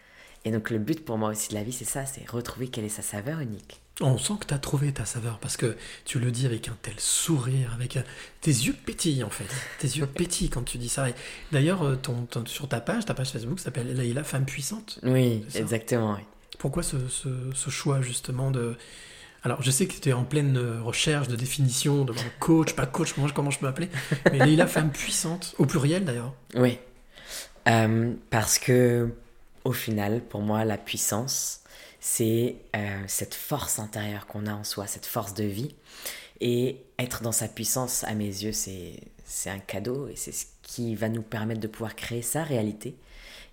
[0.45, 2.83] Et donc le but pour moi aussi de la vie, c'est ça, c'est retrouver quelle
[2.85, 3.79] est sa saveur unique.
[3.99, 6.77] On sent que tu as trouvé ta saveur parce que tu le dis avec un
[6.81, 7.99] tel sourire, avec
[8.41, 9.45] tes yeux pétillent en fait.
[9.77, 11.05] Tes yeux pétillent quand tu dis ça.
[11.51, 14.99] D'ailleurs, euh, ton, ton- sur ta page, ta page Facebook s'appelle Leïla Femme Puissante.
[15.03, 16.15] Oui, exactement.
[16.15, 16.23] oui.
[16.57, 18.75] Pourquoi ce, ce- ce choix justement de...
[19.43, 22.85] Alors, je sais que tu es en pleine euh, recherche de définition, de coach, pas
[22.87, 23.89] coach, moi, comment je peux m'appeler,
[24.31, 26.33] mais Leïla Femme Puissante, au pluriel d'ailleurs.
[26.55, 26.79] Oui.
[27.67, 29.09] Euh, parce que,
[29.65, 31.61] au final, pour moi, la puissance,
[31.99, 35.75] c'est euh, cette force intérieure qu'on a en soi, cette force de vie.
[36.39, 40.45] Et être dans sa puissance, à mes yeux, c'est c'est un cadeau et c'est ce
[40.61, 42.97] qui va nous permettre de pouvoir créer sa réalité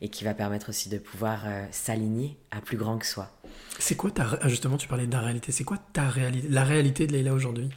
[0.01, 3.31] et qui va permettre aussi de pouvoir euh, s'aligner à plus grand que soi.
[3.79, 4.39] C'est quoi ta...
[4.41, 5.53] ah, Justement, tu parlais de la réalité.
[5.53, 7.71] C'est quoi ta réalité, la réalité de Leïla aujourd'hui?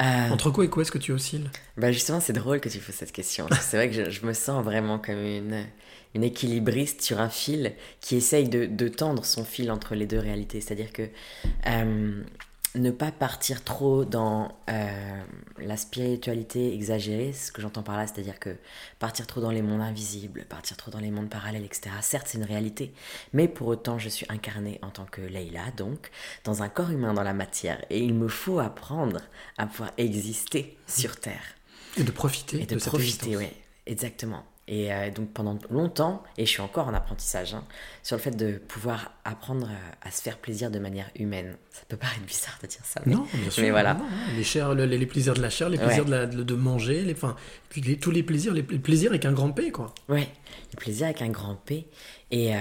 [0.00, 1.50] Euh, Entre quoi et quoi est-ce que tu oscilles?
[1.76, 3.46] Bah justement, c'est drôle que tu poses cette question.
[3.60, 5.66] C'est vrai que je, je me sens vraiment comme une,
[6.14, 10.18] une équilibriste sur un fil qui essaye de, de tendre son fil entre les deux
[10.18, 10.60] réalités.
[10.60, 11.08] C'est-à-dire que
[11.66, 12.22] euh,
[12.74, 15.22] ne pas partir trop dans euh,
[15.58, 18.56] la spiritualité exagérée, ce que j'entends par là, c'est-à-dire que
[18.98, 21.90] partir trop dans les mondes invisibles, partir trop dans les mondes parallèles, etc.
[22.02, 22.92] Certes, c'est une réalité,
[23.32, 26.10] mais pour autant, je suis incarnée en tant que Leïla, donc,
[26.44, 29.20] dans un corps humain dans la matière, et il me faut apprendre
[29.56, 31.54] à pouvoir exister sur Terre.
[31.96, 33.36] Et de profiter Et de, de cette profiter, existence.
[33.36, 33.48] oui,
[33.86, 34.44] exactement.
[34.70, 37.64] Et euh, donc pendant longtemps, et je suis encore en apprentissage, hein,
[38.02, 39.70] sur le fait de pouvoir apprendre
[40.02, 41.56] à se faire plaisir de manière humaine.
[41.70, 43.62] Ça peut paraître bizarre de dire ça, mais, Non, bien sûr.
[43.62, 43.94] mais voilà.
[43.94, 44.04] non,
[44.36, 45.84] Les, chairs, les, les plaisirs de la chair, les Ouais.
[45.84, 47.34] plaisirs de, la- de, de manger, les, enfin,
[47.76, 49.94] les- tous les plaisirs, les, les plaisirs avec un grand P, quoi.
[50.10, 50.28] Ouais,
[50.72, 51.86] le plaisir avec un grand P
[52.30, 52.58] et, euh,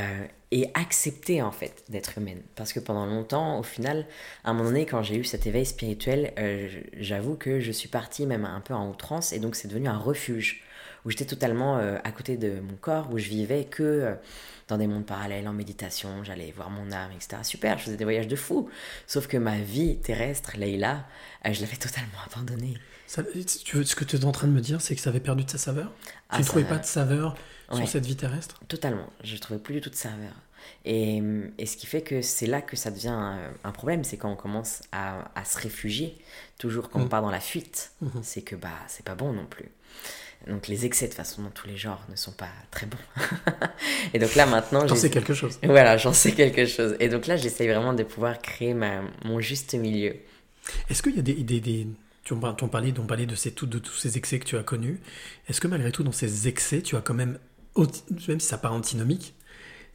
[0.51, 2.41] et accepter en fait d'être humaine.
[2.55, 4.05] Parce que pendant longtemps, au final,
[4.45, 7.89] à un moment donné, quand j'ai eu cet éveil spirituel, euh, j'avoue que je suis
[7.89, 10.63] partie même un peu en outrance et donc c'est devenu un refuge
[11.07, 14.15] où j'étais totalement euh, à côté de mon corps, où je vivais que euh,
[14.67, 17.37] dans des mondes parallèles, en méditation, j'allais voir mon âme, etc.
[17.43, 18.69] Super, je faisais des voyages de fou.
[19.07, 21.05] Sauf que ma vie terrestre, Leïla,
[21.45, 22.77] euh, je l'avais totalement abandonnée.
[23.07, 23.23] Ça-
[23.63, 25.21] tu veux, ce que tu es en train de me dire, c'est que ça avait
[25.21, 25.93] perdu de sa saveur?
[26.29, 27.37] Ah, Tu ne trouvais pas de saveur
[27.71, 27.77] Ouais.
[27.77, 28.59] sur cette vie terrestre?
[28.67, 29.07] Totalement.
[29.23, 30.33] Je ne trouvais plus du tout de saveur.
[30.83, 31.21] Et,
[31.57, 34.29] et ce qui fait que c'est là que ça devient un, un problème, c'est quand
[34.29, 36.17] on commence à, à se réfugier,
[36.57, 37.09] toujours quand on Mm.
[37.09, 38.21] part dans la fuite, Mhm.
[38.23, 39.69] c'est que bah c'est pas bon non plus.
[40.45, 42.97] Donc les excès de façon dans tous les genres ne sont pas très bons.
[44.13, 45.59] et donc là maintenant, J'en sais quelque chose.
[45.63, 46.95] Voilà, j'en sais quelque chose.
[46.99, 50.15] Et donc là, j'essaye vraiment de pouvoir créer ma, mon juste milieu.
[50.89, 51.33] Est-ce qu'il y a des.
[51.33, 51.87] des, des-
[52.23, 54.45] tu en par- tu en parlais, on parlait de, ces, de tous ces excès que
[54.45, 54.99] tu as connus.
[55.47, 57.39] Est-ce que malgré tout, dans ces excès, tu as quand même,
[58.27, 59.33] même si ça paraît antinomique,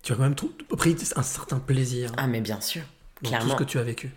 [0.02, 2.10] tu as quand même pris un certain plaisir?
[2.16, 2.82] Ah mais bien sûr,
[3.30, 4.10] dans tout ce que tu as vécu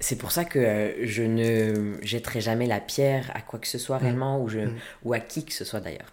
[0.00, 3.78] C'est pour ça que euh, je ne jetterai jamais la pierre à quoi que ce
[3.78, 4.02] soit Mm.
[4.02, 4.74] réellement, ou, je, Mm.
[5.04, 6.12] ou à qui que ce soit d'ailleurs.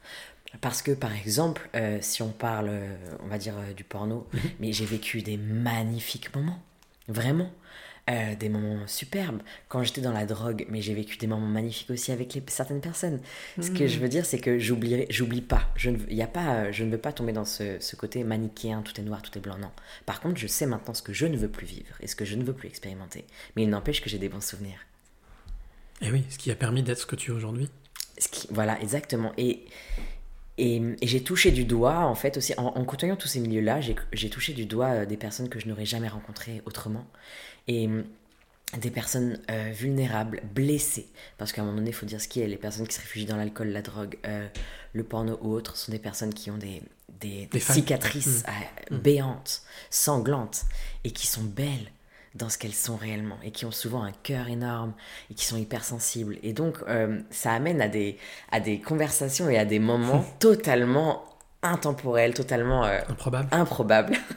[0.61, 4.27] Parce que par exemple, euh, si on parle, euh, on va dire, euh, du porno,
[4.33, 4.39] Mhm.
[4.59, 6.59] mais j'ai vécu des magnifiques moments,
[7.07, 7.51] vraiment.
[8.09, 11.91] Euh, des moments superbes quand j'étais dans la drogue, mais j'ai vécu des moments magnifiques
[11.91, 13.19] aussi avec les, certaines personnes.
[13.61, 13.87] Ce que Mhm.
[13.87, 15.69] je veux dire, c'est que j'oublie pas.
[15.75, 17.95] Je ne, veux- y a pas, euh, je ne veux pas tomber dans ce, ce
[17.95, 19.59] côté manichéen, tout est noir, tout est blanc.
[19.59, 19.69] Non.
[20.07, 22.25] Par contre, je sais maintenant ce que je ne veux plus vivre et ce que
[22.25, 23.25] je ne veux plus expérimenter.
[23.55, 24.79] Mais il n'empêche que j'ai des bons souvenirs.
[26.01, 27.69] Et oui, ce qui a permis d'être ce que tu es aujourd'hui.
[28.17, 29.33] Ce qui- voilà, exactement.
[29.37, 29.65] Et,
[30.57, 33.81] et, et j'ai touché du doigt, en fait, aussi, en, en côtoyant tous ces milieux-là,
[33.81, 37.05] j'ai j'ai touché du doigt euh, des personnes que je n'aurais jamais rencontrées autrement.
[37.69, 38.03] Et hum,
[38.79, 41.07] des personnes euh, vulnérables, blessées.
[41.37, 42.47] Parce qu'à un moment donné, il faut dire ce qui est.
[42.47, 44.47] Les personnes qui se réfugient dans l'alcool, la drogue, euh,
[44.93, 46.83] le porno ou autre, sont des personnes qui ont des,
[47.19, 48.49] des, cicatrices Mm.
[48.91, 48.99] euh, Mm.
[48.99, 50.65] béantes, sanglantes,
[51.03, 51.91] et qui sont belles
[52.35, 54.93] dans ce qu'elles sont réellement, et qui ont souvent un cœur énorme,
[55.31, 56.37] et qui sont hypersensibles.
[56.43, 58.17] Et donc, euh, ça amène à des,
[58.51, 61.23] à des conversations et à des moments totalement
[61.63, 63.47] intemporels, totalement Improbable.
[63.51, 64.15] improbables.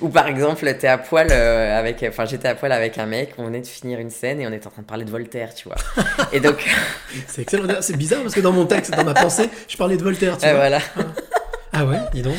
[0.00, 3.34] Ou par exemple, t'es à poil euh, avec, enfin j'étais à poil avec un mec,
[3.38, 5.54] on venait de finir une scène et on était en train de parler de Voltaire,
[5.54, 5.76] tu vois.
[6.32, 6.64] Et donc,
[7.28, 7.68] C'est excellent.
[7.80, 10.36] C'est bizarre parce que dans mon texte, dans ma pensée, je parlais de Voltaire.
[10.38, 10.54] Tu vois.
[10.56, 10.80] voilà.
[11.72, 12.34] Ah ouais, dis donc.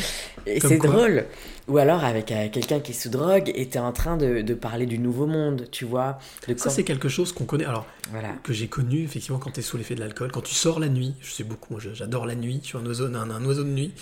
[0.45, 1.25] Et c'est drôle.
[1.69, 4.53] Ou alors avec euh, quelqu'un qui est sous drogue et t'es en train de, de
[4.53, 6.19] parler du nouveau monde, tu vois.
[6.49, 7.63] De Ça, quand- c'est quelque chose qu'on connaît.
[7.63, 8.27] Alors, Voilà.
[8.43, 10.29] que j'ai connu effectivement quand tu es sous l'effet de l'alcool.
[10.33, 13.05] Quand tu sors la nuit, je sais beaucoup, j'adore la nuit, je suis un oiseau,
[13.05, 13.93] un, un oiseau de nuit.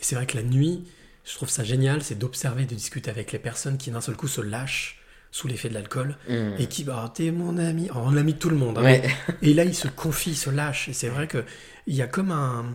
[0.00, 0.84] Et c'est vrai que la nuit,
[1.24, 4.28] je trouve ça génial, c'est d'observer, de discuter avec les personnes qui d'un seul coup
[4.28, 5.00] se lâchent
[5.30, 6.54] sous l'effet de l'alcool Mm.
[6.58, 8.78] et qui, bah, t'es mon ami, oh, l'ami de tout le monde.
[8.78, 9.02] hein, Ouais.
[9.42, 10.88] et là, ils se confient, ils se lâchent.
[10.88, 11.44] Et c'est vrai que
[11.86, 12.74] il y a comme un,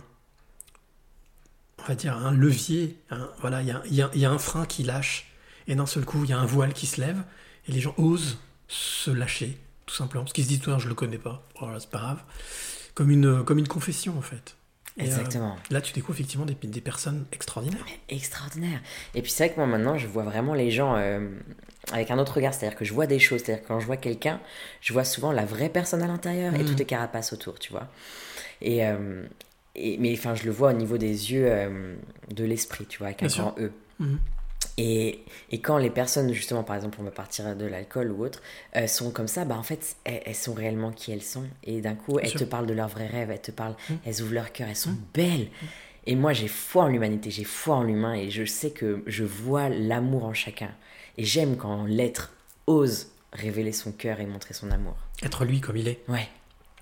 [1.78, 2.96] on va dire, un levier.
[3.10, 3.82] un- voilà, il y a,
[4.14, 5.26] y y un frein qui lâche.
[5.66, 7.22] Et d'un seul coup, il y a un voile qui se lève.
[7.68, 8.38] Et les gens osent
[8.68, 10.24] se lâcher, tout simplement.
[10.24, 11.46] Parce qu'ils se disent, toi, je le connais pas.
[11.58, 12.22] Voilà, c'est pas grave.
[12.94, 14.56] Comme une, comme une confession, en fait.
[15.00, 15.56] Euh, Exactement.
[15.70, 17.84] là, tu découvres effectivement des, des personnes extraordinaires.
[18.08, 18.80] Extraordinaire.
[19.14, 21.28] Et puis c'est vrai que moi maintenant, je vois vraiment les gens euh,
[21.92, 22.54] avec un autre regard.
[22.54, 23.42] C'est-à-dire que je vois des choses.
[23.42, 24.40] C'est-à-dire que quand je vois quelqu'un,
[24.80, 26.66] je vois souvent la vraie personne à l'intérieur et Mm.
[26.66, 27.88] tout est carapace autour, tu vois.
[28.60, 29.24] Et, euh,
[29.74, 31.50] et- mais enfin, je le vois au niveau des yeux
[32.32, 33.44] de l'esprit, tu vois, avec un Bien sûr.
[33.46, 33.72] grand E.
[33.98, 34.18] Mhm.
[34.76, 35.20] Et,
[35.50, 38.42] et quand les personnes, justement, par exemple, on va partir de l'alcool ou autre,
[38.76, 41.44] euh, sont comme ça, bah en fait, elles, elles sont réellement qui elles sont.
[41.62, 43.94] Et d'un coup, elles te parlent de leurs vrais rêves, elles te parlent, Mm.
[44.04, 45.48] elles ouvrent leur cœur, elles sont belles.
[46.06, 49.24] Et moi, j'ai foi en l'humanité, j'ai foi en l'humain et je sais que je
[49.24, 50.70] vois l'amour en chacun.
[51.18, 52.32] Et j'aime quand l'être
[52.66, 54.96] ose révéler son cœur et montrer son amour.
[55.22, 56.00] Être lui comme il est.
[56.08, 56.28] Ouais.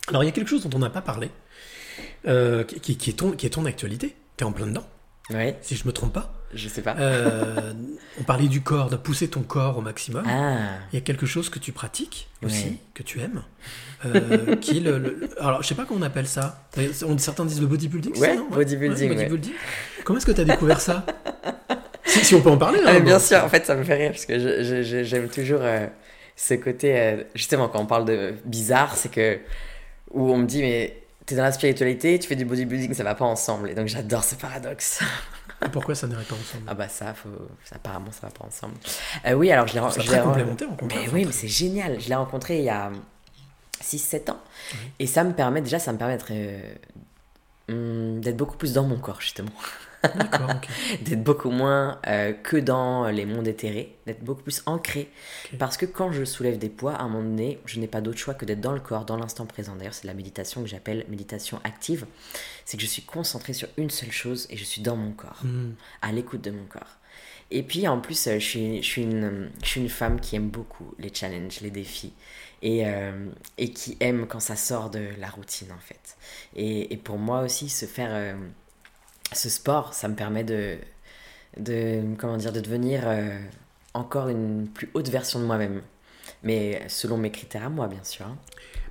[0.08, 1.30] Alors, il y a quelque chose dont on n'a pas parlé,
[2.26, 4.16] euh, qui, qui- est ton, qui est ton actualité.
[4.36, 4.86] Tu es en plein dedans,
[5.30, 6.32] Ouais, si je me trompe pas.
[6.54, 6.94] Je sais pas.
[6.98, 7.72] Euh,
[8.20, 10.24] on parlait du corps, de pousser ton corps au maximum.
[10.28, 10.56] Ah,
[10.92, 12.76] Il y a quelque chose que tu pratiques aussi, Ouais.
[12.94, 13.42] que tu aimes,
[14.04, 16.64] euh, qui est le, le- Alors, je sais pas comment on appelle ça.
[17.06, 18.48] On, certains disent le bodybuilding, Ouais, ça, non?
[18.50, 19.14] bodybuilding, ouais.
[19.16, 19.52] bodybuilding.
[20.04, 21.06] Comment est-ce que tu as découvert ça?
[22.04, 22.80] Si, si on peut en parler.
[22.84, 23.22] Ah, hein, mais bien bon.
[23.24, 25.86] sûr, en fait, ça me fait rire parce que je- je- je- j'aime toujours euh,
[26.36, 27.24] ce côté.
[27.34, 29.38] justement, quand on parle de bizarre, c'est que.
[30.10, 33.14] Où on me dit, mais t'es dans la spiritualité, tu fais du bodybuilding, ça va
[33.14, 33.70] pas ensemble.
[33.70, 35.00] Et donc, j'adore ce paradoxe.
[35.64, 37.28] Et Pourquoi ça n'irait pas ensemble Ah bah ça, faut...
[37.64, 38.74] ça, apparemment ça va pas ensemble.
[39.26, 41.02] Euh, oui, alors je l'ai l'ai très complémentaire, contraire.
[41.06, 42.00] Mais oui, mais c'est génial.
[42.00, 42.90] Je l'ai rencontré il y a
[43.82, 44.40] 6-7 ans.
[44.98, 46.74] Et ça me permet, déjà, ça me permet d'être, euh,
[47.68, 49.50] hum, d'être beaucoup plus dans mon corps, justement.
[51.02, 55.10] D'être beaucoup moins euh, que dans les mondes éthérés, d'être beaucoup plus ancré.
[55.58, 58.18] Parce que quand je soulève des poids, à un moment donné, je n'ai pas d'autre
[58.18, 59.76] choix que d'être dans le corps, dans l'instant présent.
[59.76, 62.06] D'ailleurs, c'est la méditation que j'appelle méditation active.
[62.64, 65.42] C'est que je suis concentré sur une seule chose et je suis dans mon corps
[65.42, 65.72] Hmm.
[66.02, 66.96] à l'écoute de mon corps.
[67.50, 70.36] Et puis en plus, euh, je suis, je, suis une, je suis une femme qui
[70.36, 72.12] aime beaucoup les challenges, les défis.
[72.62, 73.26] Et, euh,
[73.58, 76.16] et qui aime quand ça sort de la routine en fait.
[76.54, 78.34] Et, et pour moi aussi, se faire euh,
[79.34, 80.76] ce sport, ça me permet de,
[81.58, 83.38] de, comment dire, de devenir euh,
[83.94, 85.82] encore une plus haute version de moi-même.
[86.44, 88.26] Mais selon mes critères à moi, bien sûr.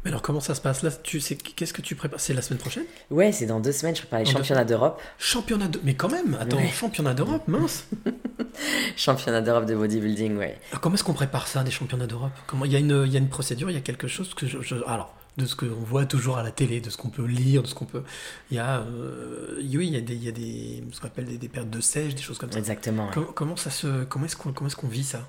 [0.04, 0.82] Mais alors, comment ça se passe?
[0.84, 2.20] Là tu sais, Qu'est-ce que tu prépares?
[2.20, 2.86] C'est la semaine prochaine?
[3.12, 5.00] Ouais, c'est dans deux semaines, je prépare les championnats d'Europe.
[5.20, 5.80] Championnat de.
[5.84, 6.68] Mais quand même Attends, Ouais.
[6.70, 7.86] championnat d'Europe, mince
[8.96, 10.58] Championnat d'Europe de bodybuilding, ouais.
[10.72, 12.32] Alors, Comment est-ce qu'on prépare ça, des championnats d'Europe?
[12.48, 14.34] Comment Il y, a une- il y a une procédure, il y a quelque chose
[14.34, 14.62] que je.
[14.62, 17.64] je- alors, de ce qu'on voit toujours à la télé, de ce qu'on peut lire,
[17.64, 18.04] de ce qu'on peut.
[18.50, 18.82] Il y a.
[18.82, 20.16] euh, oui, il y a des.
[20.16, 22.52] Il y a des ce qu'on appelle des, des périodes de sèche, des choses comme
[22.52, 22.60] ça.
[22.60, 23.10] Exactement.
[23.16, 23.24] ouais.
[23.36, 24.04] Comment ça se.
[24.06, 25.28] Comment est-ce qu'on comment est-ce qu'on vit ça?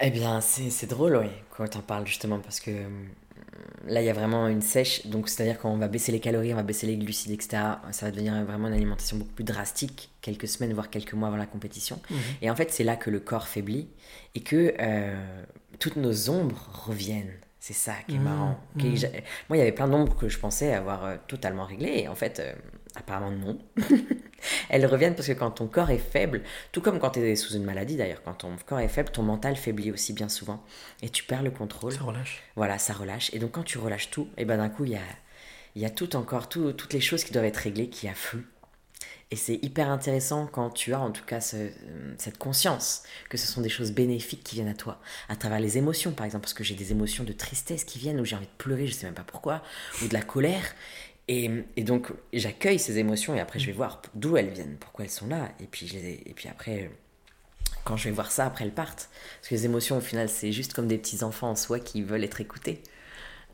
[0.00, 3.08] Eh bien, c'est c'est drôle, oui, quand on parle justement, parce que hum,
[3.86, 5.06] là, il y a vraiment une sèche.
[5.06, 7.62] Donc, c'est-à-dire qu'on va baisser les calories, on va baisser les glucides, etc.
[7.90, 11.36] Ça va devenir vraiment une alimentation beaucoup plus drastique, quelques semaines, voire quelques mois avant
[11.36, 12.00] la compétition.
[12.10, 12.18] Mhm.
[12.42, 13.88] Et en fait, c'est là que le corps faiblit
[14.34, 15.16] et que euh,
[15.78, 17.32] toutes nos ombres reviennent.
[17.60, 18.24] C'est ça qui est Mhm.
[18.24, 18.60] marrant.
[18.78, 22.02] Qui- j'ai- Moi, il y avait plein d'ombres que je pensais avoir euh, totalement réglées.
[22.02, 22.54] Et en fait, euh,
[22.94, 23.58] apparemment, non.
[24.70, 26.42] Elles reviennent parce que quand ton corps est faible,
[26.72, 29.22] tout comme quand tu es sous une maladie d'ailleurs, quand ton corps est faible, ton
[29.24, 30.62] mental faiblit aussi bien souvent.
[31.02, 31.92] Et tu perds le contrôle.
[31.92, 32.42] Ça relâche.
[32.54, 33.34] Voilà, ça relâche.
[33.34, 35.00] Et donc quand tu relâches tout, et ben d'un coup, il y a,
[35.74, 38.46] y a tout encore, tout- toutes les choses qui doivent être réglées qui affluent.
[39.30, 41.70] Et c'est hyper intéressant quand tu as en tout cas ce-
[42.16, 45.76] cette conscience que ce sont des choses bénéfiques qui viennent à toi, à travers les
[45.76, 48.46] émotions par exemple, parce que j'ai des émotions de tristesse qui viennent, où j'ai envie
[48.46, 49.62] de pleurer, je sais même pas pourquoi,
[50.02, 50.64] ou de la colère.
[51.28, 55.04] Et, et donc j'accueille ces émotions et après je vais voir d'où elles viennent, pourquoi
[55.04, 55.50] elles sont là.
[55.60, 56.90] Et puis, et puis après,
[57.84, 59.10] quand je vais voir ça, après elles partent.
[59.40, 62.02] Parce que les émotions au final c'est juste comme des petits enfants en soi qui
[62.02, 62.82] veulent être écoutés.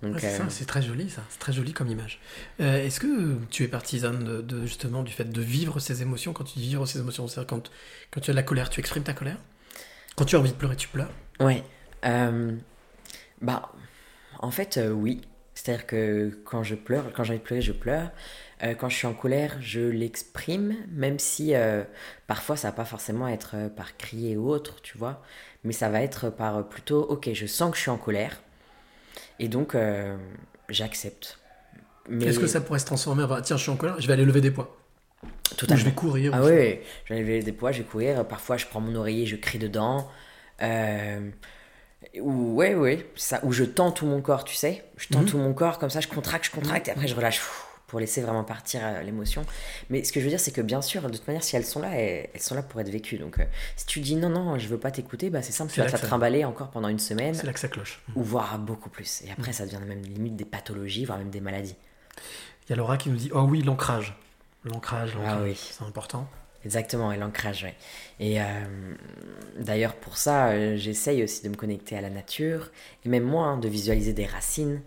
[0.05, 2.20] Donc, Ouais, euh, c'est très joli ça, c'est très joli comme image.
[2.61, 6.32] Euh, Est-ce que tu es partisane de, de, justement du fait de vivre ces émotions
[6.32, 7.70] quand tu dis vivre ces émotions C'est-à-dire quand,
[8.11, 9.38] quand tu as de la colère, tu exprimes ta colère?
[10.16, 11.11] Quand tu as envie de pleurer, tu pleures?
[11.40, 11.62] Ouais.
[12.05, 12.52] euh,
[13.40, 13.72] bah,
[14.38, 15.22] en fait, oui.
[15.55, 18.11] C'est-à-dire que quand je pleure, quand j'ai envie de pleurer, je pleure.
[18.78, 21.52] Quand je suis en colère, je l'exprime, même si
[22.26, 25.22] parfois ça va pas forcément être par crier ou autre, tu vois.
[25.62, 28.42] Mais ça va être par plutôt, ok, je sens que je suis en colère.
[29.39, 30.16] Et donc, euh,
[30.68, 31.39] j'accepte.
[32.09, 32.26] Mais...
[32.26, 34.24] Est-ce que ça pourrait se transformer en tiens, je suis en colère, je vais aller
[34.24, 34.76] lever des poids
[35.57, 35.74] Totalement.
[35.76, 36.78] Ou je vais courir Ah ou oui, je- oui.
[37.07, 38.26] je vais lever des poids, je vais courir.
[38.26, 40.09] Parfois, je prends mon oreiller, je crie dedans.
[40.62, 41.30] Euh,
[42.20, 44.85] ou ouais, ouais, ça, ou je tends tout mon corps, tu sais.
[44.99, 45.26] Je tends Mhm.
[45.26, 47.41] tout mon corps comme ça, je contracte, je contracte, et après je relâche
[47.95, 49.47] pour laisser vraiment partir euh, l'émotion.
[49.88, 51.64] Mais ce que je veux dire, c'est que bien sûr, de toute manière, si elles
[51.64, 53.18] sont là, elles, elles sont là pour être vécues.
[53.18, 53.45] Donc, euh,
[53.76, 55.97] si tu dis non, non, je veux pas t'écouter, bah c'est simple, C'est tu vas
[55.97, 57.34] te trimballer encore pendant une semaine.
[57.34, 58.03] C'est là que ça cloche.
[58.16, 59.22] Ou voire beaucoup plus.
[59.24, 61.76] Et après, ça devient même limite des pathologies, voire même des maladies.
[62.66, 64.16] Il y a Laura qui nous dit Oh oui, l'ancrage.
[64.64, 65.55] L'ancrage, l'ancrage, Ah oui.
[65.55, 66.26] c'est important.
[66.64, 67.76] Exactement, et l'ancrage, ouais.
[68.18, 68.45] Et euh,
[69.61, 72.72] d'ailleurs, pour ça, euh, j'essaye aussi de me connecter à la nature,
[73.05, 74.80] et même moi, hein, de visualiser des racines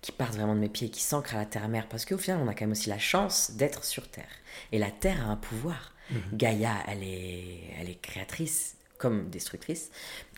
[0.00, 2.48] qui partent vraiment de mes pieds, qui s'ancrent à la terre-mère, parce qu'au final, on
[2.48, 4.30] a quand même aussi la chance d'être sur Terre.
[4.72, 5.92] Et la Terre a un pouvoir.
[6.32, 9.90] Gaïa, elle est, elle est créatrice comme destructrice,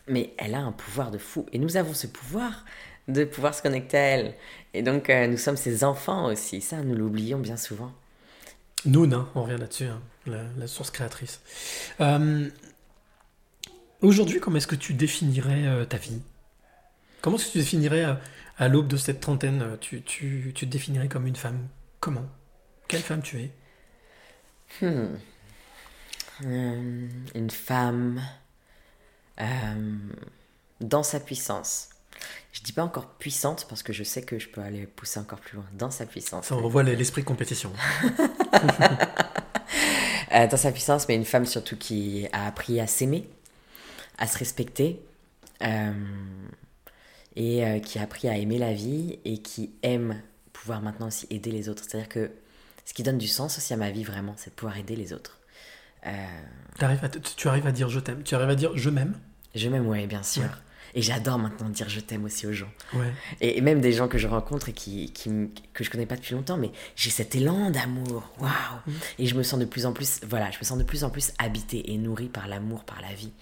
[0.06, 1.46] mais elle a un pouvoir de fou.
[1.52, 2.66] Et nous avons ce pouvoir
[3.08, 4.34] de pouvoir se connecter à elle.
[4.74, 6.60] Et donc, euh, nous sommes ses enfants aussi.
[6.60, 7.92] Ça, nous l'oublions bien souvent.
[8.84, 11.40] Noun, hein, on revient là-dessus, hein, la, la source créatrice.
[12.00, 12.50] Euh,
[14.02, 16.20] Aujourd'hui, comment est-ce que tu définirais euh, ta vie?
[17.20, 18.18] Comment est-ce que tu définirais
[18.58, 21.68] à l'aube de cette trentaine euh, tu, tu, tu te définirais comme une femme
[22.00, 22.26] Comment?
[22.88, 23.50] Quelle femme tu es?
[24.80, 25.16] Hmm.
[26.44, 28.20] Euh, une femme
[29.40, 29.96] euh,
[30.80, 31.90] dans sa puissance.
[32.52, 35.40] Je dis pas encore puissante parce que je sais que je peux aller pousser encore
[35.40, 35.64] plus loin.
[35.74, 36.46] Dans sa puissance.
[36.46, 37.72] Ça, on revoit l'esprit compétition.
[40.34, 43.28] Euh, dans sa puissance, mais une femme surtout qui a appris à s'aimer,
[44.16, 44.98] à se respecter,
[45.62, 45.92] euh,
[47.36, 50.20] et euh, qui a appris à aimer la vie et qui aime
[50.52, 51.84] pouvoir maintenant aussi aider les autres.
[51.86, 52.30] C'est-à-dire que
[52.84, 55.12] ce qui donne du sens aussi à ma vie vraiment, c'est de pouvoir aider les
[55.12, 55.38] autres.
[56.06, 56.10] Euh,
[56.78, 59.14] T'arrives à tu arrives à dire je t'aime Tu arrives à dire je m'aime
[59.54, 60.42] je m'aime, ouais, bien sûr.
[60.42, 60.48] Ouais.
[60.94, 62.70] Et j'adore maintenant dire je t'aime aussi aux gens.
[62.92, 63.12] Ouais.
[63.40, 65.30] Et, et même des gens que je rencontre et qui, qui,
[65.72, 68.30] que je connais pas depuis longtemps, mais j'ai cet élan d'amour.
[68.38, 68.50] Waouh
[69.18, 71.10] Et je me sens de plus en plus, voilà, je me sens de plus en
[71.10, 73.32] plus habité et nourri par l'amour, par la vie.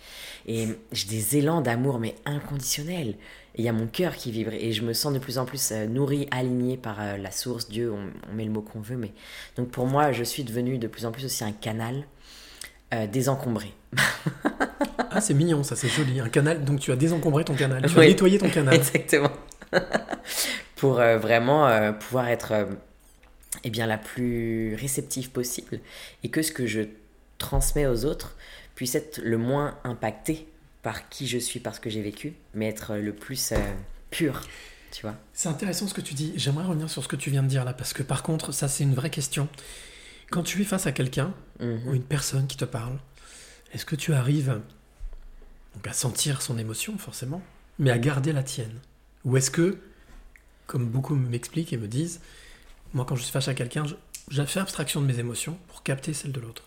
[0.46, 3.16] Et j'ai des élans d'amour, mais inconditionnels.
[3.56, 4.52] Il y a mon cœur qui vibre.
[4.52, 7.68] Et je me sens de plus en plus euh, nourri, aligné par euh, la source,
[7.68, 8.96] Dieu, on, on met le mot qu'on veut.
[8.96, 9.12] Mais
[9.56, 12.04] donc pour moi, je suis devenu de plus en plus aussi un canal
[12.92, 13.72] euh, désencombré.
[15.12, 16.20] Ah, c'est mignon, ça, c'est joli.
[16.20, 17.84] Un canal, donc tu as désencombré ton canal.
[17.84, 18.74] Tu as nettoyé ton canal.
[18.76, 19.30] Exactement.
[20.76, 22.68] Pour euh, vraiment euh, pouvoir être
[23.64, 25.80] eh bien, la plus réceptive possible.
[26.22, 26.82] Et que ce que je
[27.38, 28.36] transmets aux autres
[28.74, 30.46] puisse être le moins impacté
[30.82, 33.56] par qui je suis, par ce que j'ai vécu, mais être le plus euh,
[34.10, 34.40] pur,
[34.90, 35.14] tu vois.
[35.32, 36.32] C'est intéressant ce que tu dis.
[36.36, 38.66] J'aimerais revenir sur ce que tu viens de dire là, parce que par contre, ça
[38.68, 39.48] c'est une vraie question.
[40.30, 41.88] Quand tu es face à quelqu'un Mhm.
[41.88, 42.96] ou une personne qui te parle,
[43.72, 44.60] est-ce que tu arrives
[45.74, 47.42] donc, à sentir son émotion forcément,
[47.78, 48.78] mais à garder la tienne?
[49.24, 49.78] Ou est-ce que,
[50.66, 52.20] comme beaucoup m'expliquent et me disent,
[52.94, 53.84] moi quand je suis face à quelqu'un,
[54.30, 56.64] j'ai fait abstraction de mes émotions pour capter celle de l'autre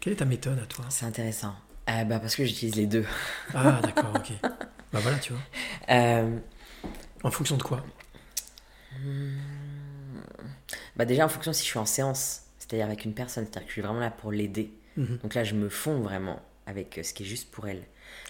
[0.00, 0.84] Quelle est ta méthode à toi?
[0.90, 1.56] C'est intéressant.
[1.88, 3.04] Euh, bah parce que j'utilise les deux.
[3.54, 4.32] Ah d'accord, ok.
[4.90, 5.42] Bah voilà, tu vois.
[5.90, 6.38] Euh,
[7.22, 7.84] En fonction de quoi?
[10.96, 13.68] Bah déjà en fonction si je suis en séance, c'est-à-dire avec une personne, c'est-à-dire que
[13.68, 14.72] je suis vraiment là pour l'aider.
[14.96, 15.18] Mhm.
[15.22, 17.82] Donc là je me fonds vraiment avec euh, ce qui est juste pour elle.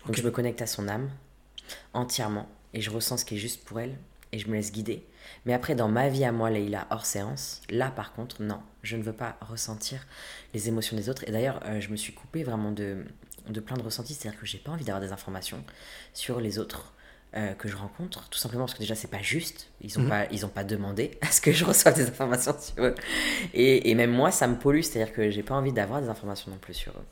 [0.04, 1.10] Donc je me connecte à son âme
[1.94, 3.96] entièrement et je ressens ce qui est juste pour elle
[4.32, 5.06] et je me laisse guider.
[5.46, 8.96] Mais après dans ma vie à moi, Leïla, hors séance, là par contre non, je
[8.96, 10.06] ne veux pas ressentir
[10.54, 11.22] les émotions des autres.
[11.26, 13.04] Et d'ailleurs euh, je me suis coupée vraiment de,
[13.52, 15.62] de plein de ressentis, c'est-à-dire que j'ai pas envie d'avoir des informations
[16.14, 16.92] sur les autres.
[17.36, 20.08] euh, que je rencontre, tout simplement parce que déjà c'est pas juste, ils ont, Mhm.
[20.08, 22.94] pas, ils ont pas demandé à ce que je reçoive des informations sur eux.
[23.52, 26.50] Et, et même moi ça me pollue, c'est-à-dire que j'ai pas envie d'avoir des informations
[26.50, 27.04] non plus sur eux.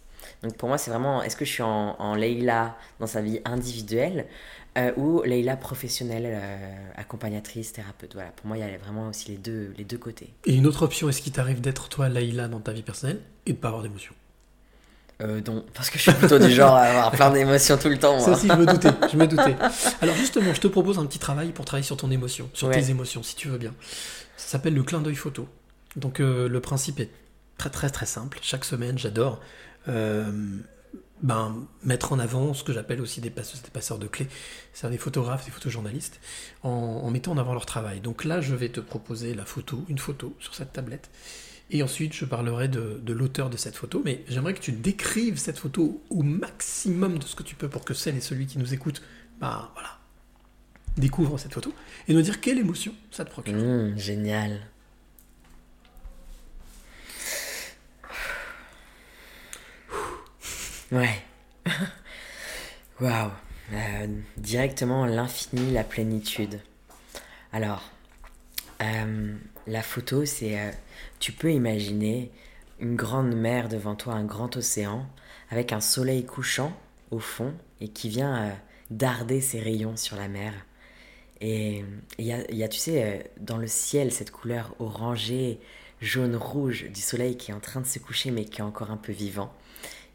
[0.43, 3.41] Donc pour moi c'est vraiment, est-ce que je suis en, en Leïla dans sa vie
[3.45, 4.27] individuelle
[4.79, 8.15] euh, ou Leïla professionnelle, euh, accompagnatrice, thérapeute?
[8.15, 10.33] Voilà, pour moi il y a vraiment aussi les deux, les deux côtés.
[10.47, 13.53] Et une autre option, est-ce qu'il t'arrive d'être toi Laïla dans ta vie personnelle et
[13.53, 14.15] de pas avoir d'émotions
[15.23, 17.99] Euh, non, parce que je suis plutôt du genre à avoir plein d'émotions tout le
[17.99, 18.21] temps.
[18.21, 19.57] Ça aussi, je me doutais, je me doutais.
[20.03, 22.75] Alors justement, je te propose un petit travail pour travailler sur ton émotion, sur Ouais.
[22.81, 23.73] tes émotions, si tu veux bien.
[24.37, 25.49] Ça s'appelle le clin d'œil photo.
[25.97, 27.11] Donc euh, le principe est
[27.57, 28.39] très très très simple.
[28.43, 29.41] Chaque semaine, j'adore
[29.89, 30.31] euh,
[31.23, 34.29] ben, mettre en avant ce que j'appelle aussi des passeurs, des passeurs de clés,
[34.75, 36.21] c'est-à-dire des photographes, des photojournalistes,
[36.63, 38.01] en, en mettant en avant leur travail.
[38.01, 41.09] Donc là, je vais te proposer la photo, une photo sur cette tablette.
[41.71, 45.59] Et ensuite, je parlerai de, l'auteur de cette photo, mais j'aimerais que tu décrives cette
[45.59, 48.73] photo au maximum de ce que tu peux pour que celle et celui qui nous
[48.73, 49.03] écoute,
[49.41, 49.99] bah voilà,
[50.97, 51.75] découvre cette photo
[52.07, 53.55] et nous dire quelle émotion ça te procure.
[53.55, 54.61] Mmh, génial.
[60.93, 61.21] Ouais.
[63.01, 63.33] Waouh.
[63.73, 64.07] Euh,
[64.37, 66.61] directement l'infini, la plénitude.
[67.53, 67.83] Alors,
[68.81, 69.35] euh,
[69.67, 70.59] la photo, c'est.
[70.59, 70.71] euh,
[71.19, 72.31] tu peux imaginer
[72.79, 75.07] une grande mer devant toi, un grand océan,
[75.51, 76.77] avec un soleil couchant
[77.11, 78.51] au fond et qui vient euh,
[78.91, 80.53] darder ses rayons sur la mer.
[81.41, 81.85] Et
[82.19, 85.61] il y a, tu sais, euh, dans le ciel, cette couleur orangée,
[86.01, 88.97] jaune-rouge du soleil qui est en train de se coucher, mais qui est encore un
[88.97, 89.53] peu vivant,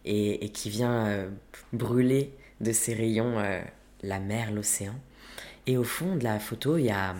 [0.05, 1.27] et, qui vient
[1.73, 3.37] brûler de ses rayons
[4.03, 4.95] la mer, l'océan.
[5.67, 7.15] Et au fond de la photo, il y a,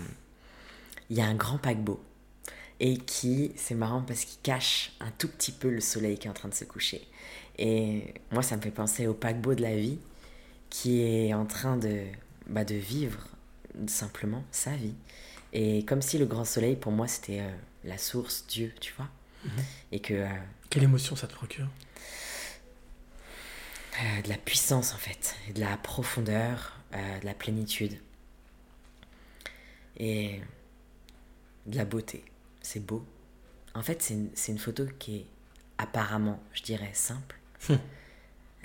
[1.10, 2.00] il y a un grand paquebot.
[2.84, 6.32] Et qui, c'est marrant parce qu'il cache un tout petit peu le soleil qui est
[6.32, 7.08] en train de se coucher.
[7.60, 10.00] Et moi, ça me fait penser au paquebot de la vie
[10.72, 12.06] qui est en train de,
[12.48, 13.28] bah, de vivre
[13.86, 14.96] simplement sa vie.
[15.54, 17.52] Et comme si le grand soleil, pour moi, c'était euh,
[17.84, 19.10] la source, Dieu, tu vois.
[19.46, 19.64] Mhm.
[19.92, 20.14] Et que.
[20.16, 20.28] euh,
[20.72, 21.68] Quelle émotion ça te procure?
[24.02, 28.00] Euh, de la puissance, en fait, et de la profondeur, euh, de la plénitude.
[29.98, 30.42] Et
[31.68, 32.24] de la beauté.
[32.62, 33.06] C'est beau.
[33.74, 35.26] En fait, c'est une, photo qui est
[35.78, 37.38] apparemment, je dirais, simple,
[37.70, 37.80] Hum.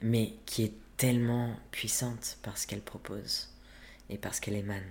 [0.02, 3.50] mais qui est tellement puissante parce qu'elle propose
[4.08, 4.82] et parce qu'elle émane.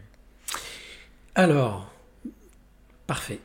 [1.33, 1.91] Alors,
[3.07, 3.39] parfait.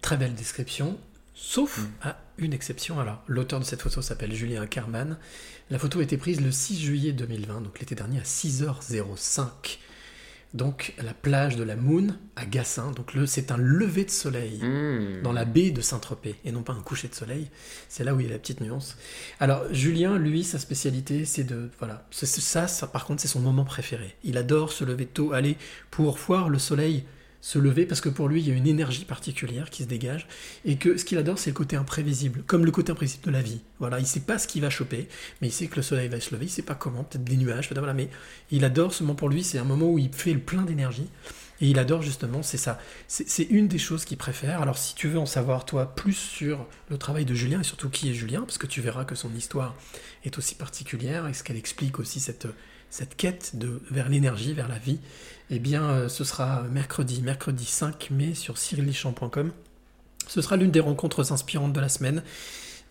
[0.00, 0.98] Très belle description.
[1.34, 3.00] Sauf à une exception.
[3.00, 5.18] Alors, l'auteur de cette photo s'appelle Julien Carman.
[5.70, 9.78] La photo a été prise le 6 juillet 2020, donc l'été dernier, à 6h05.
[10.54, 12.90] Donc, la plage de la Moon, à Gassin.
[12.92, 15.22] Donc, le, c'est un lever de soleil Mmh.
[15.22, 17.48] dans la baie de Saint-Tropez, et non pas un coucher de soleil.
[17.88, 18.96] C'est là où il y a la petite nuance.
[19.40, 21.70] Alors, Julien, lui, sa spécialité, c'est de.
[21.78, 22.06] Voilà.
[22.10, 24.14] C'est ça, ça, par contre, c'est son moment préféré.
[24.24, 25.56] Il adore se lever tôt, aller
[25.90, 27.04] pour voir le soleil
[27.42, 30.28] se lever, parce que pour lui, il y a une énergie particulière qui se dégage,
[30.64, 33.42] et que ce qu'il adore, c'est le côté imprévisible, comme le côté imprévisible de la
[33.42, 33.60] vie.
[33.80, 35.08] Voilà, il sait pas ce qu'il va choper,
[35.40, 37.36] mais il sait que le soleil va se lever, il sait pas comment, peut-être des
[37.36, 38.08] nuages, voilà, mais
[38.52, 41.08] il adore ce moment pour lui, c'est un moment où il fait le plein d'énergie,
[41.60, 42.80] et il adore justement, c'est ça.
[43.06, 44.60] C'est une des choses qu'il préfère.
[44.62, 47.88] Alors si tu veux en savoir toi plus sur le travail de Julien et surtout
[47.88, 49.76] qui est Julien, parce que tu verras que son histoire
[50.24, 52.48] est aussi particulière et ce qu'elle explique aussi cette,
[52.92, 55.00] cette quête de, vers l'énergie, vers la vie,
[55.48, 59.50] eh bien euh, ce sera mercredi, mercredi 5 mai sur cyrillichamp.com.
[60.28, 62.22] Ce sera l'une des rencontres inspirantes de la semaine.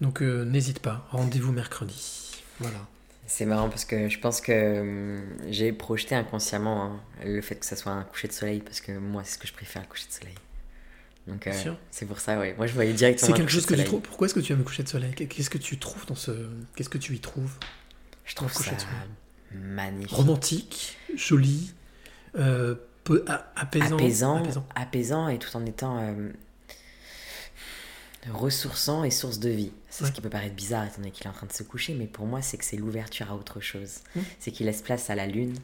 [0.02, 2.42] Donc euh, n'hésite pas, rendez-vous mercredi.
[2.60, 2.80] Voilà.
[3.28, 7.66] C'est marrant parce que je pense que hum, j'ai projeté inconsciemment hein, le fait que
[7.68, 9.88] ça soit un coucher de soleil parce que moi c'est ce que je préfère, le
[9.88, 10.36] coucher de soleil.
[11.28, 11.78] Donc Bien euh, sûr.
[11.92, 12.56] c'est pour ça, ouais.
[12.58, 13.28] Moi, je voyais directement.
[13.28, 13.86] C'est quelque coucher chose de que tu soleil.
[13.88, 14.02] trouves.
[14.02, 15.14] Pourquoi est-ce que tu aimes le coucher de soleil?
[15.14, 16.32] Qu'est-ce que tu trouves dans ce.
[16.76, 17.54] Qu'est-ce que tu y trouves?
[18.26, 18.96] Je trouve ça de soleil?
[19.54, 20.12] Magnifique.
[20.16, 21.74] Romantique, joli,
[22.38, 23.96] euh, peu, a- apaisant.
[23.98, 24.66] apaisant, apaisant.
[24.76, 26.30] apaisant et tout en étant euh,
[28.32, 29.72] ressourçant et source de vie.
[29.90, 31.94] C'est ce qui peut paraître bizarre étant donné qu'il est en train de se coucher,
[31.96, 33.98] mais pour moi, c'est que c'est l'ouverture à autre chose.
[34.16, 34.20] Mm.
[34.40, 35.56] C'est qu'il laisse place à la lune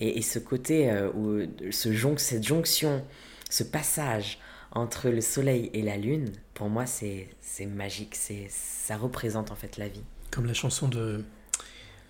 [0.00, 3.04] et, et ce côté, euh, où, ce jonc- cette jonction,
[3.48, 4.38] ce passage
[4.72, 7.28] entre le soleil et la lune, pour moi, c'est
[7.66, 8.16] magique.
[8.50, 10.02] Ça représente en fait la vie.
[10.30, 11.24] Comme la chanson de.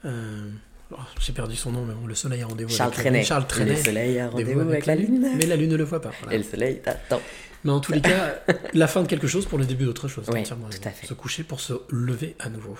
[0.05, 0.51] euh,
[0.93, 3.25] oh, J'ai perdu son nom, mais bon, le soleil a rendez-vous Charles avec la lune.
[3.25, 3.77] Charles Trenet.
[3.77, 5.29] Le soleil a rendez-vous avec la lune.
[5.37, 6.11] Mais la lune ne le voit pas.
[6.21, 6.35] voilà.
[6.35, 7.21] Et le soleil t'attend.
[7.65, 8.37] Mais en tous les cas,
[8.73, 10.25] la fin de quelque chose pour le début d'autre chose.
[10.33, 11.07] Oui, tout à fait.
[11.07, 12.75] Se coucher pour se lever à nouveau.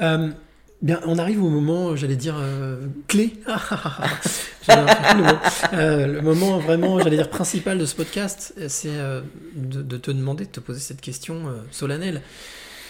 [0.00, 0.30] Euh,
[0.80, 3.34] bien, on arrive au moment, j'allais dire, euh, clé.
[5.72, 9.22] Euh, le moment vraiment, j'allais dire, principal de ce podcast, c'est euh,
[9.54, 12.20] de, de te demander, de te poser cette question euh, solennelle.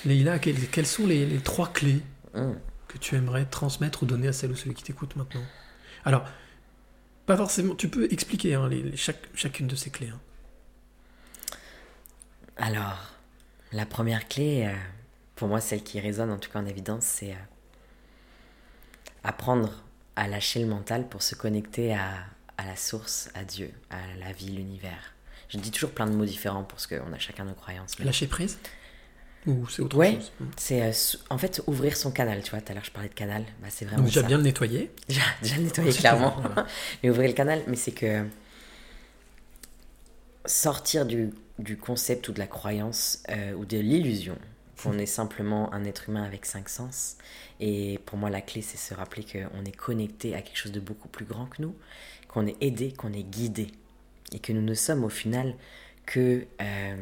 [0.04, 2.00] Leïla, quelles, quelles sont les, les trois clés
[2.34, 2.52] Mm.
[2.88, 5.44] Que tu aimerais transmettre ou donner à celle ou celui qui t'écoute maintenant
[6.04, 6.24] Alors,
[7.26, 10.08] pas forcément, tu peux expliquer hein, les, les- chaque, chacune de ces clés.
[10.08, 10.20] hein.
[12.56, 13.12] Alors,
[13.72, 14.74] la première clé, euh,
[15.36, 17.36] pour moi, celle qui résonne en tout cas en évidence, c'est euh,
[19.24, 19.82] apprendre
[20.16, 22.14] à lâcher le mental pour se connecter à,
[22.56, 25.12] à la source, à Dieu, à la vie, l'univers.
[25.48, 27.98] Je dis toujours plein de mots différents parce qu'on a chacun nos croyances.
[27.98, 28.58] mais- Lâcher prise?
[29.46, 30.92] Ou c'est autre Ouais, chose c'est euh,
[31.30, 32.42] en fait ouvrir son canal.
[32.42, 34.26] Tu vois, tout à l'heure je parlais de canal, bah, c'est vraiment Donc déjà ça.
[34.26, 34.90] bien le nettoyer.
[35.08, 36.36] Déjà, déjà le nettoyer clairement.
[36.40, 36.66] voilà.
[37.02, 38.26] mais ouvrir le canal, mais c'est que
[40.46, 44.38] sortir du, du concept ou de la croyance euh, ou de l'illusion
[44.82, 47.16] qu'on est simplement un être humain avec cinq sens.
[47.58, 50.78] Et pour moi, la clé, c'est se rappeler qu'on est connecté à quelque chose de
[50.78, 51.74] beaucoup plus grand que nous,
[52.28, 53.68] qu'on est aidé, qu'on est guidé.
[54.32, 55.54] Et que nous ne sommes au final
[56.06, 56.96] que euh,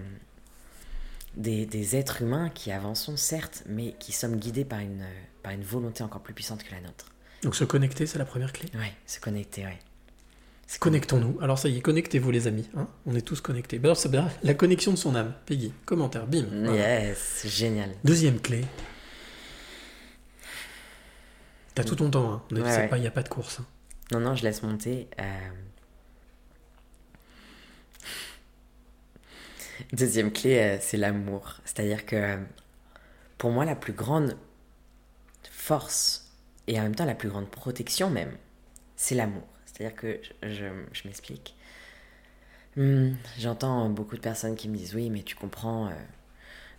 [1.37, 5.05] des, des êtres humains qui avançons, certes, mais qui sommes guidés par une,
[5.43, 7.07] par une volonté encore plus puissante que la nôtre.
[7.43, 8.69] Donc se connecter, c'est la première clé?
[8.75, 9.79] Ouais, se connecter, ouais.
[10.81, 11.39] Connectons-nous.
[11.41, 12.69] Alors ça y est, connectez-vous les amis.
[12.77, 12.89] hein.
[13.07, 13.79] On est tous connectés.
[13.79, 14.29] Ben alors c'est bien.
[14.43, 15.33] La connexion de son âme.
[15.47, 16.47] Peggy, commentaire, bim.
[16.51, 17.03] Voilà.
[17.05, 17.91] Yes, génial.
[18.03, 18.65] Deuxième clé.
[21.75, 22.33] T'as tout ton temps.
[22.33, 22.43] Hein.
[22.51, 22.89] Ouais, ouais.
[22.97, 23.61] il n'y a pas de course.
[23.61, 23.67] hein.
[24.13, 25.09] Non, non, je laisse monter.
[25.21, 25.49] euh.
[29.93, 31.57] Deuxième clé, euh, c'est l'amour.
[31.65, 32.39] C'est-à-dire que
[33.39, 34.37] pour moi, la plus grande
[35.51, 36.33] force
[36.67, 38.37] et en même temps la plus grande protection même,
[38.97, 39.47] c'est l'amour.
[39.67, 40.65] C'est-à-dire que je,
[41.05, 41.55] m'explique.
[42.77, 45.93] Hmm, J'entends beaucoup de personnes qui me disent oui, mais tu comprends, euh,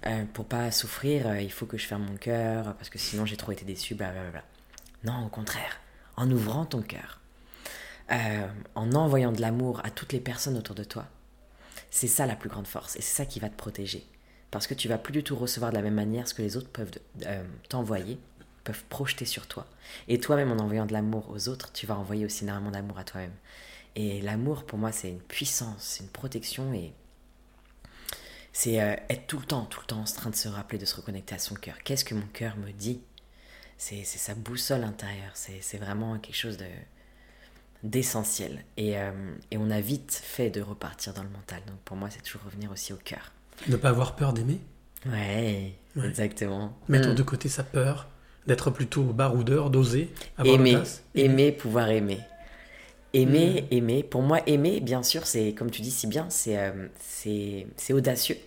[0.05, 3.25] euh, pour pas souffrir, euh, il faut que je ferme mon cœur parce que sinon
[3.25, 3.95] j'ai trop été déçu.
[5.03, 5.79] Non, au contraire,
[6.15, 7.19] en ouvrant ton cœur,
[8.11, 11.07] euh, en envoyant de l'amour à toutes les personnes autour de toi,
[11.89, 14.05] c'est ça la plus grande force et c'est ça qui va te protéger.
[14.51, 16.55] Parce que tu vas plus du tout recevoir de la même manière ce que les
[16.57, 16.91] autres peuvent
[17.25, 18.17] euh, t'envoyer,
[18.63, 19.65] peuvent projeter sur toi.
[20.07, 23.03] Et toi-même, en envoyant de l'amour aux autres, tu vas envoyer aussi énormément d'amour à
[23.03, 23.33] toi-même.
[23.95, 26.93] Et l'amour, pour moi, c'est une puissance, c'est une protection et
[28.53, 30.85] c'est euh, être tout le temps, tout le temps en train de se rappeler, de
[30.85, 31.75] se reconnecter à son cœur.
[31.83, 33.01] Qu'est-ce que mon cœur me dit?
[33.77, 36.65] C'est sa boussole intérieure, c'est vraiment quelque chose de
[37.84, 38.63] d'essentiel.
[38.78, 39.11] Et, euh,
[39.51, 41.59] et on a vite fait de repartir dans le mental.
[41.67, 43.32] Donc pour moi, c'est toujours revenir aussi au cœur.
[43.67, 44.59] Ne pas avoir peur d'aimer.
[45.05, 46.07] Ouais, Ouais.
[46.07, 46.78] exactement.
[46.89, 47.15] Mettre Mm.
[47.15, 48.07] de côté sa peur.
[48.47, 50.09] D'être plutôt baroudeur, d'oser.
[50.38, 50.78] avoir aimer,
[51.15, 52.19] aimer, pouvoir aimer.
[53.13, 53.73] Aimer, Mm.
[53.75, 54.03] aimer.
[54.03, 57.93] Pour moi, aimer, bien sûr, c'est, comme tu dis si bien, c'est, euh, c'est, c'est
[57.93, 58.38] audacieux.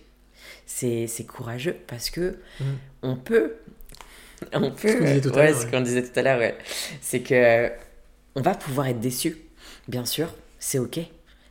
[0.65, 2.63] C'est, c'est courageux parce que Mm.
[3.03, 3.55] on peut.
[4.53, 4.97] On peut.
[4.97, 5.71] qu'on disait tout à ouais, l'heure, ce ouais.
[5.71, 6.57] qu'on disait tout à l'heure, ouais.
[7.01, 7.71] C'est que.
[8.35, 9.37] On va pouvoir être déçu,
[9.87, 10.99] bien sûr, c'est ok.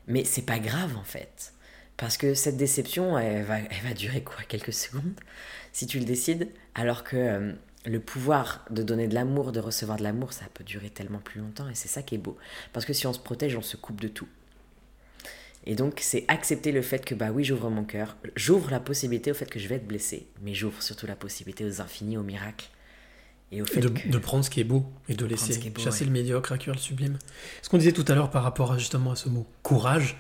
[0.07, 1.53] Mais c'est pas grave en fait.
[1.97, 5.13] Parce que cette déception, elle va, elle va durer quoi Quelques secondes,
[5.73, 6.49] si tu le décides?
[6.75, 7.53] Alors que euh,
[7.85, 11.41] le pouvoir de donner de l'amour, de recevoir de l'amour, ça peut durer tellement plus
[11.41, 11.69] longtemps.
[11.69, 12.39] Et c'est ça qui est beau.
[12.73, 14.29] Parce que si on se protège, on se coupe de tout.
[15.67, 18.17] Et donc, c'est accepter le fait que, bah oui, j'ouvre mon cœur.
[18.35, 20.27] J'ouvre la possibilité au fait que je vais être blessé.
[20.41, 22.71] Mais j'ouvre surtout la possibilité aux infinis, aux miracles.
[23.53, 24.09] Et au fait de, que...
[24.09, 26.07] de prendre ce qui est beau et de laisser beau, chasser ouais.
[26.07, 27.19] le médiocre, accueillir le sublime.
[27.63, 30.17] Ce qu'on disait tout à l'heure par rapport à, justement à ce mot courage,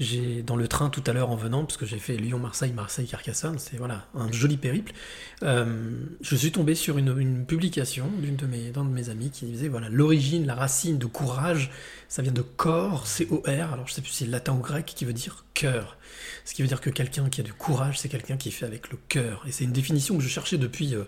[0.00, 3.58] j'ai dans le train tout à l'heure en venant, parce que j'ai fait Lyon-Marseille, Marseille-Carcassonne,
[3.58, 4.92] c'est voilà un joli périple.
[5.42, 9.30] euh, je suis tombé sur une, une publication d'une de mes d'un de mes amis
[9.30, 11.70] qui disait voilà l'origine, la racine de courage,
[12.08, 13.72] ça vient de corps, C-O-R.
[13.72, 15.98] Alors je sais plus si c'est latin ou grec qui veut dire cœur.
[16.46, 18.90] Ce qui veut dire que quelqu'un qui a du courage, c'est quelqu'un qui fait avec
[18.90, 19.44] le cœur.
[19.46, 21.04] Et c'est une définition que je cherchais depuis euh,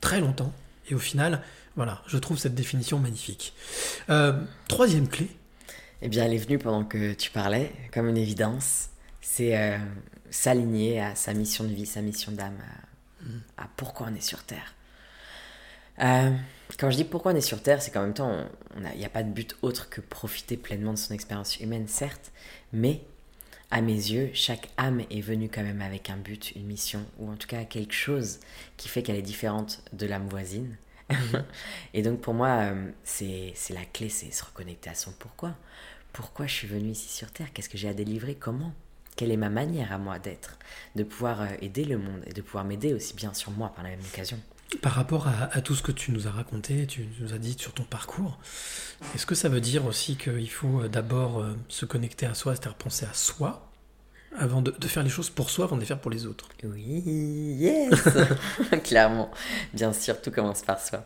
[0.00, 0.52] très longtemps.
[0.90, 1.42] Et au final,
[1.76, 3.54] voilà, je trouve cette définition magnifique.
[4.10, 4.32] Euh,
[4.68, 5.28] troisième clé.
[6.02, 8.88] Eh bien, elle est venue pendant que tu parlais, comme une évidence.
[9.22, 9.78] C'est euh,
[10.30, 12.58] s'aligner à sa mission de vie, sa mission d'âme,
[13.58, 14.74] à, à pourquoi on est sur Terre.
[16.00, 16.30] Euh,
[16.78, 18.30] quand je dis pourquoi on est sur Terre, c'est qu'en même temps,
[18.84, 21.86] a- il n'y a pas de but autre que profiter pleinement de son expérience humaine,
[21.88, 22.32] certes,
[22.72, 23.00] mais
[23.70, 27.30] à mes yeux, chaque âme est venue quand même avec un but, une mission, ou
[27.30, 28.40] en tout cas quelque chose
[28.76, 30.76] qui fait qu'elle est différente de l'âme voisine.
[31.94, 35.54] Et donc pour moi, euh, c'est la clé, c'est se reconnecter à son pourquoi.
[36.12, 37.52] Pourquoi je suis venu ici sur Terre?
[37.52, 38.36] Qu'est-ce que j'ai à délivrer?
[38.36, 38.72] Comment?
[39.16, 40.58] Quelle est ma manière à moi d'être?
[40.94, 43.84] De pouvoir euh, aider le monde et de pouvoir m'aider aussi bien sur moi par
[43.84, 44.40] la même occasion.
[44.82, 47.54] Par rapport à, à tout ce que tu nous as raconté, tu nous as dit
[47.58, 48.38] sur ton parcours,
[49.14, 52.54] est-ce que ça veut dire aussi qu'il faut euh, d'abord euh, se connecter à soi,
[52.54, 53.70] c'est-à-dire penser à soi,
[54.36, 56.48] avant de, de faire les choses pour soi, avant de les faire pour les autres?
[56.64, 58.02] Oui, yes
[58.84, 59.30] Clairement,
[59.74, 61.04] bien sûr, tout commence par soi.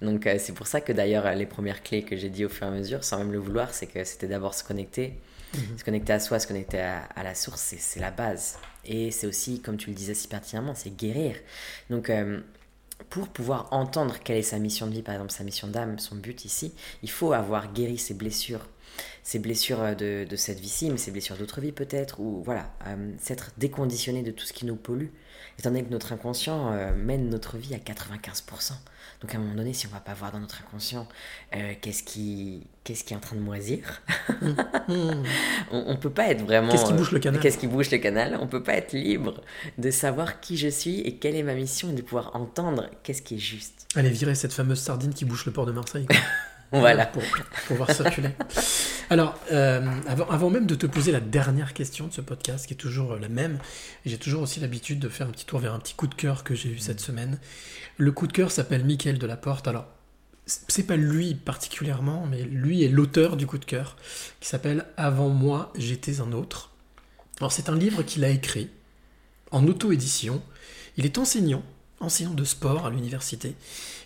[0.00, 2.66] Donc euh, c'est pour ça que d'ailleurs les premières clés que j'ai dit au fur
[2.66, 5.18] et à mesure, sans même le vouloir, c'est que c'était d'abord se connecter,
[5.54, 5.78] Mhm.
[5.78, 8.58] se connecter à soi, se connecter à, à la source, c'est- c'est la base.
[8.84, 11.36] Et c'est aussi, comme tu le disais si pertinemment, c'est guérir.
[11.90, 12.40] Donc euh,
[13.10, 16.16] pour pouvoir entendre quelle est sa mission de vie, par exemple sa mission d'âme, son
[16.16, 18.66] but ici, il faut avoir guéri ses blessures.
[19.22, 23.12] Ses blessures euh, de, cette vie-ci, mais ses blessures d'autres vies peut-être, ou voilà, euh,
[23.18, 25.08] s'être déconditionné de tout ce qui nous pollue,
[25.58, 28.72] étant donné que notre inconscient euh, mène notre vie à 95%.
[29.20, 31.08] Donc à un moment donné, si on va pas voir dans notre inconscient
[31.56, 34.00] euh, qu'est-ce qui, qu'est-ce qui est en train de moisir,
[34.88, 35.24] on,
[35.70, 36.70] on peut pas être vraiment.
[36.70, 37.40] Qu'est-ce qui euh, bouge le canal?
[37.40, 38.38] Qu'est-ce qui bouge le canal?
[38.40, 39.42] On peut pas être libre
[39.76, 43.22] de savoir qui je suis et quelle est ma mission et de pouvoir entendre qu'est-ce
[43.22, 43.88] qui est juste.
[43.96, 46.06] Allez, virer cette fameuse sardine qui bouche le port de Marseille.
[46.72, 47.06] Voilà.
[47.06, 47.22] Pour
[47.66, 48.30] pouvoir circuler.
[49.10, 52.74] Alors, euh, avant, avant même de te poser la dernière question de ce podcast, qui
[52.74, 53.58] est toujours euh, la même,
[54.04, 56.44] j'ai toujours aussi l'habitude de faire un petit tour vers un petit coup de cœur
[56.44, 57.38] que j'ai eu cette semaine.
[57.96, 59.66] Le coup de cœur s'appelle Mickaël Delaporte.
[59.66, 59.86] Alors,
[60.44, 63.96] c'est pas lui particulièrement, mais lui est l'auteur du coup de cœur,
[64.40, 66.72] qui s'appelle Avant moi, j'étais un autre.
[67.38, 68.68] Alors, c'est un livre qu'il a écrit
[69.52, 70.42] en auto-édition.
[70.98, 71.62] Il est enseignant,
[72.00, 73.54] enseignant de sport à l'université.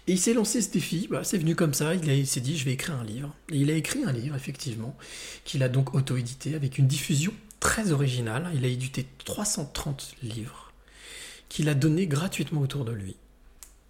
[0.08, 2.64] Et il s'est lancé ce défi, bah, c'est venu comme ça, il, s'est dit je
[2.64, 3.34] vais écrire un livre.
[3.50, 4.96] Et il a écrit un livre, effectivement,
[5.44, 8.50] qu'il a donc auto-édité avec une diffusion très originale.
[8.54, 10.72] Il a édité 330 livres
[11.48, 13.16] qu'il a donné gratuitement autour de lui.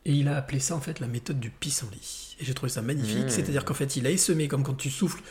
[0.04, 2.36] Et il a appelé ça en fait la méthode du pissenlit.
[2.40, 3.30] Et j'ai trouvé ça magnifique, Mmh.
[3.30, 5.22] c'est-à-dire qu'en fait il a essemé comme quand tu souffles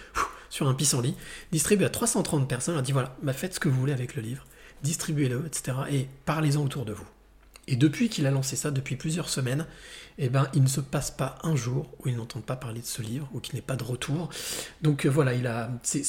[0.50, 1.16] sur un pissenlit,
[1.52, 4.16] distribué à 330 personnes, il a dit voilà, bah, faites ce que vous voulez avec
[4.16, 4.46] le livre,
[4.82, 5.78] distribuez-le, etc.
[5.92, 7.08] Et parlez-en autour de vous.
[7.72, 9.66] Et depuis qu'il a lancé ça, depuis plusieurs semaines,
[10.18, 12.86] eh ben, il ne se passe pas un jour où il n'entend pas parler de
[12.86, 14.30] ce livre, ou qu'il n'ait pas de retour.
[14.82, 16.04] Donc euh, voilà, il a, c'est,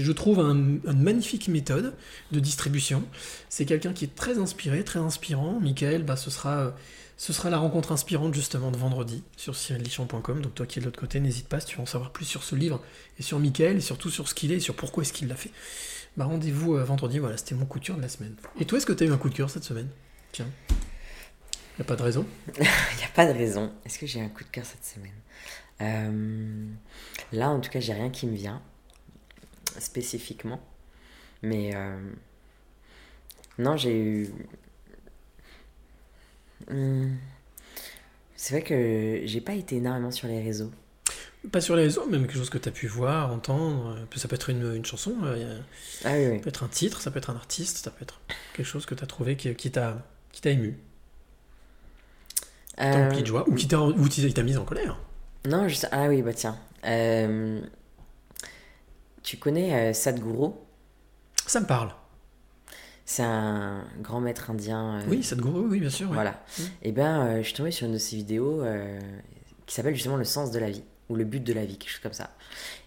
[0.00, 1.94] je trouve, un- une magnifique méthode
[2.32, 3.04] de distribution.
[3.48, 5.60] C'est quelqu'un qui est très inspiré, très inspirant.
[5.60, 6.70] Michael, bah, ce, sera, euh,
[7.16, 10.42] ce sera la rencontre inspirante justement de vendredi sur cyrillichon.com.
[10.42, 12.24] Donc toi qui es de l'autre côté, n'hésite pas si tu veux en savoir plus
[12.24, 12.82] sur ce livre,
[13.20, 15.36] et sur Michael, et surtout sur ce qu'il est, et sur pourquoi est-ce qu'il l'a
[15.36, 15.52] fait.
[16.16, 18.34] Bah, rendez-vous euh, vendredi, voilà, c'était mon coup de cœur de la semaine.
[18.58, 19.88] Et toi, est-ce que tu as eu un coup de cœur cette semaine?
[20.32, 20.48] Tiens.
[21.78, 22.26] Y a pas de raison
[22.56, 23.72] Il n'y a pas de raison.
[23.84, 25.12] Est-ce que j'ai un coup de cœur cette semaine?
[25.80, 26.66] Euh,
[27.32, 28.60] Là, en tout cas, j'ai rien qui me vient
[29.78, 30.60] spécifiquement.
[31.42, 31.98] Mais euh,
[33.58, 34.28] non, j'ai eu.
[36.68, 37.14] Hmm.
[38.36, 40.70] C'est vrai que j'ai pas été énormément sur les réseaux.
[41.52, 43.96] Pas sur les réseaux, même quelque chose que tu as pu voir, entendre.
[43.96, 46.36] euh, Ça peut être une, une chanson, euh, y a- Ah oui, oui.
[46.38, 48.20] ça peut être un titre, ça peut être un artiste, ça peut être
[48.54, 50.04] quelque chose que tu as trouvé qui, qui t'a
[50.38, 50.78] qui t'a ému,
[52.80, 55.00] Euh, de joie, ou qui t'a ou qui t'a mis en colère.
[55.48, 55.84] Non, je...
[55.90, 56.56] ah oui, bah tiens.
[56.84, 57.60] Euh,
[59.24, 60.52] Tu connais euh, Sadhguru?
[61.44, 61.92] Ça me parle.
[63.04, 65.00] C'est un grand maître indien.
[65.00, 66.12] euh, Oui, Sadhguru, oui, bien sûr.
[66.12, 66.40] Voilà.
[66.58, 66.62] Mm.
[66.82, 69.00] Et ben, euh, je suis tombé sur une de ses vidéos euh,
[69.66, 71.90] qui s'appelle justement Le sens de la vie, ou Le but de la vie, quelque
[71.90, 72.30] chose comme ça.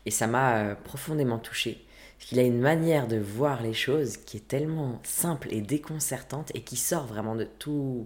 [0.06, 1.86] Et ça m'a profondément touché.
[2.22, 6.52] Parce qu'il a une manière de voir les choses qui est tellement simple et déconcertante
[6.54, 8.06] et qui sort vraiment de tous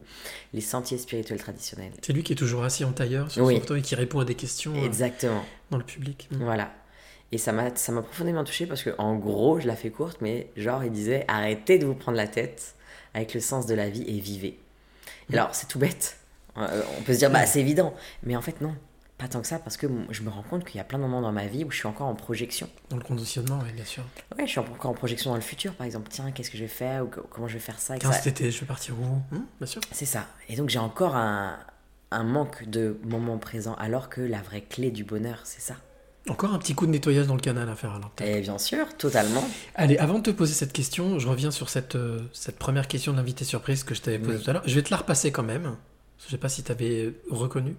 [0.53, 1.91] les sentiers spirituels traditionnels.
[2.01, 3.55] C'est lui qui est toujours assis en tailleur sur Oui.
[3.55, 5.43] son fauteuil et qui répond à des questions euh, Exactement.
[5.69, 6.29] dans le public.
[6.31, 6.43] Mm.
[6.45, 6.71] Voilà.
[7.33, 10.85] Et ça m'a, profondément touché parce que, en gros, je la fais courte, mais genre,
[10.85, 12.75] il disait arrêtez de vous prendre la tête
[13.13, 14.57] avec le sens de la vie et vivez.
[15.27, 15.33] Mm.
[15.33, 16.19] alors, c'est tout bête.
[16.57, 17.93] Euh, On peut se dire, bah, c'est évident.
[18.23, 18.75] Mais en fait, non.
[19.17, 21.03] Pas tant que ça parce que je me rends compte qu'il y a plein de
[21.03, 22.67] moments dans ma vie où je suis encore en projection.
[22.89, 24.03] Dans le conditionnement, oui, bien sûr.
[24.37, 26.09] Ouais, je suis encore en projection dans le futur, par exemple.
[26.11, 28.27] Tiens, qu'est-ce que je vais faire ou co- comment je vais faire ça, Tiens, cet
[28.27, 29.05] été, je vais partir où?
[29.35, 29.79] Hmm, Bien sûr.
[29.93, 30.27] C'est ça.
[30.49, 31.57] Et donc, j'ai encore un,
[32.11, 35.75] un manque de moments présents alors que la vraie clé du bonheur, c'est ça.
[36.27, 38.11] Encore un petit coup de nettoyage dans le canal à faire alors.
[38.21, 39.43] Et bien sûr, totalement.
[39.75, 43.11] Allez, avant de te poser cette question, je reviens sur cette, euh, cette première question
[43.13, 44.43] de l'invité surprise que je t'avais posée Oui.
[44.43, 44.63] tout à l'heure.
[44.65, 45.75] Je vais te la repasser quand même.
[46.25, 47.75] Je sais pas si tu avais reconnu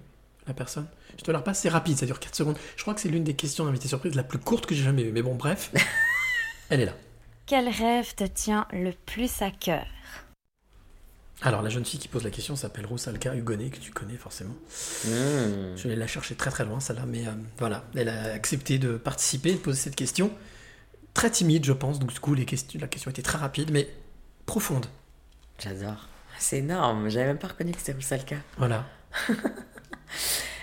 [0.47, 0.87] la personne.
[1.18, 2.58] Je te la repasse, c'est rapide, ça dure 4 secondes.
[2.76, 5.02] Je crois que c'est l'une des questions d'invité surprise la plus courte que j'ai jamais
[5.02, 5.12] eue.
[5.12, 5.72] Mais bon, bref,
[6.70, 6.94] elle est là.
[7.46, 9.86] Quel rêve te tient le plus à cœur?
[11.42, 14.54] Alors, la jeune fille qui pose la question s'appelle Rosalka Hugonet, que tu connais forcément.
[15.04, 15.76] Mmh.
[15.76, 18.96] Je vais la chercher très très loin, celle-là, mais euh, voilà, elle a accepté de
[18.96, 20.30] participer, de poser cette question.
[21.12, 23.88] Très timide, je pense, donc du coup, les questions, la question était très rapide, mais
[24.46, 24.86] profonde.
[25.58, 26.08] J'adore.
[26.38, 28.36] C'est énorme, j'avais même pas reconnu que c'était Roussalka.
[28.58, 28.86] Voilà.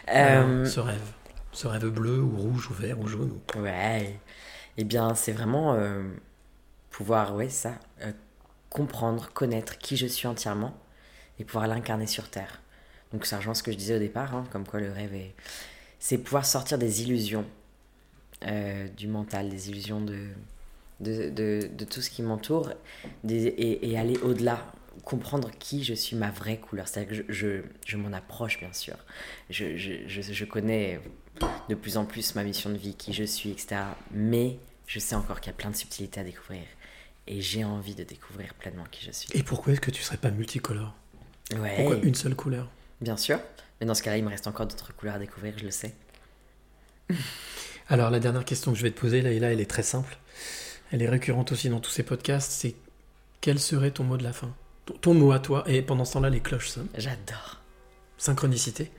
[0.09, 1.11] Euh, ce rêve.
[1.51, 3.39] Ce rêve bleu ou rouge ou vert ou jaune.
[3.55, 4.19] ou- Ouais.
[4.77, 6.03] Eh bien, c'est vraiment euh,
[6.89, 8.11] pouvoir, ouais, ça, euh,
[8.69, 10.75] comprendre, connaître qui je suis entièrement
[11.39, 12.61] et pouvoir l'incarner sur Terre.
[13.11, 15.35] Donc, ça rejoint ce que je disais au départ, hein, comme quoi le rêve est.
[15.99, 17.45] C'est pouvoir sortir des illusions
[18.45, 20.17] euh, du mental, des illusions de,
[20.99, 22.71] de, de, de tout ce qui m'entoure
[23.29, 24.59] et aller au-delà.
[25.03, 26.87] Comprendre qui je suis, ma vraie couleur.
[26.87, 28.95] C'est-à-dire que je, je, je m'en approche, bien sûr.
[29.49, 30.99] Je, je, je, je connais
[31.69, 33.81] de plus en plus ma mission de vie, qui je suis, etc.
[34.11, 36.63] Mais je sais encore qu'il y a plein de subtilités à découvrir.
[37.27, 39.29] Et j'ai envie de découvrir pleinement qui je suis.
[39.33, 40.93] Et pourquoi est-ce que tu serais pas multicolore?
[41.57, 41.75] Ouais.
[41.77, 42.69] Pourquoi une seule couleur?
[43.01, 43.39] Bien sûr.
[43.79, 45.93] Mais dans ce cas-là, il me reste encore d'autres couleurs à découvrir, je le sais.
[47.89, 49.83] Alors, la dernière question que je vais te poser, là, et là, elle est très
[49.83, 50.17] simple.
[50.91, 52.51] Elle est récurrente aussi dans tous ces podcasts.
[52.51, 52.75] C'est
[53.41, 54.53] quel serait ton mot de la fin?
[55.01, 55.63] Ton, mot à toi.
[55.67, 56.89] Et pendant ce temps-là, les cloches sonnent.
[56.97, 57.61] J'adore.
[58.17, 58.91] Synchronicité.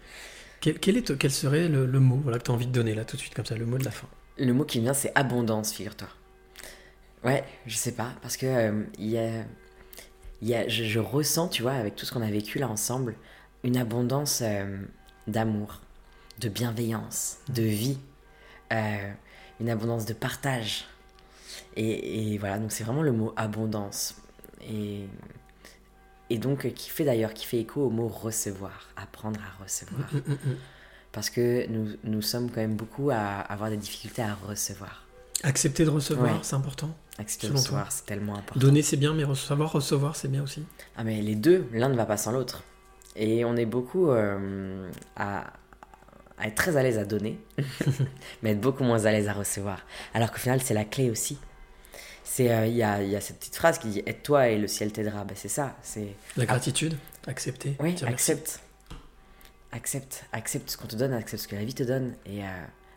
[0.61, 2.95] Quel, quel est, quel serait le, le mot voilà, que tu as envie de donner
[2.95, 4.07] là tout de suite, comme ça, le mot de la fin?
[4.39, 6.09] Le mot qui me vient, c'est abondance, figure-toi.
[7.23, 9.45] Ouais, je sais pas, parce que euh, y a,
[10.43, 13.15] y a, je, je ressens, tu vois, avec tout ce qu'on a vécu là ensemble,
[13.63, 14.79] une abondance euh,
[15.27, 15.81] d'amour,
[16.41, 17.99] de bienveillance, de vie,
[18.73, 19.13] euh,
[19.61, 20.85] une abondance de partage.
[21.77, 24.17] Et, et voilà, donc c'est vraiment le mot abondance.
[24.63, 25.07] Et,
[26.35, 30.09] et donc, euh, qui fait d'ailleurs, qui fait écho au mot recevoir, apprendre à recevoir.
[30.13, 30.57] Mm, mm, mm.
[31.13, 35.07] Parce que nous, nous sommes quand même beaucoup à avoir des difficultés à recevoir.
[35.43, 36.39] Accepter de recevoir, Ouais.
[36.43, 36.91] c'est important.
[37.19, 38.59] Accepter de recevoir, c'est tellement important.
[38.59, 40.65] Donner, c'est bien, mais re- savoir recevoir, c'est bien aussi.
[40.97, 42.65] Ah mais les deux, l'un ne va pas sans l'autre.
[43.15, 45.53] Et on est beaucoup euh, à,
[46.39, 47.39] à être très à l'aise à donner,
[48.43, 49.79] mais être beaucoup moins à l'aise à recevoir.
[50.15, 51.39] Alors qu'au final, c'est la clé aussi.
[52.27, 54.67] C'est euh, il y, a, y a cette petite phrase qui dit aide-toi et le
[54.67, 55.25] ciel t'aidera.
[55.25, 55.77] Ben, c'est ça.
[55.83, 56.97] C'est La gratitude,
[57.27, 57.77] accepter.
[57.81, 58.61] oui, accepte.
[59.73, 62.47] Accepte, accepte ce qu'on te donne, accepte ce que la vie te donne et euh,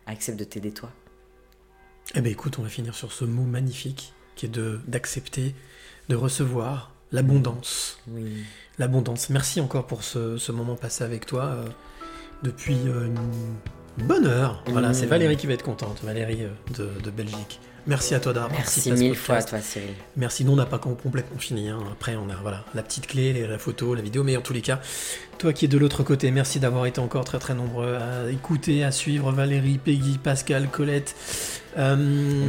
[0.06, 0.90] accepte de t'aider toi.
[2.14, 5.54] Eh bien, écoute, on va finir sur ce mot magnifique qui est de d'accepter,
[6.08, 7.98] de recevoir l'abondance.
[8.08, 8.44] Oui.
[8.78, 9.28] L'abondance.
[9.28, 11.64] Merci encore pour ce, ce moment passé avec toi euh,
[12.44, 14.62] depuis une bonne heure.
[14.68, 14.94] Voilà, Mmh.
[14.94, 16.44] c'est Valérie qui va être contente, Valérie
[16.76, 17.60] de, de Belgique.
[17.88, 19.88] Merci à toi d'avoir Merci participé mille fois à toi, Cyril.
[20.16, 21.68] Merci, nous on n'a pas com- complètement fini.
[21.70, 21.78] hein.
[21.90, 24.52] Après, on a voilà, la petite clé, les- la photo, la vidéo, mais en tous
[24.52, 24.78] les cas,
[25.38, 28.84] toi qui es de l'autre côté, merci d'avoir été encore très très nombreux à écouter,
[28.84, 31.14] à suivre Valérie, Peggy, Pascal, Colette.
[31.78, 31.96] euh,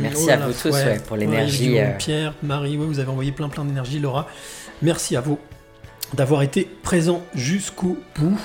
[0.02, 1.98] Merci oh à vous tous, ouais, pour l'énergie, Guillaume, euh.
[1.98, 4.28] Pierre, Marie, ouais, vous avez envoyé plein plein d'énergie, Laura.
[4.82, 5.40] Merci à vous
[6.14, 8.38] d'avoir été présent jusqu'au bout.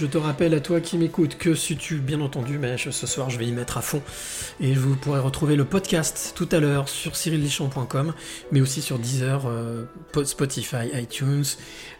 [0.00, 3.28] Je te rappelle à toi qui m'écoute que si tu, bien entendu, mais ce soir
[3.28, 4.00] je vais y mettre à fond
[4.58, 8.14] et vous pourrez retrouver le podcast tout à l'heure sur cyrildeschamps.com,
[8.50, 9.84] mais aussi sur Deezer, euh,
[10.24, 11.44] Spotify, iTunes.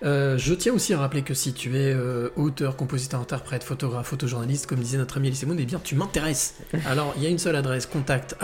[0.02, 4.06] Euh, je tiens aussi à rappeler que si tu es euh, auteur, compositeur, interprète, photographe,
[4.06, 6.54] photojournaliste, comme disait notre ami Elise Moon, eh bien tu m'intéresses.
[6.86, 8.34] Alors il y a une seule adresse, contact.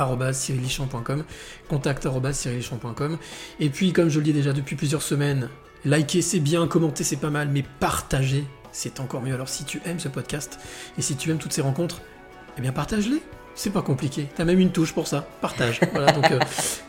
[3.59, 5.49] Et puis comme je le dis déjà depuis plusieurs semaines,
[5.87, 8.45] liker c'est bien, commenter c'est pas mal, mais partager
[8.77, 9.33] c'est encore mieux.
[9.35, 10.59] Alors si tu aimes ce podcast
[10.99, 12.03] et si tu aimes toutes ces rencontres,
[12.59, 13.23] eh bien partage-les.
[13.55, 14.29] C'est pas compliqué.
[14.37, 15.27] T'as même une touche pour ça.
[15.41, 15.81] Partage.
[15.93, 16.39] Voilà, donc euh,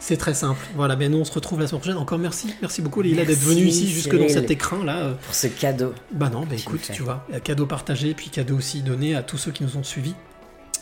[0.02, 0.60] c'est très simple.
[0.76, 1.98] Voilà, ben nous on se retrouve la semaine prochaine.
[1.98, 2.54] Encore merci.
[2.60, 4.98] Merci beaucoup Leïla d'être venue ici jusque dans cet écran là.
[4.98, 5.14] euh.
[5.14, 5.94] Pour ce cadeau.
[6.12, 9.38] Bah non, bah Tu écoute, tu vois, cadeau partagé, puis cadeau aussi donné à tous
[9.38, 10.14] ceux qui nous ont suivis,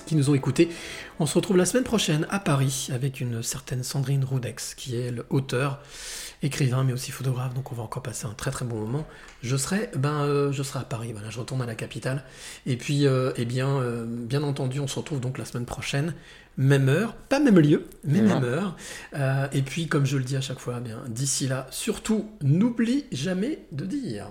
[0.08, 0.70] qui nous ont écoutés.
[1.20, 5.12] On se retrouve la semaine prochaine à Paris avec une certaine Sandrine Roudex, qui est
[5.12, 5.80] l'auteur,
[6.46, 9.06] écrivain, mais aussi photographe, donc on va encore passer un très très bon moment.
[9.42, 12.24] Je serai, ben, euh, je serai à Paris, voilà, je retourne à la capitale.
[12.66, 16.14] Et puis, euh, eh bien, euh, bien entendu, on se retrouve donc la semaine prochaine,
[16.58, 18.78] même heure, pas même lieu, mais même heure.
[19.16, 22.30] Euh, et puis, comme je le dis à chaque fois, eh bien, d'ici là, surtout,
[22.42, 24.28] n'oublie jamais de dire.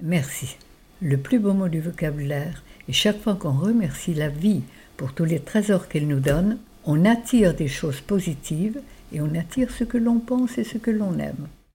[0.00, 0.56] Merci.
[1.02, 2.62] Le plus beau mot du vocabulaire.
[2.88, 4.62] Et chaque fois qu'on remercie la vie
[4.96, 8.80] pour tous les trésors qu'elle nous donne, on attire des choses positives
[9.12, 11.48] et on attire ce que l'on pense et ce que l'on aime.